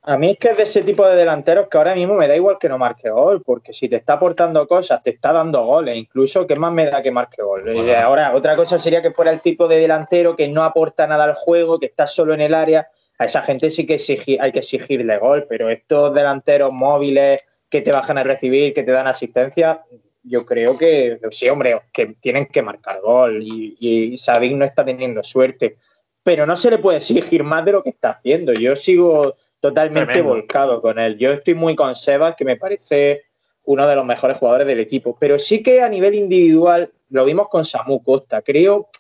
A 0.07 0.19
mí 0.19 0.33
es 0.33 0.37
que 0.37 0.51
es 0.51 0.57
de 0.59 0.65
ese 0.65 0.83
tipo 0.83 1.07
de 1.07 1.17
delanteros 1.17 1.67
que 1.67 1.79
ahora 1.79 1.95
mismo 1.95 2.15
me 2.15 2.29
da 2.29 2.37
igual 2.37 2.59
que 2.61 2.69
no 2.69 2.77
marque 2.77 3.09
gol, 3.09 3.43
porque 3.43 3.73
si 3.73 3.89
te 3.89 3.97
está 3.97 4.15
aportando 4.15 4.69
cosas, 4.69 5.03
te 5.03 5.09
está 5.09 5.33
dando 5.33 5.65
goles, 5.65 5.97
incluso, 5.97 6.47
¿qué 6.47 6.57
más 6.57 6.75
me 6.75 6.85
da 6.85 7.01
que 7.01 7.11
marque 7.11 7.43
gol? 7.43 7.75
Y 7.75 7.83
de 7.83 7.97
ahora, 7.97 8.35
otra 8.35 8.55
cosa 8.55 8.79
sería 8.79 9.01
que 9.01 9.13
fuera 9.13 9.31
el 9.33 9.41
tipo 9.41 9.67
de 9.67 9.79
delantero 9.79 10.37
que 10.37 10.47
no 10.47 10.63
aporta 10.63 11.07
nada 11.07 11.25
al 11.25 11.33
juego, 11.33 11.79
que 11.79 11.87
está 11.87 12.07
solo 12.07 12.35
en 12.35 12.43
el 12.43 12.53
área. 12.53 12.87
A 13.19 13.25
esa 13.25 13.41
gente 13.41 13.71
sí 13.71 13.87
que 13.87 13.97
hay 14.39 14.53
que 14.53 14.59
exigirle 14.59 15.17
gol, 15.17 15.47
pero 15.49 15.71
estos 15.71 16.13
delanteros 16.13 16.71
móviles 16.71 17.43
que 17.71 17.81
te 17.81 17.91
bajan 17.91 18.19
a 18.19 18.25
recibir, 18.25 18.75
que 18.75 18.83
te 18.83 18.93
dan 18.93 19.07
asistencia, 19.07 19.85
yo 20.23 20.45
creo 20.45 20.77
que 20.77 21.19
sí, 21.31 21.49
hombre, 21.49 21.81
que 21.93 22.15
tienen 22.21 22.45
que 22.47 22.61
marcar 22.61 23.01
gol 23.01 23.43
y, 23.43 23.77
y 23.81 24.19
Sadik 24.19 24.53
no 24.53 24.67
está 24.67 24.85
teniendo 24.85 25.23
suerte. 25.23 25.79
Pero 26.23 26.47
no 26.47 26.57
se 26.57 26.71
le 26.71 26.79
puede 26.79 26.99
exigir 26.99 27.43
más 27.43 27.65
de 27.65 27.73
lo 27.73 27.83
que 27.83 27.91
está 27.91 28.11
haciendo. 28.11 28.55
Yo 28.55 28.75
sigo 28.77 29.35
totalmente 29.65 30.13
Tremendo. 30.13 30.29
volcado 30.29 30.83
con 30.83 30.99
él. 30.99 31.17
Yo 31.17 31.33
estoy 31.33 31.55
muy 31.55 31.75
con 31.75 31.95
Sebas, 31.95 32.35
que 32.37 32.45
me 32.45 32.57
parece 32.57 33.23
uno 33.65 33.89
de 33.89 33.97
los 33.97 34.05
mejores 34.05 34.37
jugadores 34.37 34.67
del 34.67 34.79
equipo. 34.79 35.17
Pero 35.19 35.39
sí 35.39 35.63
que 35.63 35.81
a 35.81 35.89
nivel 35.89 36.15
individual, 36.15 36.93
lo 37.09 37.25
vimos 37.25 37.49
con 37.49 37.65
Samu 37.65 38.03
Costa. 38.03 38.43
Creo 38.43 38.91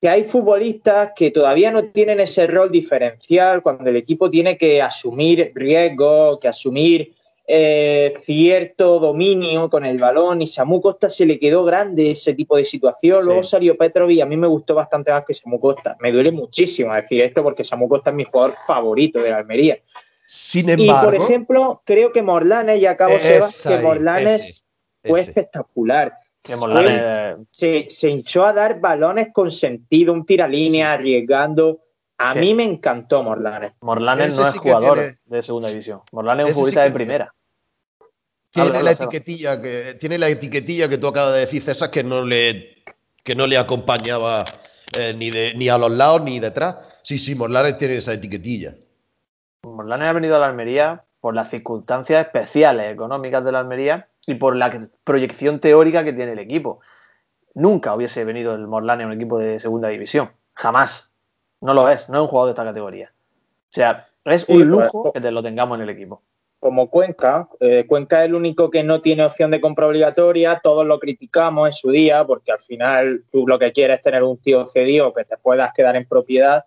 que 0.00 0.08
hay 0.08 0.24
futbolistas 0.24 1.10
que 1.14 1.30
todavía 1.30 1.70
no 1.70 1.84
tienen 1.84 2.18
ese 2.18 2.46
rol 2.46 2.70
diferencial 2.70 3.62
cuando 3.62 3.90
el 3.90 3.96
equipo 3.96 4.30
tiene 4.30 4.56
que 4.56 4.80
asumir 4.80 5.52
riesgos, 5.54 6.38
que 6.40 6.48
asumir 6.48 7.12
eh, 7.52 8.14
cierto 8.22 9.00
dominio 9.00 9.68
con 9.68 9.84
el 9.84 9.98
balón 9.98 10.40
y 10.40 10.46
Samu 10.46 10.80
Costa 10.80 11.08
se 11.08 11.26
le 11.26 11.38
quedó 11.38 11.64
grande 11.64 12.12
ese 12.12 12.32
tipo 12.34 12.56
de 12.56 12.64
situación. 12.64 13.20
Sí. 13.22 13.26
Luego 13.26 13.42
salió 13.42 13.76
Petrovic 13.76 14.18
y 14.18 14.20
a 14.20 14.26
mí 14.26 14.36
me 14.36 14.46
gustó 14.46 14.74
bastante 14.76 15.10
más 15.10 15.24
que 15.26 15.34
Samu 15.34 15.58
Costa. 15.58 15.96
Me 16.00 16.12
duele 16.12 16.30
muchísimo 16.30 16.94
decir 16.94 17.20
esto 17.22 17.42
porque 17.42 17.64
Samu 17.64 17.88
Costa 17.88 18.10
es 18.10 18.16
mi 18.16 18.24
jugador 18.24 18.54
favorito 18.66 19.20
de 19.20 19.30
la 19.30 19.38
Almería. 19.38 19.78
Sin 20.28 20.68
Y 20.68 20.72
embargo. 20.72 21.10
por 21.10 21.14
ejemplo, 21.16 21.82
creo 21.84 22.12
que 22.12 22.22
Morlanes, 22.22 22.80
y 22.80 22.86
acabo 22.86 23.18
Sebas, 23.18 23.62
que 23.66 23.78
Morlanes 23.78 24.42
ese, 24.42 24.54
fue 25.04 25.20
ese. 25.20 25.30
espectacular. 25.30 26.12
Que 26.42 26.54
Morlanes, 26.56 27.46
Se, 27.50 27.90
se 27.90 28.08
hinchó 28.08 28.44
a 28.46 28.52
dar 28.52 28.78
balones 28.80 29.28
con 29.32 29.50
sentido, 29.50 30.12
un 30.12 30.24
tiralínea, 30.24 30.92
arriesgando. 30.92 31.80
A 32.16 32.34
Sí. 32.34 32.38
mí 32.38 32.54
me 32.54 32.64
encantó 32.64 33.22
Morlanes. 33.22 33.72
Morlanes 33.80 34.28
Ese 34.28 34.36
no 34.40 34.46
es 34.46 34.52
sí 34.52 34.58
jugador 34.58 34.94
tiene- 34.98 35.18
de 35.24 35.42
segunda 35.42 35.68
división. 35.68 36.00
Morlanes 36.12 36.44
es 36.44 36.48
un 36.48 36.52
sí 36.52 36.54
futbolista 36.54 36.80
de 36.82 36.86
tiene- 36.90 36.94
primera. 37.04 37.34
Tiene 38.52 38.68
Habla, 38.68 38.82
la 38.82 38.94
Seba. 38.94 39.06
etiquetilla 39.10 39.60
que 39.60 39.94
tiene 40.00 40.18
la 40.18 40.28
etiquetilla 40.28 40.88
que 40.88 40.98
tú 40.98 41.06
acabas 41.06 41.34
de 41.34 41.40
decir, 41.40 41.62
César, 41.64 41.90
que 41.90 42.02
no 42.02 42.24
le 42.24 42.82
que 43.22 43.34
no 43.34 43.46
le 43.46 43.56
acompañaba 43.58 44.44
eh, 44.98 45.14
ni 45.16 45.30
de 45.30 45.54
ni 45.54 45.68
a 45.68 45.78
los 45.78 45.90
lados 45.90 46.22
ni 46.22 46.40
detrás. 46.40 46.76
Sí, 47.02 47.18
sí, 47.18 47.34
Morlanes 47.34 47.78
tiene 47.78 47.96
esa 47.96 48.12
etiquetilla. 48.12 48.74
Morlanes 49.62 50.08
ha 50.08 50.12
venido 50.12 50.36
a 50.36 50.40
la 50.40 50.46
Almería 50.46 51.04
por 51.20 51.34
las 51.34 51.50
circunstancias 51.50 52.24
especiales 52.26 52.92
económicas 52.92 53.44
de 53.44 53.52
la 53.52 53.60
Almería 53.60 54.08
y 54.26 54.34
por 54.34 54.56
la 54.56 54.72
proyección 55.04 55.60
teórica 55.60 56.02
que 56.04 56.12
tiene 56.12 56.32
el 56.32 56.38
equipo. 56.38 56.80
Nunca 57.54 57.94
hubiese 57.94 58.24
venido 58.24 58.54
el 58.54 58.66
Morlanes 58.66 59.04
a 59.04 59.08
un 59.08 59.14
equipo 59.14 59.38
de 59.38 59.58
segunda 59.60 59.88
división. 59.88 60.30
Jamás. 60.54 61.14
No 61.60 61.74
lo 61.74 61.88
es. 61.88 62.08
No 62.08 62.16
es 62.18 62.22
un 62.22 62.28
jugador 62.28 62.48
de 62.48 62.52
esta 62.52 62.64
categoría. 62.64 63.12
O 63.12 63.72
sea, 63.72 64.06
es 64.24 64.42
Sí, 64.42 64.52
un 64.52 64.58
pues, 64.58 64.66
lujo 64.68 65.12
que 65.12 65.20
te 65.20 65.30
lo 65.30 65.42
tengamos 65.42 65.76
en 65.76 65.82
el 65.82 65.90
equipo. 65.90 66.22
Como 66.60 66.90
Cuenca, 66.90 67.48
eh, 67.58 67.86
Cuenca 67.88 68.20
es 68.20 68.26
el 68.26 68.34
único 68.34 68.70
que 68.70 68.84
no 68.84 69.00
tiene 69.00 69.24
opción 69.24 69.50
de 69.50 69.62
compra 69.62 69.86
obligatoria, 69.86 70.60
todos 70.62 70.86
lo 70.86 71.00
criticamos 71.00 71.66
en 71.68 71.72
su 71.72 71.90
día, 71.90 72.24
porque 72.26 72.52
al 72.52 72.60
final 72.60 73.24
tú 73.32 73.46
lo 73.46 73.58
que 73.58 73.72
quieres 73.72 73.96
es 73.96 74.02
tener 74.02 74.22
un 74.22 74.36
tío 74.38 74.66
cedido 74.66 75.12
que 75.14 75.24
te 75.24 75.38
puedas 75.38 75.72
quedar 75.72 75.96
en 75.96 76.06
propiedad, 76.06 76.66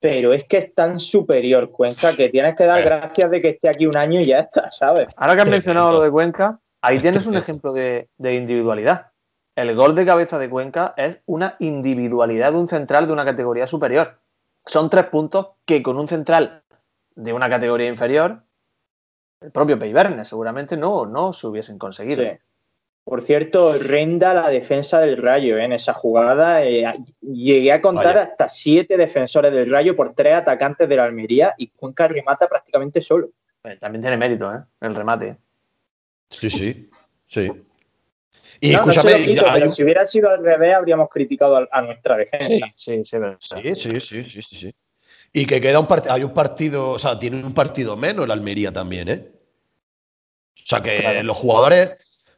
pero 0.00 0.32
es 0.32 0.42
que 0.44 0.58
es 0.58 0.74
tan 0.74 0.98
superior 0.98 1.70
Cuenca 1.70 2.16
que 2.16 2.28
tienes 2.28 2.56
que 2.56 2.64
dar 2.64 2.82
gracias 2.82 3.30
de 3.30 3.40
que 3.40 3.50
esté 3.50 3.68
aquí 3.68 3.86
un 3.86 3.96
año 3.96 4.20
y 4.20 4.26
ya 4.26 4.40
está, 4.40 4.72
¿sabes? 4.72 5.06
Ahora 5.16 5.36
que 5.36 5.42
has 5.42 5.48
mencionado 5.48 5.92
lo 5.92 6.00
de 6.02 6.10
Cuenca, 6.10 6.58
ahí 6.82 6.98
tienes 6.98 7.26
un 7.26 7.36
ejemplo 7.36 7.72
de, 7.72 8.08
de 8.18 8.34
individualidad. 8.34 9.12
El 9.54 9.74
gol 9.76 9.94
de 9.94 10.04
cabeza 10.04 10.38
de 10.38 10.50
Cuenca 10.50 10.94
es 10.96 11.20
una 11.26 11.54
individualidad 11.60 12.52
de 12.52 12.58
un 12.58 12.68
central 12.68 13.06
de 13.06 13.12
una 13.12 13.24
categoría 13.24 13.66
superior. 13.66 14.18
Son 14.66 14.90
tres 14.90 15.06
puntos 15.06 15.50
que 15.64 15.82
con 15.82 15.96
un 15.96 16.08
central 16.08 16.62
de 17.14 17.32
una 17.32 17.48
categoría 17.48 17.88
inferior, 17.88 18.42
el 19.40 19.52
propio 19.52 19.78
Peiverne 19.78 20.24
seguramente 20.24 20.76
no, 20.76 21.06
no 21.06 21.32
se 21.32 21.46
hubiesen 21.46 21.78
conseguido. 21.78 22.22
Sí. 22.24 22.30
Por 23.04 23.22
cierto, 23.22 23.72
renda 23.78 24.34
la 24.34 24.50
defensa 24.50 25.00
del 25.00 25.16
Rayo 25.16 25.56
¿eh? 25.56 25.64
en 25.64 25.72
esa 25.72 25.94
jugada. 25.94 26.62
eh, 26.64 26.84
llegué 27.22 27.72
a 27.72 27.80
contar 27.80 28.16
Vaya. 28.16 28.22
hasta 28.30 28.48
siete 28.48 28.96
defensores 28.98 29.50
del 29.52 29.70
Rayo 29.70 29.96
por 29.96 30.14
tres 30.14 30.34
atacantes 30.34 30.88
de 30.88 30.96
la 30.96 31.04
Almería 31.04 31.54
y 31.56 31.68
Cuenca 31.68 32.06
remata 32.06 32.46
prácticamente 32.48 33.00
solo. 33.00 33.30
Eh, 33.64 33.78
También 33.80 34.02
tiene 34.02 34.16
mérito, 34.18 34.52
¿eh? 34.54 34.58
El 34.80 34.94
remate. 34.94 35.38
Sí, 36.30 36.50
sí. 36.50 36.90
Sí. 37.28 37.48
Y 38.60 38.72
No, 38.72 38.84
no 38.84 38.92
se 38.92 38.98
escúchame, 38.98 39.18
lo 39.20 39.24
quito, 39.32 39.44
pero 39.54 39.66
un- 39.66 39.72
si 39.72 39.82
hubiera 39.84 40.04
sido 40.04 40.28
al 40.30 40.44
revés, 40.44 40.74
habríamos 40.74 41.08
criticado 41.08 41.56
a, 41.56 41.68
a 41.70 41.80
nuestra 41.80 42.16
defensa. 42.16 42.66
Sí, 42.76 43.04
sí, 43.04 43.24
sí, 43.74 44.00
sí, 44.00 44.24
sí, 44.30 44.42
sí. 44.42 44.74
Y 45.32 45.46
que 45.46 45.60
queda 45.60 45.78
un 45.80 45.86
partido, 45.86 46.14
hay 46.14 46.24
un 46.24 46.32
partido, 46.32 46.90
o 46.92 46.98
sea, 46.98 47.18
tiene 47.18 47.44
un 47.44 47.54
partido 47.54 47.96
menos 47.96 48.24
el 48.24 48.30
Almería 48.30 48.72
también, 48.72 49.08
¿eh? 49.08 49.28
O 50.56 50.66
sea 50.66 50.82
que 50.82 50.98
Claro. 50.98 51.22
los 51.22 51.36
jugadores, 51.36 51.90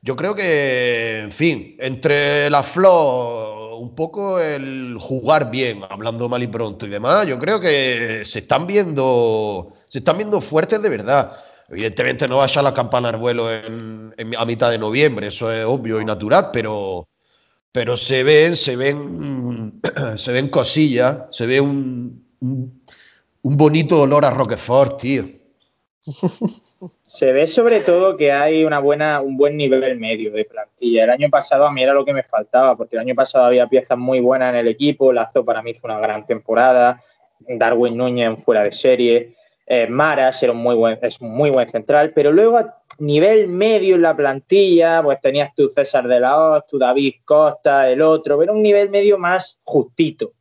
yo 0.02 0.16
creo 0.16 0.34
que, 0.34 1.20
en 1.20 1.32
fin, 1.32 1.76
entre 1.78 2.48
la 2.50 2.62
flor, 2.62 3.74
un 3.80 3.94
poco 3.94 4.38
el 4.40 4.96
jugar 5.00 5.50
bien, 5.50 5.80
hablando 5.88 6.28
mal 6.28 6.42
y 6.42 6.46
pronto 6.48 6.86
y 6.86 6.90
demás, 6.90 7.26
yo 7.26 7.38
creo 7.38 7.58
que 7.60 8.22
se 8.24 8.40
están 8.40 8.66
viendo, 8.66 9.72
se 9.88 10.00
están 10.00 10.16
viendo 10.18 10.40
fuertes 10.40 10.82
de 10.82 10.88
verdad. 10.88 11.32
Evidentemente 11.68 12.28
no 12.28 12.38
va 12.38 12.44
a 12.44 12.46
echar 12.46 12.64
la 12.64 12.74
campana 12.74 13.08
al 13.10 13.16
vuelo 13.16 13.52
en- 13.52 14.12
en- 14.16 14.36
a 14.36 14.44
mitad 14.44 14.70
de 14.70 14.78
noviembre, 14.78 15.28
eso 15.28 15.50
es 15.52 15.64
obvio 15.64 16.00
y 16.00 16.04
natural, 16.04 16.50
pero, 16.52 17.08
pero 17.72 17.96
se 17.96 18.22
ven, 18.22 18.56
se 18.56 18.76
ven, 18.76 19.80
se 20.16 20.32
ven 20.32 20.48
cosillas, 20.50 21.18
se 21.30 21.46
ve 21.46 21.60
un, 21.60 22.24
un, 22.40 22.79
un 23.42 23.56
bonito 23.56 24.00
olor 24.00 24.24
a 24.24 24.30
Roquefort, 24.30 25.00
tío. 25.00 25.28
Se 27.02 27.32
ve 27.32 27.46
sobre 27.46 27.80
todo 27.80 28.16
que 28.16 28.32
hay 28.32 28.64
una 28.64 28.78
buena, 28.78 29.20
un 29.20 29.36
buen 29.36 29.56
nivel 29.56 29.98
medio 29.98 30.32
de 30.32 30.44
plantilla. 30.44 31.04
El 31.04 31.10
año 31.10 31.28
pasado 31.28 31.66
a 31.66 31.72
mí 31.72 31.82
era 31.82 31.92
lo 31.92 32.04
que 32.04 32.14
me 32.14 32.22
faltaba, 32.22 32.76
porque 32.76 32.96
el 32.96 33.00
año 33.00 33.14
pasado 33.14 33.44
había 33.44 33.66
piezas 33.66 33.98
muy 33.98 34.20
buenas 34.20 34.50
en 34.50 34.60
el 34.60 34.68
equipo. 34.68 35.12
Lazo 35.12 35.44
para 35.44 35.62
mí 35.62 35.72
hizo 35.72 35.86
una 35.86 35.98
gran 36.00 36.24
temporada. 36.26 37.02
Darwin 37.40 37.96
Núñez 37.96 38.42
fuera 38.42 38.62
de 38.62 38.72
serie. 38.72 39.34
Eh, 39.66 39.86
Maras 39.86 40.42
era 40.42 40.52
un 40.52 40.58
muy 40.58 40.74
buen, 40.74 40.98
es 41.00 41.20
un 41.20 41.30
muy 41.30 41.50
buen 41.50 41.68
central, 41.68 42.12
pero 42.12 42.32
luego 42.32 42.58
a 42.58 42.82
nivel 42.98 43.46
medio 43.46 43.94
en 43.94 44.02
la 44.02 44.16
plantilla, 44.16 45.00
pues 45.02 45.20
tenías 45.20 45.54
tú 45.54 45.68
César 45.68 46.08
de 46.08 46.18
la 46.18 46.36
Hoz, 46.36 46.66
tú 46.66 46.76
David 46.76 47.14
Costa, 47.24 47.88
el 47.88 48.02
otro, 48.02 48.38
pero 48.38 48.52
un 48.52 48.62
nivel 48.62 48.90
medio 48.90 49.16
más 49.16 49.60
justito. 49.62 50.32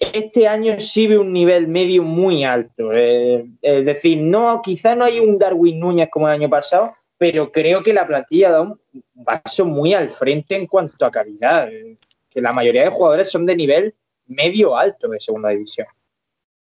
Este 0.00 0.48
año 0.48 0.80
sí 0.80 1.06
ve 1.06 1.18
un 1.18 1.32
nivel 1.32 1.68
medio 1.68 2.02
muy 2.02 2.42
alto. 2.42 2.90
eh, 2.92 3.46
es 3.60 3.84
decir, 3.84 4.18
no, 4.18 4.60
quizá 4.62 4.94
no 4.94 5.04
hay 5.04 5.20
un 5.20 5.38
Darwin 5.38 5.78
Núñez 5.78 6.08
como 6.10 6.26
el 6.26 6.34
año 6.34 6.48
pasado, 6.48 6.94
pero 7.18 7.52
creo 7.52 7.82
que 7.82 7.92
la 7.92 8.06
plantilla 8.06 8.50
da 8.50 8.62
un 8.62 8.80
paso 9.24 9.66
muy 9.66 9.92
al 9.92 10.10
frente 10.10 10.56
en 10.56 10.66
cuanto 10.66 11.04
a 11.04 11.10
calidad. 11.10 11.68
eh, 11.70 11.98
que 12.30 12.40
la 12.40 12.52
mayoría 12.52 12.84
de 12.84 12.90
jugadores 12.90 13.30
son 13.30 13.44
de 13.44 13.56
nivel 13.56 13.94
medio 14.26 14.76
alto 14.76 15.08
de 15.08 15.20
segunda 15.20 15.50
división. 15.50 15.86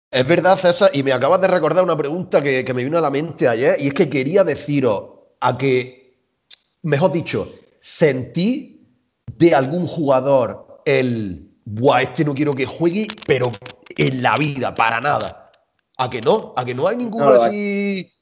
Es 0.09 0.25
verdad, 0.25 0.57
César, 0.57 0.89
y 0.93 1.03
me 1.03 1.11
acabas 1.11 1.41
de 1.41 1.47
recordar 1.47 1.83
una 1.83 1.97
pregunta 1.97 2.41
que, 2.41 2.63
que 2.63 2.73
me 2.73 2.83
vino 2.83 2.97
a 2.97 3.01
la 3.01 3.11
mente 3.11 3.47
ayer, 3.47 3.75
y 3.79 3.87
es 3.87 3.93
que 3.93 4.09
quería 4.09 4.45
deciros 4.45 5.09
a 5.41 5.57
que, 5.57 6.15
mejor 6.83 7.11
dicho, 7.11 7.53
sentí 7.81 8.87
de 9.37 9.53
algún 9.53 9.85
jugador 9.85 10.81
el, 10.85 11.46
buah, 11.67 12.01
este 12.03 12.23
no 12.23 12.33
quiero 12.33 12.55
que 12.55 12.65
juegue, 12.65 13.07
pero 13.25 13.51
en 13.97 14.21
la 14.23 14.35
vida, 14.35 14.73
para 14.73 15.01
nada. 15.01 15.51
¿A 15.97 16.09
que 16.09 16.21
no? 16.21 16.53
¿A 16.55 16.63
que 16.63 16.73
no 16.73 16.87
hay 16.87 16.95
ninguno 16.97 17.25
No 17.25 17.33
lo 17.33 17.43
hay. 17.43 17.49
así 17.49 18.13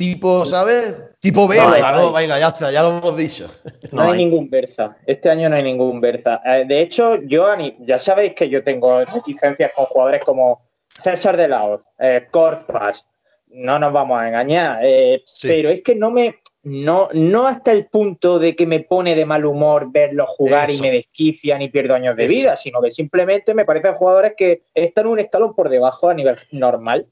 tipo, 0.00 0.46
¿sabes? 0.46 0.96
Tipo 1.20 1.42
hay, 1.50 1.60
verga, 1.60 1.92
no. 1.92 2.10
Venga, 2.10 2.38
ya 2.38 2.48
está, 2.48 2.72
ya 2.72 2.82
lo 2.82 2.96
hemos 2.96 3.16
dicho. 3.18 3.50
No, 3.92 4.02
hay, 4.10 4.16
ningún 4.16 4.48
Berza. 4.48 4.96
Este 5.06 5.28
año 5.28 5.50
no 5.50 5.56
hay 5.56 5.62
ningún 5.62 6.00
Berza. 6.00 6.40
Eh, 6.42 6.64
de 6.66 6.80
hecho, 6.80 7.16
yo, 7.24 7.46
ya 7.80 7.98
sabéis 7.98 8.32
que 8.34 8.48
yo 8.48 8.64
tengo 8.64 9.04
reticencias 9.04 9.72
con 9.76 9.84
jugadores 9.84 10.22
como 10.24 10.62
César 11.02 11.36
de 11.36 11.48
la 11.48 11.64
Hoz, 11.64 11.86
eh, 11.98 12.26
Corpas. 12.30 13.06
No 13.48 13.78
nos 13.78 13.92
vamos 13.92 14.18
a 14.18 14.28
engañar. 14.28 14.80
eh, 14.82 15.22
Sí. 15.34 15.48
Pero 15.48 15.68
es 15.68 15.82
que 15.82 15.94
no 15.94 16.10
me. 16.10 16.39
No, 16.62 17.08
no 17.14 17.46
hasta 17.46 17.72
el 17.72 17.86
punto 17.86 18.38
de 18.38 18.54
que 18.54 18.66
me 18.66 18.80
pone 18.80 19.14
de 19.14 19.24
mal 19.24 19.46
humor 19.46 19.90
verlos 19.90 20.28
jugar 20.28 20.70
y 20.70 20.78
me 20.80 20.90
desquician 20.90 21.62
y 21.62 21.70
pierdo 21.70 21.94
años 21.94 22.14
de 22.16 22.24
Eso. 22.24 22.30
vida, 22.30 22.56
sino 22.56 22.82
que 22.82 22.90
simplemente 22.90 23.54
me 23.54 23.64
parecen 23.64 23.94
jugadores 23.94 24.34
que 24.36 24.64
están 24.74 25.06
un 25.06 25.18
escalón 25.18 25.54
por 25.54 25.70
debajo 25.70 26.10
a 26.10 26.14
nivel 26.14 26.36
normal. 26.52 27.06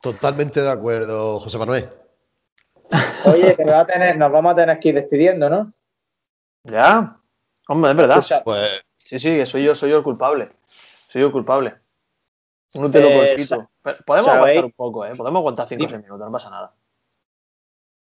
Totalmente 0.00 0.60
de 0.62 0.70
acuerdo, 0.70 1.40
José 1.40 1.58
Manuel. 1.58 1.88
Oye, 3.24 3.56
que 3.56 3.64
va 3.64 3.80
a 3.80 3.86
tener, 3.86 4.16
nos 4.16 4.30
vamos 4.30 4.52
a 4.52 4.54
tener 4.56 4.78
que 4.78 4.90
ir 4.90 4.94
despidiendo, 4.94 5.50
¿no? 5.50 5.70
Ya. 6.62 7.16
Hombre, 7.68 7.90
es 7.90 7.96
verdad. 7.96 8.42
Pues 8.44 8.70
Sí, 8.96 9.18
sí, 9.18 9.44
soy 9.46 9.64
yo, 9.64 9.74
soy 9.74 9.90
yo 9.90 9.96
el 9.96 10.02
culpable. 10.02 10.50
Soy 10.64 11.22
yo 11.22 11.26
el 11.28 11.32
culpable. 11.32 11.72
Un 12.74 12.84
útero 12.84 13.08
Eh, 13.08 13.30
cortito. 13.30 13.70
Podemos 14.06 14.26
¿sabéis? 14.26 14.58
aguantar 14.58 14.64
un 14.66 14.72
poco, 14.72 15.04
¿eh? 15.06 15.12
Podemos 15.16 15.40
aguantar 15.40 15.66
5 15.68 15.78
o 15.82 15.86
Dime. 15.86 15.90
6 15.90 16.02
minutos, 16.04 16.26
no 16.26 16.32
pasa 16.32 16.50
nada. 16.50 16.70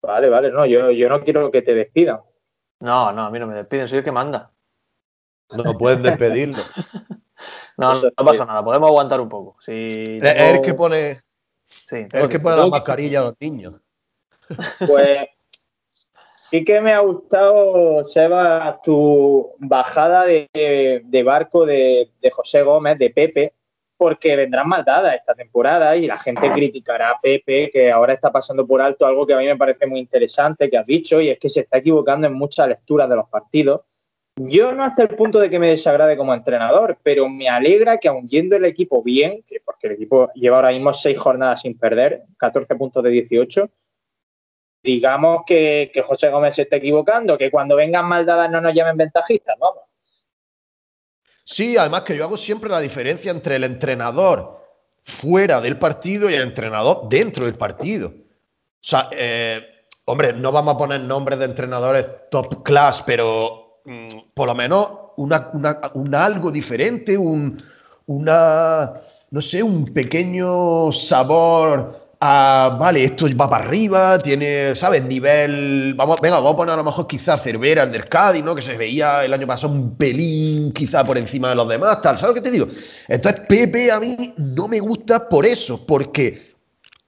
Vale, 0.01 0.29
vale, 0.29 0.51
no, 0.51 0.65
yo, 0.65 0.91
yo 0.91 1.09
no 1.09 1.21
quiero 1.21 1.51
que 1.51 1.61
te 1.61 1.73
despidan. 1.73 2.21
No, 2.79 3.11
no, 3.11 3.25
a 3.25 3.31
mí 3.31 3.39
no 3.39 3.47
me 3.47 3.55
despiden, 3.55 3.87
soy 3.87 3.99
el 3.99 4.03
que 4.03 4.11
manda. 4.11 4.51
no 5.55 5.77
pueden 5.77 6.03
despedirlo. 6.03 6.63
No, 7.79 7.91
no, 7.91 7.97
es 7.97 8.03
no 8.17 8.25
pasa 8.25 8.45
nada, 8.45 8.63
podemos 8.63 8.89
aguantar 8.89 9.21
un 9.21 9.29
poco. 9.29 9.55
Si 9.61 10.17
Es 10.19 10.23
tengo- 10.35 10.55
el 10.55 10.61
que 10.63 10.73
pone, 10.73 11.21
Sí, 11.85 11.97
es 11.97 12.13
el 12.15 12.27
que 12.27 12.39
pone 12.39 12.57
la 12.57 12.65
mascarilla 12.65 13.19
a 13.19 13.23
los 13.25 13.35
niños. 13.39 13.75
Pues 14.87 15.27
sí 16.35 16.65
que 16.65 16.81
me 16.81 16.93
ha 16.93 16.99
gustado, 17.01 18.03
Seba, 18.03 18.79
tu 18.83 19.53
bajada 19.59 20.25
de, 20.25 21.01
de 21.05 21.23
barco 21.23 21.67
de, 21.67 22.09
de 22.19 22.29
José 22.31 22.63
Gómez, 22.63 22.97
de 22.97 23.11
Pepe, 23.11 23.53
porque 23.97 24.35
vendrán 24.35 24.69
mal 24.69 24.85
dadas 24.85 25.15
esta 25.15 25.33
temporada 25.33 25.95
y 25.95 26.05
la 26.05 26.17
gente 26.17 26.51
criticará 26.51 27.11
a 27.11 27.19
Pepe, 27.19 27.69
que 27.71 27.91
ahora 27.91 28.13
está 28.13 28.31
pasando 28.31 28.65
por 28.65 28.81
alto 28.81 29.05
algo 29.05 29.25
que 29.25 29.33
a 29.33 29.37
mí 29.37 29.45
me 29.45 29.57
parece 29.57 29.87
muy 29.87 29.99
interesante 29.99 30.69
que 30.69 30.77
has 30.77 30.85
dicho, 30.85 31.19
y 31.19 31.29
es 31.29 31.39
que 31.39 31.49
se 31.49 31.61
está 31.61 31.79
equivocando 31.79 32.27
en 32.27 32.33
muchas 32.33 32.67
lecturas 32.67 33.09
de 33.09 33.15
los 33.15 33.27
partidos. 33.27 33.81
Yo 34.35 34.71
no 34.71 34.83
hasta 34.83 35.01
el 35.01 35.09
punto 35.09 35.39
de 35.39 35.49
que 35.49 35.57
me 35.57 35.69
desagrade 35.69 36.15
como 36.15 36.31
entrenador, 36.31 36.99
pero 37.01 37.27
me 37.27 37.49
alegra 37.49 37.97
que 37.97 38.07
aun 38.07 38.27
yendo 38.27 38.55
el 38.55 38.65
equipo 38.65 39.01
bien, 39.01 39.43
que 39.47 39.59
porque 39.65 39.87
el 39.87 39.93
equipo 39.93 40.31
lleva 40.35 40.57
ahora 40.57 40.69
mismo 40.69 40.93
seis 40.93 41.17
jornadas 41.17 41.61
sin 41.61 41.75
perder, 41.75 42.21
14 42.37 42.75
puntos 42.75 43.03
de 43.03 43.09
18, 43.09 43.71
digamos 44.83 45.41
que, 45.45 45.89
que 45.91 46.03
José 46.03 46.29
Gómez 46.29 46.55
se 46.55 46.61
está 46.61 46.75
equivocando, 46.75 47.35
que 47.35 47.49
cuando 47.49 47.75
vengan 47.75 48.05
mal 48.05 48.27
dadas 48.27 48.51
no 48.51 48.61
nos 48.61 48.73
llamen 48.73 48.95
ventajistas, 48.95 49.57
vamos. 49.59 49.86
Sí, 51.49 51.77
además 51.77 52.01
que 52.01 52.15
yo 52.17 52.25
hago 52.25 52.35
siempre 52.35 52.69
la 52.69 52.81
diferencia 52.81 53.31
entre 53.31 53.55
el 53.55 53.63
entrenador 53.63 54.57
fuera 55.05 55.61
del 55.61 55.79
partido 55.79 56.29
y 56.29 56.33
el 56.33 56.41
entrenador 56.41 57.07
dentro 57.09 57.45
del 57.45 57.55
partido. 57.55 58.09
O 58.09 58.13
sea, 58.81 59.07
eh, 59.13 59.61
hombre, 60.05 60.33
no 60.33 60.51
vamos 60.51 60.75
a 60.75 60.77
poner 60.77 60.99
nombres 61.01 61.39
de 61.39 61.45
entrenadores 61.45 62.05
top 62.29 62.63
class, 62.63 63.01
pero 63.05 63.79
mm, 63.85 64.07
por 64.33 64.47
lo 64.47 64.55
menos 64.55 64.89
una, 65.15 65.49
una- 65.53 65.79
un 65.93 66.13
algo 66.13 66.51
diferente, 66.51 67.17
un, 67.17 67.63
una, 68.07 68.93
no 69.31 69.41
sé, 69.41 69.63
un 69.63 69.85
pequeño 69.93 70.91
sabor 70.91 72.06
a, 72.19 72.77
vale, 72.79 73.03
esto 73.03 73.27
va 73.35 73.49
para 73.49 73.65
arriba, 73.65 74.21
tiene, 74.21 74.75
¿sabes? 74.75 75.03
Nivel, 75.03 75.93
vamos, 75.95 76.19
venga, 76.19 76.37
vamos 76.37 76.53
a 76.53 76.57
poner 76.57 76.73
a 76.73 76.77
lo 76.77 76.83
mejor 76.83 77.05
quizá 77.07 77.37
Cervera, 77.37 77.83
el 77.83 78.09
Cádiz, 78.09 78.43
¿no? 78.43 78.55
Que 78.55 78.61
se 78.61 78.75
veía 78.75 79.23
el 79.23 79.33
año 79.33 79.45
pasado 79.45 79.73
un 79.73 79.95
pelín 79.95 80.71
quizá 80.73 81.03
por 81.03 81.17
encima 81.17 81.49
de 81.49 81.55
los 81.55 81.69
demás, 81.69 82.01
tal, 82.01 82.17
¿sabes 82.17 82.35
lo 82.35 82.41
que 82.41 82.49
te 82.49 82.51
digo? 82.51 82.67
Entonces, 83.07 83.41
Pepe 83.47 83.91
a 83.91 83.99
mí 83.99 84.33
no 84.37 84.67
me 84.67 84.79
gusta 84.79 85.29
por 85.29 85.45
eso, 85.45 85.85
porque, 85.85 86.55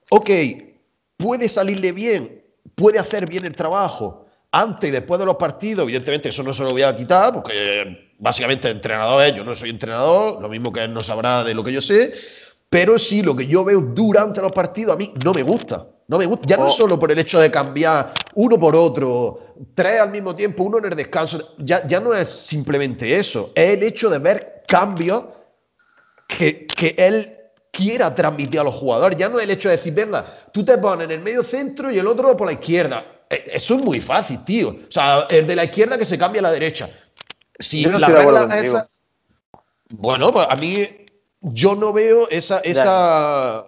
ok, 0.09 0.29
puede 1.17 1.49
salirle 1.49 1.91
bien, 1.91 2.43
puede 2.75 2.99
hacer 2.99 3.27
bien 3.27 3.45
el 3.45 3.55
trabajo 3.55 4.27
antes 4.51 4.89
y 4.89 4.91
después 4.91 5.19
de 5.19 5.25
los 5.25 5.35
partidos, 5.35 5.83
evidentemente 5.83 6.29
eso 6.29 6.43
no 6.43 6.53
se 6.53 6.63
lo 6.63 6.71
voy 6.71 6.81
a 6.81 6.95
quitar, 6.95 7.33
porque 7.33 8.09
básicamente 8.17 8.69
entrenador 8.69 9.23
es, 9.23 9.35
yo 9.35 9.43
no 9.43 9.55
soy 9.55 9.69
entrenador, 9.69 10.41
lo 10.41 10.49
mismo 10.49 10.71
que 10.71 10.83
él 10.83 10.93
no 10.93 11.01
sabrá 11.01 11.43
de 11.43 11.53
lo 11.53 11.63
que 11.63 11.73
yo 11.73 11.81
sé, 11.81 12.13
pero 12.69 12.99
sí, 12.99 13.21
lo 13.21 13.35
que 13.35 13.47
yo 13.47 13.63
veo 13.63 13.81
durante 13.81 14.41
los 14.41 14.51
partidos 14.51 14.93
a 14.93 14.97
mí 14.97 15.13
no 15.23 15.33
me 15.33 15.41
gusta. 15.43 15.87
No 16.07 16.17
me 16.17 16.25
gusta. 16.25 16.47
Ya 16.47 16.57
no 16.57 16.65
Oh. 16.65 16.67
es 16.69 16.75
solo 16.75 16.99
por 16.99 17.11
el 17.11 17.19
hecho 17.19 17.39
de 17.39 17.51
cambiar 17.51 18.13
uno 18.35 18.59
por 18.59 18.75
otro, 18.75 19.41
tres 19.75 19.99
al 20.01 20.09
mismo 20.11 20.35
tiempo, 20.35 20.63
uno 20.63 20.79
en 20.79 20.85
el 20.85 20.95
descanso. 20.95 21.53
Ya, 21.59 21.87
ya 21.87 21.99
no 21.99 22.13
es 22.13 22.29
simplemente 22.29 23.15
eso. 23.19 23.51
Es 23.53 23.73
el 23.75 23.83
hecho 23.83 24.09
de 24.09 24.17
ver 24.19 24.63
cambios 24.67 25.25
que, 26.27 26.65
que 26.67 26.95
él 26.97 27.35
quiera 27.71 28.13
transmitir 28.13 28.59
a 28.59 28.63
los 28.63 28.73
jugadores. 28.75 29.17
Ya 29.19 29.29
no 29.29 29.37
es 29.37 29.43
el 29.45 29.51
hecho 29.51 29.69
de 29.69 29.77
decir, 29.77 29.93
venga, 29.93 30.47
tú 30.51 30.65
te 30.65 30.77
pones 30.79 31.05
en 31.05 31.11
el 31.11 31.19
medio 31.21 31.43
centro 31.43 31.91
y 31.91 31.99
el 31.99 32.07
otro 32.07 32.35
por 32.35 32.47
la 32.47 32.53
izquierda. 32.53 33.05
Eh, 33.29 33.43
Eso 33.53 33.75
es 33.75 33.81
muy 33.83 33.99
fácil, 33.99 34.43
tío. 34.43 34.69
O 34.69 34.91
sea, 34.91 35.27
el 35.29 35.45
de 35.45 35.55
la 35.55 35.65
izquierda 35.65 35.97
que 35.97 36.05
se 36.05 36.17
cambie 36.17 36.39
a 36.39 36.43
la 36.43 36.51
derecha. 36.51 36.89
Si 37.59 37.83
Yo 37.83 37.91
no 37.91 37.99
la 37.99 38.07
de 38.07 38.13
regla 38.15 38.59
esa- 38.59 38.89
Bueno, 39.89 40.31
pues 40.31 40.47
a 40.49 40.55
mí 40.55 40.87
yo 41.41 41.75
no 41.75 41.93
veo 41.93 42.27
esa. 42.29 42.59
esa... 42.59 43.65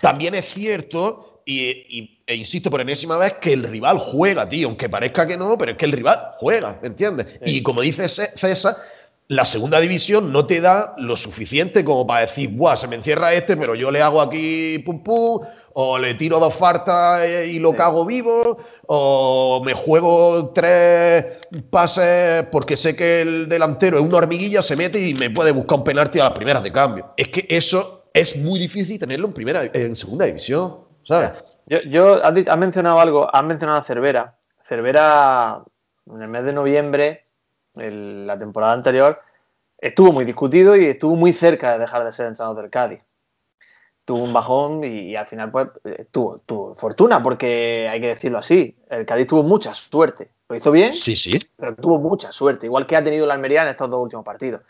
También 0.00 0.34
es 0.34 0.46
cierto, 0.52 1.42
y, 1.44 1.60
y- 1.68 2.22
e 2.26 2.34
insisto 2.36 2.70
por 2.70 2.80
enésima 2.80 3.16
vez, 3.18 3.34
que 3.34 3.52
el 3.52 3.64
rival 3.64 3.98
juega, 3.98 4.48
tío. 4.48 4.68
Aunque 4.68 4.88
parezca 4.88 5.26
que 5.26 5.36
no, 5.36 5.58
pero 5.58 5.72
es 5.72 5.76
que 5.78 5.84
el 5.84 5.92
rival 5.92 6.18
juega, 6.38 6.78
¿me 6.80 6.88
entiendes? 6.88 7.26
Sí. 7.44 7.56
Y 7.56 7.62
como 7.62 7.82
dice 7.82 8.08
Ce- 8.08 8.30
César, 8.36 8.76
la 9.28 9.44
segunda 9.44 9.78
división 9.80 10.32
no 10.32 10.46
te 10.46 10.60
da 10.60 10.94
lo 10.96 11.16
suficiente 11.16 11.84
como 11.84 12.06
para 12.06 12.26
decir, 12.26 12.48
Buah, 12.50 12.76
se 12.76 12.88
me 12.88 12.96
encierra 12.96 13.32
este, 13.34 13.56
pero 13.56 13.74
yo 13.74 13.90
le 13.90 14.00
hago 14.00 14.20
aquí 14.22 14.78
pum 14.80 15.02
pum, 15.02 15.40
o 15.74 15.98
le 15.98 16.14
tiro 16.14 16.38
dos 16.38 16.54
fartas 16.54 17.22
eh, 17.24 17.46
y 17.46 17.58
lo 17.58 17.70
Sí. 17.70 17.76
cago 17.76 18.04
vivo, 18.04 18.58
o 18.86 19.62
me 19.64 19.74
juego 19.74 20.52
tres 20.52 21.38
pases 21.70 22.46
porque 22.50 22.76
sé 22.76 22.96
que 22.96 23.20
el 23.20 23.48
delantero 23.48 23.98
es 23.98 24.04
una 24.04 24.18
hormiguilla, 24.18 24.62
se 24.62 24.76
mete 24.76 25.00
y 25.00 25.14
me 25.14 25.30
puede 25.30 25.52
buscar 25.52 25.78
un 25.78 25.84
penalti 25.84 26.18
a 26.18 26.24
las 26.24 26.32
primeras 26.32 26.62
de 26.62 26.72
cambio. 26.72 27.12
Es 27.16 27.28
que 27.28 27.46
eso 27.48 28.04
es 28.12 28.36
muy 28.36 28.58
difícil 28.58 28.98
tenerlo 28.98 29.28
en 29.28 29.32
primera, 29.34 29.64
en 29.72 29.94
segunda 29.94 30.24
división, 30.26 30.78
¿sabes? 31.04 31.30
Yo, 31.66 31.78
yo 31.82 32.24
has, 32.24 32.34
di- 32.34 32.44
has 32.48 32.58
mencionado 32.58 32.98
algo, 33.00 33.32
has 33.34 33.44
mencionado 33.44 33.78
a 33.78 33.82
Cervera. 33.82 34.36
Cervera, 34.64 35.62
en 36.06 36.22
el 36.22 36.28
mes 36.28 36.44
de 36.44 36.52
noviembre, 36.52 37.20
el- 37.76 38.26
la 38.26 38.36
temporada 38.38 38.72
anterior, 38.72 39.16
estuvo 39.78 40.10
muy 40.12 40.24
discutido 40.24 40.76
y 40.76 40.86
estuvo 40.86 41.14
muy 41.16 41.32
cerca 41.32 41.72
de 41.72 41.78
dejar 41.78 42.04
de 42.04 42.12
ser 42.12 42.26
entrenador 42.26 42.60
del 42.62 42.70
Cádiz. 42.70 43.08
Tuvo 44.10 44.24
un 44.24 44.32
bajón 44.32 44.82
y, 44.82 45.10
y 45.12 45.14
al 45.14 45.28
final 45.28 45.52
pues 45.52 45.68
eh, 45.84 46.06
tuvo, 46.10 46.36
tuvo 46.44 46.74
fortuna, 46.74 47.22
porque 47.22 47.86
hay 47.88 48.00
que 48.00 48.08
decirlo 48.08 48.38
así. 48.38 48.76
El 48.88 49.06
Cádiz 49.06 49.28
tuvo 49.28 49.44
mucha 49.44 49.72
suerte. 49.72 50.32
Lo 50.48 50.56
hizo 50.56 50.72
bien, 50.72 50.94
Sí, 50.94 51.14
sí. 51.14 51.38
pero 51.54 51.76
tuvo 51.76 52.00
mucha 52.00 52.32
suerte, 52.32 52.66
igual 52.66 52.86
que 52.88 52.96
ha 52.96 53.04
tenido 53.04 53.24
la 53.24 53.34
Almería 53.34 53.62
en 53.62 53.68
estos 53.68 53.88
dos 53.88 54.00
últimos 54.02 54.24
partidos. 54.24 54.62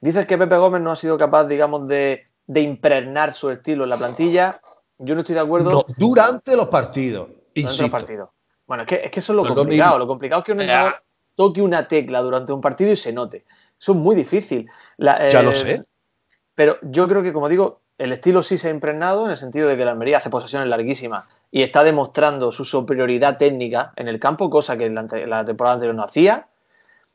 Dices 0.00 0.24
que 0.26 0.38
Pepe 0.38 0.56
Gómez 0.56 0.80
no 0.80 0.90
ha 0.92 0.96
sido 0.96 1.18
capaz, 1.18 1.44
digamos, 1.44 1.86
de, 1.88 2.24
de 2.46 2.60
impregnar 2.62 3.34
su 3.34 3.50
estilo 3.50 3.84
en 3.84 3.90
la 3.90 3.98
plantilla. 3.98 4.58
yo 4.96 5.14
no 5.14 5.20
estoy 5.20 5.34
de 5.34 5.42
acuerdo 5.42 5.72
No, 5.72 5.84
durante 5.98 6.56
los 6.56 6.68
partidos. 6.68 7.26
durante 7.28 7.60
Insisto. 7.60 7.82
los 7.82 7.90
partidos. 7.90 8.30
Bueno, 8.66 8.84
es 8.84 8.88
que, 8.88 8.94
es 9.04 9.10
que 9.10 9.20
eso 9.20 9.34
es 9.34 9.36
lo 9.46 9.54
complicado. 9.54 9.98
Lo 9.98 10.06
complicado 10.06 10.40
es 10.40 10.46
que 10.46 10.52
un 10.52 10.60
entrenador 10.62 11.02
toque 11.34 11.60
una 11.60 11.86
tecla 11.86 12.22
durante 12.22 12.50
un 12.50 12.62
partido 12.62 12.92
y 12.92 12.96
se 12.96 13.12
note. 13.12 13.44
Eso 13.78 13.92
es 13.92 13.98
muy 13.98 14.16
difícil. 14.16 14.66
La- 14.96 15.30
Ya 15.30 15.42
lo 15.42 15.50
eh, 15.50 15.54
sé. 15.54 15.84
Pero 16.54 16.78
yo 16.82 17.06
creo 17.06 17.22
que, 17.22 17.32
como 17.34 17.46
digo, 17.48 17.79
el 18.00 18.12
estilo 18.12 18.42
sí 18.42 18.56
se 18.56 18.68
ha 18.68 18.70
impregnado 18.70 19.26
en 19.26 19.30
el 19.30 19.36
sentido 19.36 19.68
de 19.68 19.76
que 19.76 19.84
la 19.84 19.90
Almería 19.92 20.16
hace 20.16 20.30
posesiones 20.30 20.68
larguísimas 20.68 21.24
y 21.50 21.62
está 21.62 21.84
demostrando 21.84 22.50
su 22.50 22.64
superioridad 22.64 23.36
técnica 23.36 23.92
en 23.96 24.08
el 24.08 24.18
campo, 24.18 24.48
cosa 24.48 24.78
que 24.78 24.88
la, 24.88 25.06
la 25.26 25.44
temporada 25.44 25.74
anterior 25.74 25.94
no 25.94 26.04
hacía. 26.04 26.46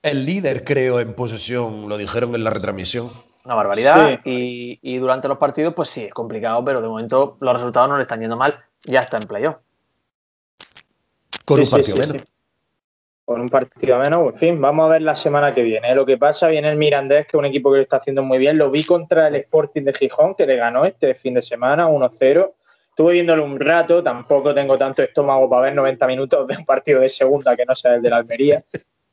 El 0.03 0.25
líder, 0.25 0.63
creo, 0.63 0.99
en 0.99 1.15
posesión, 1.15 1.89
lo 1.89 1.97
dijeron 1.97 2.35
en 2.35 2.43
la 2.43 2.51
retransmisión. 2.51 3.09
Una 3.45 3.55
barbaridad. 3.55 4.19
Sí. 4.23 4.29
Y, 4.29 4.79
y 4.95 4.97
durante 4.97 5.27
los 5.27 5.37
partidos, 5.39 5.73
pues 5.73 5.89
sí, 5.89 6.03
es 6.03 6.13
complicado, 6.13 6.63
pero 6.63 6.81
de 6.81 6.87
momento 6.87 7.37
los 7.41 7.53
resultados 7.53 7.89
no 7.89 7.97
le 7.97 8.03
están 8.03 8.19
yendo 8.19 8.37
mal. 8.37 8.55
Ya 8.83 8.99
está 8.99 9.17
en 9.17 9.23
playoff. 9.27 9.55
Con 11.45 11.57
Sí, 11.57 11.63
un 11.63 11.69
partido 11.69 12.03
sí, 12.03 12.11
menos. 12.11 12.27
Con 13.25 13.41
un 13.41 13.49
partido 13.49 13.97
menos, 13.97 14.33
en 14.33 14.35
fin, 14.35 14.61
vamos 14.61 14.85
a 14.85 14.93
ver 14.93 15.01
la 15.01 15.15
semana 15.15 15.51
que 15.51 15.63
viene. 15.63 15.95
Lo 15.95 16.05
que 16.05 16.15
pasa, 16.15 16.47
viene 16.47 16.69
el 16.69 16.77
Mirandés, 16.77 17.25
que 17.25 17.29
es 17.29 17.39
un 17.39 17.45
equipo 17.45 17.71
que 17.71 17.77
lo 17.77 17.81
está 17.81 17.97
haciendo 17.97 18.21
muy 18.21 18.37
bien. 18.37 18.55
Lo 18.55 18.69
vi 18.69 18.83
contra 18.83 19.29
el 19.29 19.35
Sporting 19.35 19.81
de 19.81 19.93
Gijón, 19.93 20.35
que 20.35 20.45
le 20.45 20.55
ganó 20.55 20.85
este 20.85 21.15
fin 21.15 21.33
de 21.33 21.41
semana, 21.41 21.89
1-0. 21.89 22.53
Estuve 22.87 23.13
viéndolo 23.13 23.43
un 23.43 23.59
rato, 23.59 24.03
tampoco 24.03 24.53
tengo 24.53 24.77
tanto 24.77 25.01
estómago 25.01 25.49
para 25.49 25.63
ver 25.63 25.75
90 25.75 26.05
minutos 26.05 26.47
de 26.47 26.55
un 26.55 26.65
partido 26.65 27.01
de 27.01 27.09
segunda 27.09 27.55
que 27.55 27.65
no 27.65 27.73
sea 27.73 27.95
el 27.95 28.01
de 28.03 28.09
la 28.11 28.17
Almería. 28.17 28.63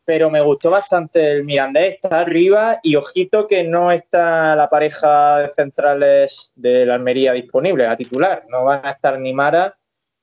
Pero 0.05 0.29
me 0.29 0.43
gustó 0.43 0.69
bastante 0.69 1.33
el 1.33 1.45
Mirandés, 1.45 1.95
está 1.95 2.21
arriba 2.21 2.81
y 2.83 2.97
ojito 2.97 3.47
que 3.47 3.65
no 3.65 3.91
está 3.91 4.55
la 4.55 4.69
pareja 4.69 5.39
de 5.39 5.49
centrales 5.49 6.53
de 6.55 6.85
la 6.85 6.97
Almería 6.97 7.33
disponible, 7.33 7.85
la 7.85 7.97
titular. 7.97 8.45
No 8.49 8.65
van 8.65 8.85
a 8.85 8.91
estar 8.91 9.19
ni 9.19 9.33
Mara 9.33 9.75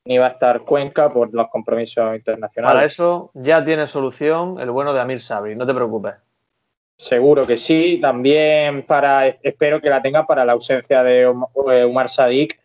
ni 0.10 0.18
va 0.18 0.26
a 0.26 0.30
estar 0.30 0.62
Cuenca 0.62 1.08
por 1.08 1.32
los 1.32 1.50
compromisos 1.50 2.16
internacionales. 2.16 2.74
Para 2.74 2.86
eso 2.86 3.30
ya 3.36 3.64
tiene 3.64 3.86
solución 3.86 4.60
el 4.60 4.72
bueno 4.72 4.92
de 4.92 5.00
Amir 5.00 5.22
Sabri, 5.22 5.56
no 5.56 5.68
te 5.68 5.74
preocupes. 5.76 6.16
Seguro 6.98 7.46
que 7.46 7.56
sí. 7.58 8.00
También 8.02 8.88
para 8.88 9.28
espero 9.28 9.80
que 9.80 9.90
la 9.90 10.02
tenga 10.02 10.26
para 10.26 10.44
la 10.44 10.54
ausencia 10.54 11.04
de 11.04 11.28
Om- 11.28 11.46
eh, 11.72 11.86
Umar 11.86 12.10
Sadik 12.10 12.60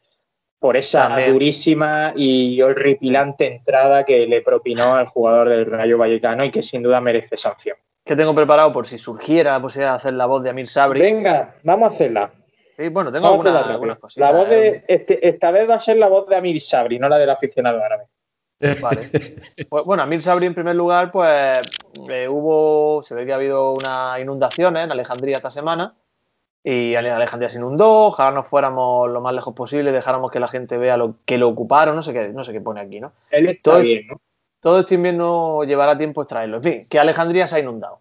por 0.58 0.78
esa 0.78 1.08
También. 1.08 1.34
durísima 1.34 2.14
y 2.16 2.62
horripilante 2.62 3.46
entrada 3.46 4.04
que 4.04 4.26
le 4.26 4.40
propinó 4.40 4.94
al 4.94 5.06
jugador 5.06 5.50
del 5.50 5.66
Rayo 5.66 5.98
Vallecano 5.98 6.44
y 6.46 6.50
que 6.50 6.62
sin 6.62 6.82
duda 6.82 7.02
merece 7.02 7.36
sanción. 7.36 7.76
¿Qué 8.06 8.16
tengo 8.16 8.34
preparado 8.34 8.72
por 8.72 8.86
si 8.86 8.96
surgiera 8.96 9.52
la 9.52 9.60
posibilidad 9.60 9.92
de 9.92 9.96
hacer 9.96 10.14
la 10.14 10.24
voz 10.24 10.42
de 10.42 10.48
Amir 10.50 10.66
Sabri? 10.66 11.00
Venga, 11.02 11.56
vamos 11.62 11.90
a 11.90 11.94
hacerla. 11.94 12.30
Sí, 12.76 12.88
bueno, 12.88 13.10
tengo 13.12 13.28
Vamos 13.30 13.46
a 13.46 13.68
algunas, 13.70 13.98
cositas. 13.98 14.28
La 14.32 14.36
voz 14.36 14.48
¿eh? 14.48 14.54
de, 14.54 14.84
este- 14.88 15.28
esta 15.28 15.50
vez 15.50 15.68
va 15.68 15.76
a 15.76 15.80
ser 15.80 15.96
la 15.96 16.08
voz 16.08 16.26
de 16.28 16.36
Amir 16.36 16.60
Sabri, 16.60 16.98
no 16.98 17.08
la 17.08 17.18
del 17.18 17.30
aficionado 17.30 17.82
árabe. 17.82 18.04
Vale. 18.80 19.10
Pues, 19.68 19.84
bueno, 19.84 20.02
Amir 20.02 20.20
Sabri 20.20 20.46
en 20.46 20.54
primer 20.54 20.74
lugar, 20.76 21.10
pues 21.10 21.60
eh, 22.08 22.28
hubo, 22.28 23.02
se 23.02 23.14
ve 23.14 23.24
que 23.26 23.32
ha 23.32 23.36
habido 23.36 23.72
unas 23.72 24.18
inundaciones 24.20 24.84
en 24.84 24.90
Alejandría 24.92 25.36
esta 25.36 25.50
semana 25.50 25.94
y 26.62 26.94
Ale- 26.94 27.10
Alejandría 27.12 27.48
se 27.48 27.58
inundó, 27.58 28.06
ojalá 28.06 28.30
nos 28.32 28.46
fuéramos 28.48 29.08
lo 29.10 29.20
más 29.20 29.34
lejos 29.34 29.54
posible, 29.54 29.92
dejáramos 29.92 30.30
que 30.30 30.40
la 30.40 30.48
gente 30.48 30.76
vea 30.78 30.96
lo 30.96 31.16
que 31.24 31.38
lo 31.38 31.48
ocuparon, 31.48 31.94
no 31.94 32.02
sé 32.02 32.12
qué, 32.12 32.28
no 32.30 32.42
sé 32.42 32.52
qué 32.52 32.60
pone 32.60 32.80
aquí, 32.80 33.00
¿no? 33.00 33.12
Él 33.30 33.46
está 33.48 33.72
Todo- 33.72 33.80
bien, 33.82 34.06
¿no? 34.08 34.20
Todo 34.60 34.80
este 34.80 34.94
invierno 34.94 35.62
llevará 35.64 35.94
tiempo 35.96 36.22
extraerlo. 36.22 36.56
En 36.56 36.62
fin, 36.62 36.80
que 36.88 36.98
Alejandría 36.98 37.46
se 37.46 37.56
ha 37.56 37.60
inundado 37.60 38.00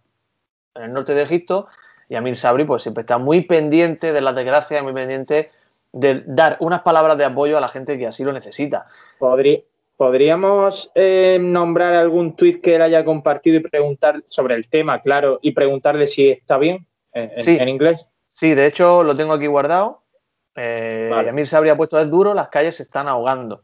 en 0.75 0.83
el 0.83 0.93
norte 0.93 1.13
de 1.13 1.23
Egipto 1.23 1.67
y 2.13 2.15
Amir 2.15 2.35
Sabri 2.35 2.63
pues 2.63 2.83
siempre 2.83 3.01
está 3.01 3.17
muy 3.17 3.41
pendiente 3.41 4.13
de 4.13 4.21
las 4.21 4.35
desgracias, 4.35 4.83
muy 4.83 4.93
pendiente 4.93 5.47
de 5.91 6.21
dar 6.27 6.57
unas 6.59 6.83
palabras 6.83 7.17
de 7.17 7.25
apoyo 7.25 7.57
a 7.57 7.61
la 7.61 7.67
gente 7.67 7.97
que 7.97 8.05
así 8.05 8.23
lo 8.23 8.31
necesita. 8.31 8.85
Podrí- 9.19 9.63
¿Podríamos 9.97 10.91
eh, 10.93 11.39
nombrar 11.41 11.93
algún 11.95 12.35
tuit 12.35 12.61
que 12.61 12.75
él 12.75 12.83
haya 12.83 13.03
compartido 13.03 13.57
y 13.57 13.61
preguntar 13.61 14.23
sobre 14.27 14.53
el 14.53 14.67
tema, 14.69 15.01
claro, 15.01 15.39
y 15.41 15.53
preguntarle 15.53 16.05
si 16.05 16.29
está 16.29 16.57
bien 16.59 16.85
en, 17.13 17.31
en- 17.35 17.41
Sí. 17.41 17.57
en 17.59 17.67
inglés? 17.69 18.05
Sí, 18.31 18.53
de 18.53 18.67
hecho 18.67 19.01
lo 19.03 19.15
tengo 19.15 19.33
aquí 19.33 19.47
guardado. 19.47 20.03
Eh, 20.55 21.09
Vale. 21.11 21.29
Amir 21.31 21.47
Sabri 21.47 21.69
ha 21.71 21.75
puesto 21.77 21.99
es 21.99 22.11
duro, 22.11 22.35
las 22.35 22.49
calles 22.49 22.75
se 22.75 22.83
están 22.83 23.07
ahogando. 23.07 23.63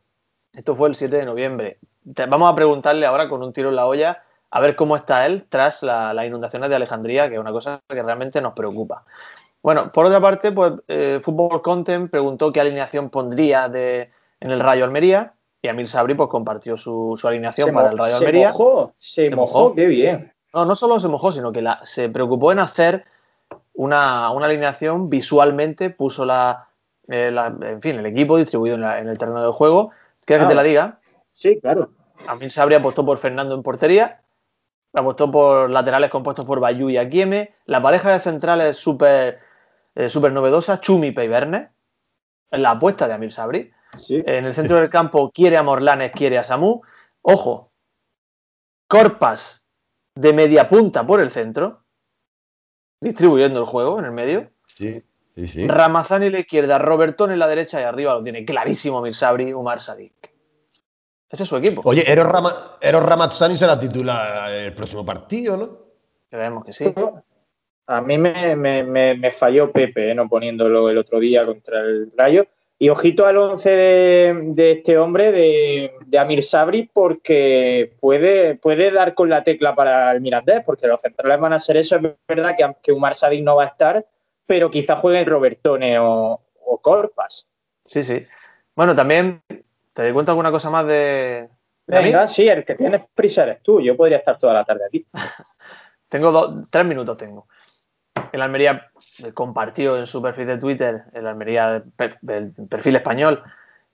Esto 0.54 0.76
fue 0.76 0.90
el 0.90 0.96
7 0.96 1.18
de 1.18 1.26
noviembre. 1.26 1.78
Te- 2.16 2.26
vamos 2.26 2.52
a 2.52 2.56
preguntarle 2.56 3.06
ahora 3.06 3.30
con 3.30 3.44
un 3.44 3.54
tiro 3.54 3.70
en 3.70 3.76
la 3.76 3.86
olla 3.86 4.24
a 4.52 4.60
ver 4.60 4.76
cómo 4.76 4.96
está 4.96 5.26
él 5.26 5.46
tras 5.48 5.84
la- 5.84 6.14
las 6.14 6.26
inundaciones 6.26 6.70
de 6.70 6.76
Alejandría, 6.76 7.28
que 7.30 7.36
es 7.36 7.40
una 7.40 7.52
cosa 7.52 7.80
que 7.88 8.02
realmente 8.02 8.42
nos 8.42 8.54
preocupa. 8.54 9.04
Bueno, 9.62 9.90
por 9.94 10.06
otra 10.06 10.22
parte, 10.22 10.52
pues 10.52 10.74
eh, 10.88 11.20
Fútbol 11.22 11.62
Content 11.62 12.10
preguntó 12.10 12.52
qué 12.52 12.62
alineación 12.62 13.10
pondría 13.10 13.68
de, 13.70 14.10
en 14.40 14.52
el 14.52 14.60
Rayo 14.60 14.86
Almería 14.86 15.34
y 15.62 15.68
Amir 15.68 15.88
Sabri 15.88 16.16
pues 16.16 16.30
compartió 16.30 16.78
su, 16.78 17.16
su 17.20 17.28
alineación 17.28 17.68
Se 17.70 17.74
para 17.74 17.90
el 17.92 17.98
Rayo 17.98 18.12
se 18.18 18.26
Almería. 18.26 18.48
mojó, 18.50 18.94
se, 18.98 19.30
Se 19.30 19.36
mojó, 19.36 19.60
mojó. 19.60 19.76
qué 19.76 19.86
bien. 19.86 20.34
No, 20.54 20.66
no 20.66 20.76
solo 20.76 21.00
se 21.00 21.08
mojó, 21.10 21.32
sino 21.32 21.52
que 21.52 21.62
la- 21.62 21.80
se 21.84 22.10
preocupó 22.10 22.52
en 22.52 22.60
hacer 22.60 23.06
una, 23.74 24.32
una 24.32 24.46
alineación 24.46 25.10
visualmente, 25.10 25.90
puso 25.90 26.26
la, 26.26 26.68
eh, 27.08 27.30
la- 27.32 27.54
en 27.62 27.82
fin, 27.82 28.00
el 28.00 28.06
equipo 28.06 28.38
distribuido 28.38 28.76
en, 28.76 28.82
la- 28.82 29.00
en 29.00 29.08
el 29.10 29.18
terreno 29.18 29.42
del 29.42 29.52
juego. 29.52 29.92
¿Quieres 30.26 30.46
Ah. 30.46 30.48
que 30.48 30.52
te 30.52 30.56
la 30.56 30.64
diga? 30.64 31.00
Sí, 31.32 31.60
claro. 31.60 31.90
Amin 32.28 32.52
Sabri 32.52 32.76
apostó 32.76 33.06
por 33.06 33.18
Fernando 33.18 33.56
en 33.56 33.64
portería, 33.64 34.22
apostó 34.94 35.30
por 35.30 35.70
laterales 35.70 36.10
compuestos 36.10 36.46
por 36.46 36.60
Bayú 36.60 36.90
y 36.90 36.98
Akieme, 36.98 37.52
la 37.66 37.82
pareja 37.82 38.12
de 38.12 38.20
centrales 38.20 38.78
súper 38.78 39.40
eh, 39.96 40.10
novedosa, 40.32 40.80
Chumi 40.82 41.08
y 41.08 41.28
Verne, 41.28 41.72
la 42.52 42.72
apuesta 42.72 43.08
de 43.08 43.14
Amir 43.14 43.32
Sabri. 43.32 43.72
Sí. 43.94 44.22
En 44.26 44.46
el 44.46 44.54
centro 44.54 44.78
del 44.78 44.90
campo 44.90 45.32
quiere 45.32 45.58
a 45.58 45.64
Morlanes, 45.64 46.12
quiere 46.12 46.38
a 46.38 46.44
Samu. 46.44 46.82
Ojo, 47.22 47.72
Corpas 48.88 49.68
de 50.16 50.34
media 50.34 50.68
punta 50.68 51.06
por 51.06 51.20
el 51.22 51.30
centro, 51.30 51.84
distribuyendo 53.00 53.60
el 53.60 53.66
juego 53.66 54.00
en 54.00 54.06
el 54.06 54.12
medio. 54.12 54.52
Sí, 54.66 55.04
sí, 55.36 55.48
sí. 55.48 55.68
Ramazani 55.68 56.28
en 56.28 56.34
la 56.34 56.40
izquierda, 56.40 56.78
Robertón 56.78 57.32
en 57.32 57.40
la 57.40 57.48
derecha 57.48 57.80
y 57.80 57.84
arriba 57.84 58.14
lo 58.14 58.24
tiene 58.24 58.46
clarísimo 58.46 59.02
Mirsabri, 59.02 59.54
Umar 59.54 59.80
Sadik. 59.80 60.29
Ese 61.30 61.44
es 61.44 61.50
su 61.50 61.58
equipo. 61.58 61.82
Oye, 61.86 62.10
Eros, 62.12 62.28
Rama, 62.28 62.78
Eros 62.82 63.04
Ramazzani 63.04 63.58
será 63.58 63.80
titular 63.80 64.52
el 64.52 64.74
próximo 64.74 65.06
partido, 65.06 65.58
¿no? 65.58 65.78
Creemos 66.30 66.66
que 66.66 66.74
sí. 66.74 66.94
A 67.88 68.02
mí 68.02 68.18
me, 68.18 68.56
me- 68.56 68.84
me- 68.84 69.16
me 69.16 69.32
falló 69.32 69.72
Pepe, 69.72 70.12
eh, 70.12 70.16
no 70.16 70.28
poniéndolo 70.28 70.90
el 70.90 70.98
otro 70.98 71.20
día 71.20 71.46
contra 71.46 71.80
el 71.82 72.12
Rayo. 72.16 72.46
Y 72.82 72.88
ojito 72.90 73.26
al 73.26 73.36
once 73.38 73.70
de, 73.70 74.40
de 74.54 74.72
este 74.72 74.98
hombre, 74.98 75.32
de, 75.34 75.94
de 76.06 76.18
Amir 76.20 76.44
Sabri, 76.44 76.90
porque 76.94 77.94
puede, 78.00 78.56
puede 78.56 78.90
dar 78.90 79.14
con 79.16 79.28
la 79.30 79.44
tecla 79.44 79.76
para 79.76 80.12
el 80.14 80.22
Mirandés, 80.22 80.62
porque 80.66 80.88
los 80.88 81.02
centrales 81.02 81.40
van 81.42 81.54
a 81.54 81.60
ser 81.60 81.76
eso. 81.78 81.98
Es 81.98 82.02
verdad 82.28 82.56
que, 82.58 82.74
que 82.82 82.92
Umar 82.94 83.16
Sadik 83.16 83.44
no 83.44 83.58
va 83.58 83.64
a 83.64 83.68
estar, 83.68 84.06
pero 84.46 84.70
quizá 84.72 84.96
juegue 84.96 85.26
Robertone 85.26 86.00
o, 86.00 86.40
o 86.66 86.78
Corpas. 86.78 87.50
Sí, 87.86 88.02
sí. 88.02 88.26
Bueno, 88.76 88.96
también 88.96 89.42
te 89.94 90.14
cuento 90.14 90.32
alguna 90.32 90.52
cosa 90.52 90.70
más 90.70 90.86
de, 90.86 91.50
de? 91.88 92.00
Venga, 92.00 92.28
sí, 92.28 92.48
el 92.48 92.64
que 92.66 92.76
tienes 92.76 93.02
prisa 93.14 93.44
eres 93.44 93.62
tú. 93.64 93.82
Yo 93.82 93.96
podría 93.98 94.18
estar 94.18 94.38
toda 94.40 94.54
la 94.54 94.64
tarde 94.64 94.86
aquí. 94.88 95.06
Tengo 96.08 96.32
dos, 96.32 96.70
tres 96.72 96.86
minutos 96.86 97.16
tengo. 97.18 97.48
El 98.32 98.42
Almería 98.42 98.90
compartió 99.34 99.96
en 99.98 100.08
su 100.08 100.22
perfil 100.22 100.48
de 100.48 100.58
Twitter, 100.58 101.04
el 101.14 101.28
Almería 101.28 101.84
el 102.28 102.54
perfil 102.68 102.96
español, 102.96 103.44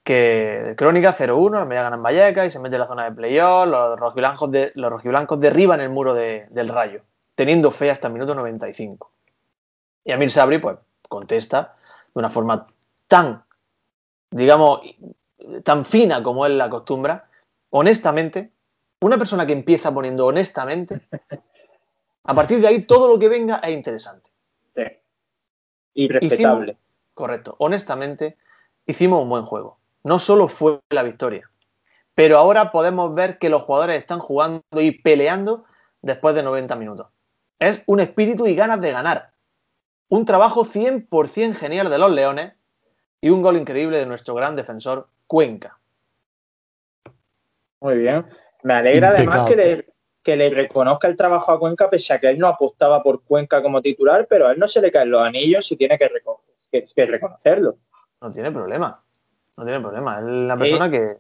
que 0.01 0.75
Crónica 0.77 1.11
0-1, 1.13 1.59
Almería 1.59 1.83
gana 1.83 1.97
en 1.97 2.03
Vallecas 2.03 2.47
y 2.47 2.49
se 2.51 2.59
mete 2.59 2.75
en 2.75 2.81
la 2.81 2.87
zona 2.87 3.03
de 3.03 3.11
playoff, 3.11 3.67
los 3.67 3.99
rojiblancos, 3.99 4.49
de, 4.49 4.71
los 4.75 4.89
rojiblancos 4.91 5.39
derriban 5.41 5.81
el 5.81 5.89
muro 5.89 6.13
de- 6.13 6.47
del 6.51 6.69
rayo, 6.69 7.01
teniendo 7.35 7.69
fe 7.69 7.91
hasta 7.91 8.07
el 8.07 8.13
minuto 8.13 8.33
95. 8.33 9.11
Y 10.05 10.11
Amir 10.13 10.29
Sabri, 10.29 10.59
pues, 10.59 10.77
contesta 11.09 11.75
de 12.13 12.19
una 12.19 12.29
forma 12.29 12.65
tan, 13.07 13.43
digamos, 14.31 14.79
tan 15.63 15.85
fina 15.85 16.23
como 16.23 16.45
él 16.45 16.57
la 16.57 16.65
acostumbra, 16.65 17.29
honestamente, 17.69 18.51
una 19.01 19.17
persona 19.17 19.45
que 19.45 19.53
empieza 19.53 19.93
poniendo 19.93 20.25
honestamente, 20.25 21.01
a 22.23 22.33
partir 22.33 22.59
de 22.61 22.67
ahí 22.67 22.81
todo 22.83 23.07
lo 23.07 23.19
que 23.19 23.29
venga 23.29 23.57
es 23.57 23.75
interesante. 23.75 24.31
Sí. 24.75 24.83
Irrespetable. 25.93 26.77
Correcto. 27.13 27.55
Honestamente, 27.59 28.37
hicimos 28.85 29.21
un 29.21 29.29
buen 29.29 29.43
juego. 29.43 29.77
No 30.03 30.19
solo 30.19 30.47
fue 30.47 30.79
la 30.89 31.03
victoria, 31.03 31.49
pero 32.13 32.37
ahora 32.37 32.71
podemos 32.71 33.13
ver 33.13 33.39
que 33.39 33.49
los 33.49 33.61
jugadores 33.63 33.97
están 33.97 34.19
jugando 34.19 34.63
y 34.71 34.91
peleando 34.91 35.65
después 36.01 36.35
de 36.35 36.43
90 36.43 36.75
minutos. 36.75 37.07
Es 37.59 37.83
un 37.87 37.99
espíritu 37.99 38.47
y 38.47 38.55
ganas 38.55 38.81
de 38.81 38.91
ganar. 38.91 39.31
Un 40.09 40.25
trabajo 40.25 40.65
100% 40.65 41.55
genial 41.55 41.89
de 41.89 41.97
los 41.97 42.11
Leones 42.11 42.53
y 43.21 43.29
un 43.29 43.41
gol 43.41 43.57
increíble 43.57 43.97
de 43.97 44.05
nuestro 44.05 44.35
gran 44.35 44.55
defensor 44.55 45.07
Cuenca. 45.27 45.77
Muy 47.81 47.97
bien. 47.97 48.25
Me 48.63 48.73
alegra 48.73 49.09
además 49.09 49.47
que 49.49 49.55
le, 49.55 49.93
que 50.23 50.35
le 50.35 50.49
reconozca 50.49 51.07
el 51.07 51.15
trabajo 51.15 51.51
a 51.51 51.59
Cuenca, 51.59 51.89
pese 51.89 52.13
a 52.13 52.19
que 52.19 52.29
él 52.29 52.39
no 52.39 52.47
apostaba 52.47 53.03
por 53.03 53.23
Cuenca 53.23 53.61
como 53.61 53.81
titular, 53.81 54.25
pero 54.27 54.47
a 54.47 54.51
él 54.51 54.59
no 54.59 54.67
se 54.67 54.81
le 54.81 54.91
caen 54.91 55.11
los 55.11 55.23
anillos 55.23 55.71
y 55.71 55.77
tiene 55.77 55.97
que, 55.97 56.09
reco- 56.09 56.39
que- 56.71 56.83
que 56.83 57.05
reconocerlo. 57.05 57.77
No 58.21 58.31
tiene 58.31 58.51
problema. 58.51 59.03
No 59.57 59.63
tiene 59.65 59.79
problema. 59.79 60.19
Es 60.19 60.25
una 60.25 60.57
persona 60.57 60.89
que. 60.89 61.17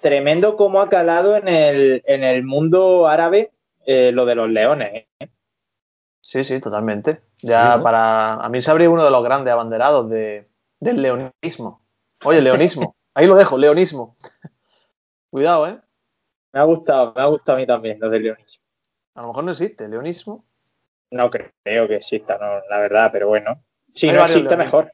Tremendo 0.00 0.56
cómo 0.56 0.80
ha 0.80 0.88
calado 0.88 1.36
en 1.36 1.46
el, 1.46 2.02
en 2.06 2.24
el 2.24 2.42
mundo 2.42 3.06
árabe 3.06 3.52
eh, 3.86 4.10
lo 4.12 4.24
de 4.26 4.34
los 4.34 4.48
leones. 4.48 5.06
¿eh? 5.20 5.28
Sí, 6.20 6.42
sí, 6.42 6.58
totalmente. 6.60 7.20
Ya 7.42 7.72
Sí, 7.72 7.76
¿no? 7.78 7.82
para. 7.84 8.34
A 8.34 8.48
mí 8.48 8.60
se 8.60 8.70
abrió 8.70 8.90
uno 8.90 9.04
de 9.04 9.10
los 9.10 9.22
grandes 9.22 9.52
abanderados 9.52 10.08
de, 10.08 10.44
del 10.80 11.02
leonismo. 11.02 11.82
Oye, 12.24 12.40
leonismo. 12.40 12.96
Ahí 13.14 13.26
lo 13.26 13.36
dejo, 13.36 13.58
leonismo. 13.58 14.16
Cuidado, 15.30 15.66
¿eh? 15.68 15.80
Me 16.52 16.60
ha 16.60 16.64
gustado, 16.64 17.12
me 17.14 17.22
ha 17.22 17.26
gustado 17.26 17.56
a 17.56 17.60
mí 17.60 17.66
también 17.66 17.98
lo 18.00 18.10
del 18.10 18.22
leonismo. 18.22 18.62
A 19.14 19.22
lo 19.22 19.28
mejor 19.28 19.44
no 19.44 19.50
existe, 19.52 19.88
leonismo. 19.88 20.44
No 21.10 21.30
creo 21.30 21.88
que 21.88 21.96
exista, 21.96 22.38
no, 22.38 22.60
la 22.68 22.78
verdad, 22.78 23.10
pero 23.12 23.28
bueno. 23.28 23.62
Si 23.94 24.08
Hay 24.08 24.16
no 24.16 24.22
existe, 24.22 24.48
leonismos. 24.48 24.64
mejor. 24.66 24.92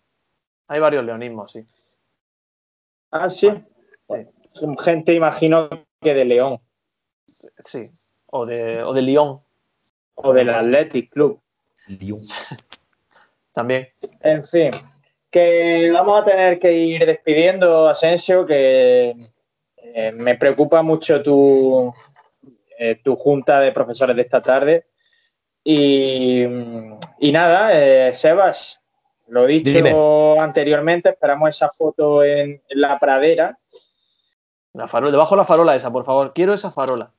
Hay 0.69 0.81
varios 0.81 1.05
leonismos, 1.05 1.53
sí. 1.53 1.67
Ah, 3.11 3.31
sí. 3.31 3.51
Gente, 4.81 5.15
imagino 5.15 5.69
que 6.01 6.15
de 6.15 6.25
León 6.25 6.61
Sí. 7.65 7.91
O 8.27 8.45
de, 8.45 8.83
o 8.83 8.93
de 8.93 9.03
Lyon 9.03 9.41
o 10.15 10.33
del 10.33 10.51
Athletic 10.51 11.11
Club. 11.13 11.41
también. 13.53 13.89
En 14.21 14.43
fin, 14.43 14.73
que 15.31 15.91
vamos 15.93 16.21
a 16.21 16.25
tener 16.25 16.59
que 16.59 16.73
ir 16.73 17.05
despidiendo, 17.07 17.89
Asensio, 17.89 18.47
que 18.47 19.15
eh, 19.77 20.13
me 20.13 20.37
preocupa 20.37 20.83
mucho 20.83 21.23
tu, 21.23 21.93
eh, 22.79 23.01
tu 23.03 23.17
junta 23.17 23.61
de 23.61 23.73
profesores 23.73 24.17
de 24.17 24.23
esta 24.23 24.41
tarde. 24.41 24.87
Y, 25.63 26.45
y 27.19 27.33
nada, 27.33 27.71
eh, 27.73 28.13
Sebas, 28.13 28.81
lo 29.27 29.45
he 29.45 29.49
dicho 29.49 29.73
Dime. 29.73 29.95
anteriormente, 30.41 31.11
esperamos 31.11 31.51
esa 31.51 31.69
foto 31.69 32.25
en, 32.25 32.63
en 32.69 32.81
la 32.81 32.99
pradera. 32.99 33.59
La 34.73 34.87
farola, 34.87 35.11
debajo 35.13 35.37
la 35.37 35.45
farola 35.45 35.75
esa, 35.75 35.91
por 35.91 36.05
favor. 36.05 36.33
Quiero 36.35 36.55
esa 36.55 36.71
farola. 36.71 37.11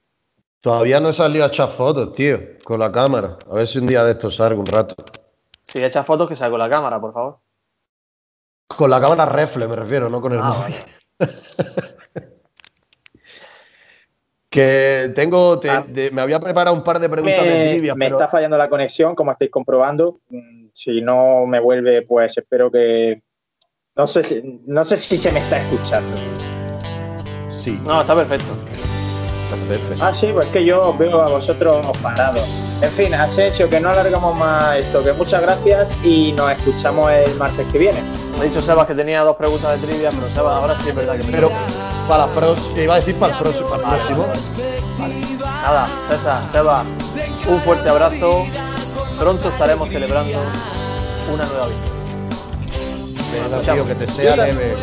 Todavía 0.62 1.00
no 1.00 1.10
he 1.10 1.14
salido 1.14 1.46
a 1.46 1.48
echar 1.50 1.72
fotos, 1.72 2.14
tío, 2.16 2.40
con 2.64 2.80
la 2.80 2.92
cámara. 2.92 3.38
A 3.50 3.54
ver 3.56 3.68
si 3.68 3.78
un 3.78 3.88
día 3.88 4.04
de 4.04 4.12
estos 4.12 4.36
salgo 4.36 4.60
un 4.60 4.66
rato. 4.66 4.96
Si 5.66 5.84
echas 5.84 6.06
fotos, 6.06 6.28
que 6.28 6.36
saco 6.36 6.58
la 6.58 6.70
cámara, 6.70 7.00
por 7.00 7.14
favor. 7.14 7.40
Con 8.78 8.90
la 8.90 9.02
cámara 9.02 9.26
refle, 9.26 9.68
me 9.68 9.76
refiero, 9.76 10.10
no 10.10 10.22
con 10.22 10.32
el 10.34 10.40
Ah, 10.42 10.54
móvil. 10.54 10.76
Que 14.50 15.12
tengo, 15.16 15.60
te- 15.60 15.70
Ah. 15.70 15.86
de- 15.88 16.10
me 16.10 16.22
había 16.22 16.40
preparado 16.40 16.76
un 16.76 16.84
par 16.84 17.00
de 17.00 17.08
preguntas 17.08 17.46
de 17.46 17.52
Me, 17.56 17.70
trivia, 17.70 17.94
me 17.94 18.06
pero 18.06 18.18
está 18.18 18.28
fallando 18.28 18.58
la 18.58 18.68
conexión, 18.68 19.14
como 19.14 19.32
estáis 19.32 19.52
comprobando. 19.52 20.22
Mm, 20.30 20.60
Si 20.74 21.02
no 21.02 21.46
me 21.46 21.60
vuelve, 21.60 22.04
pues 22.04 22.38
espero 22.38 22.72
que. 22.72 23.22
No 23.96 24.08
sé 24.08 24.24
si, 24.24 24.62
no 24.66 24.86
sé 24.86 24.98
si 24.98 25.18
se 25.18 25.32
me 25.32 25.40
está 25.40 25.58
escuchando. 25.58 26.16
sí, 27.60 27.78
No, 27.84 28.02
está 28.02 28.16
perfecto. 28.16 28.54
Perfecto. 29.50 30.04
Ah, 30.04 30.14
sí, 30.14 30.30
pues 30.34 30.48
que 30.48 30.64
yo 30.66 30.90
os 30.90 30.98
veo 30.98 31.22
a 31.22 31.30
vosotros 31.30 31.86
parados. 32.02 32.44
En 32.82 32.90
fin, 32.92 33.14
Asensio, 33.14 33.68
que 33.70 33.80
no 33.80 33.90
alargamos 33.90 34.38
más 34.38 34.78
esto, 34.78 35.04
que 35.04 35.12
muchas 35.14 35.42
gracias 35.42 35.98
y 36.04 36.32
nos 36.34 36.52
escuchamos 36.52 37.12
el 37.12 37.36
martes 37.36 37.68
que 37.72 37.78
viene. 37.78 38.02
Me 38.36 38.42
ha 38.42 38.44
dicho 38.44 38.62
Sebas 38.62 38.88
que 38.88 38.96
tenía 38.96 39.22
dos 39.22 39.36
preguntas 39.36 39.80
de 39.80 39.88
trivia, 39.88 40.12
pero 40.12 40.28
Sebas, 40.34 40.54
ahora 40.56 40.78
sí 40.82 40.90
es 40.90 40.96
verdad 40.96 41.18
que 41.18 41.24
me 41.24 41.32
Pero 41.32 41.50
toca. 41.50 41.60
para 42.08 42.26
la 42.28 42.34
próxima, 42.34 42.80
iba 42.82 42.94
a 42.94 42.98
decir 42.98 43.16
para 43.16 43.34
el 43.34 43.40
próximo, 43.40 43.68
para 43.70 43.98
el 43.98 44.14
próximo. 44.16 44.26
Nada, 45.62 45.90
César, 46.10 46.42
Sebas, 46.54 46.86
un 47.48 47.60
fuerte 47.62 47.90
abrazo. 47.90 48.46
Pronto 49.20 49.50
estaremos 49.50 49.90
celebrando 49.90 50.40
una 51.34 51.46
nueva 51.46 51.68
vida. 51.68 51.86
Que 53.86 53.96
te 53.96 54.08
sea 54.08 54.36
leve. 54.38 54.76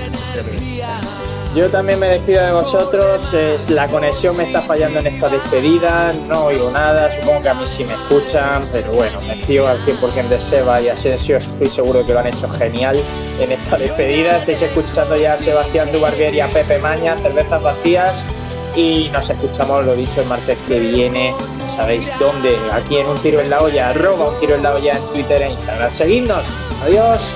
Yo 1.57 1.71
también 1.71 1.99
me 1.99 2.09
despido 2.09 2.45
de 2.45 2.53
vosotros. 2.53 3.35
la 3.71 3.89
conexión 3.89 4.37
me 4.37 4.45
está 4.45 4.61
fallando 4.61 4.99
en 4.99 5.07
esta 5.07 5.31
despedida. 5.31 6.13
No 6.29 6.45
oigo 6.45 6.71
nada. 6.71 7.11
Supongo 7.19 7.41
que 7.41 7.49
a 7.49 7.55
mí 7.55 7.65
sí 7.67 7.83
me 7.85 7.95
escuchan. 7.95 8.63
Pero 8.71 8.93
bueno, 8.93 9.19
me 9.23 9.37
fío 9.37 9.67
al 9.67 9.79
100% 9.87 10.29
de 10.29 10.39
Seba 10.39 10.83
y 10.83 10.89
Asensio. 10.91 11.39
Estoy 11.39 11.69
seguro 11.69 12.05
que 12.05 12.13
lo 12.13 12.19
han 12.19 12.27
hecho 12.27 12.47
genial 12.51 13.01
en 13.41 13.53
esta 13.53 13.79
despedida. 13.79 14.37
Estáis 14.37 14.61
escuchando 14.61 15.17
ya 15.17 15.33
a 15.33 15.37
Sebastián 15.39 15.91
Dubarguer 15.91 16.35
y 16.35 16.41
a 16.41 16.49
Pepe 16.49 16.79
Maña, 16.79 17.17
cervezas 17.17 17.63
vacías. 17.63 18.23
Y 18.75 19.09
nos 19.09 19.31
escuchamos, 19.31 19.87
lo 19.87 19.95
dicho, 19.95 20.21
el 20.21 20.27
martes 20.27 20.59
que 20.69 20.79
viene. 20.79 21.35
Sabéis 21.75 22.07
dónde. 22.19 22.55
Aquí 22.71 22.99
en 22.99 23.07
Un 23.07 23.17
Tiro 23.17 23.41
en 23.41 23.49
la 23.49 23.63
Olla. 23.63 23.89
Arroba 23.89 24.29
Un 24.29 24.41
Tiro 24.41 24.57
en 24.57 24.63
la 24.63 24.75
Olla 24.75 24.93
en 24.93 25.07
Twitter 25.07 25.41
e 25.41 25.53
Instagram. 25.53 25.91
Seguidnos. 25.91 26.45
Adiós. 26.85 27.31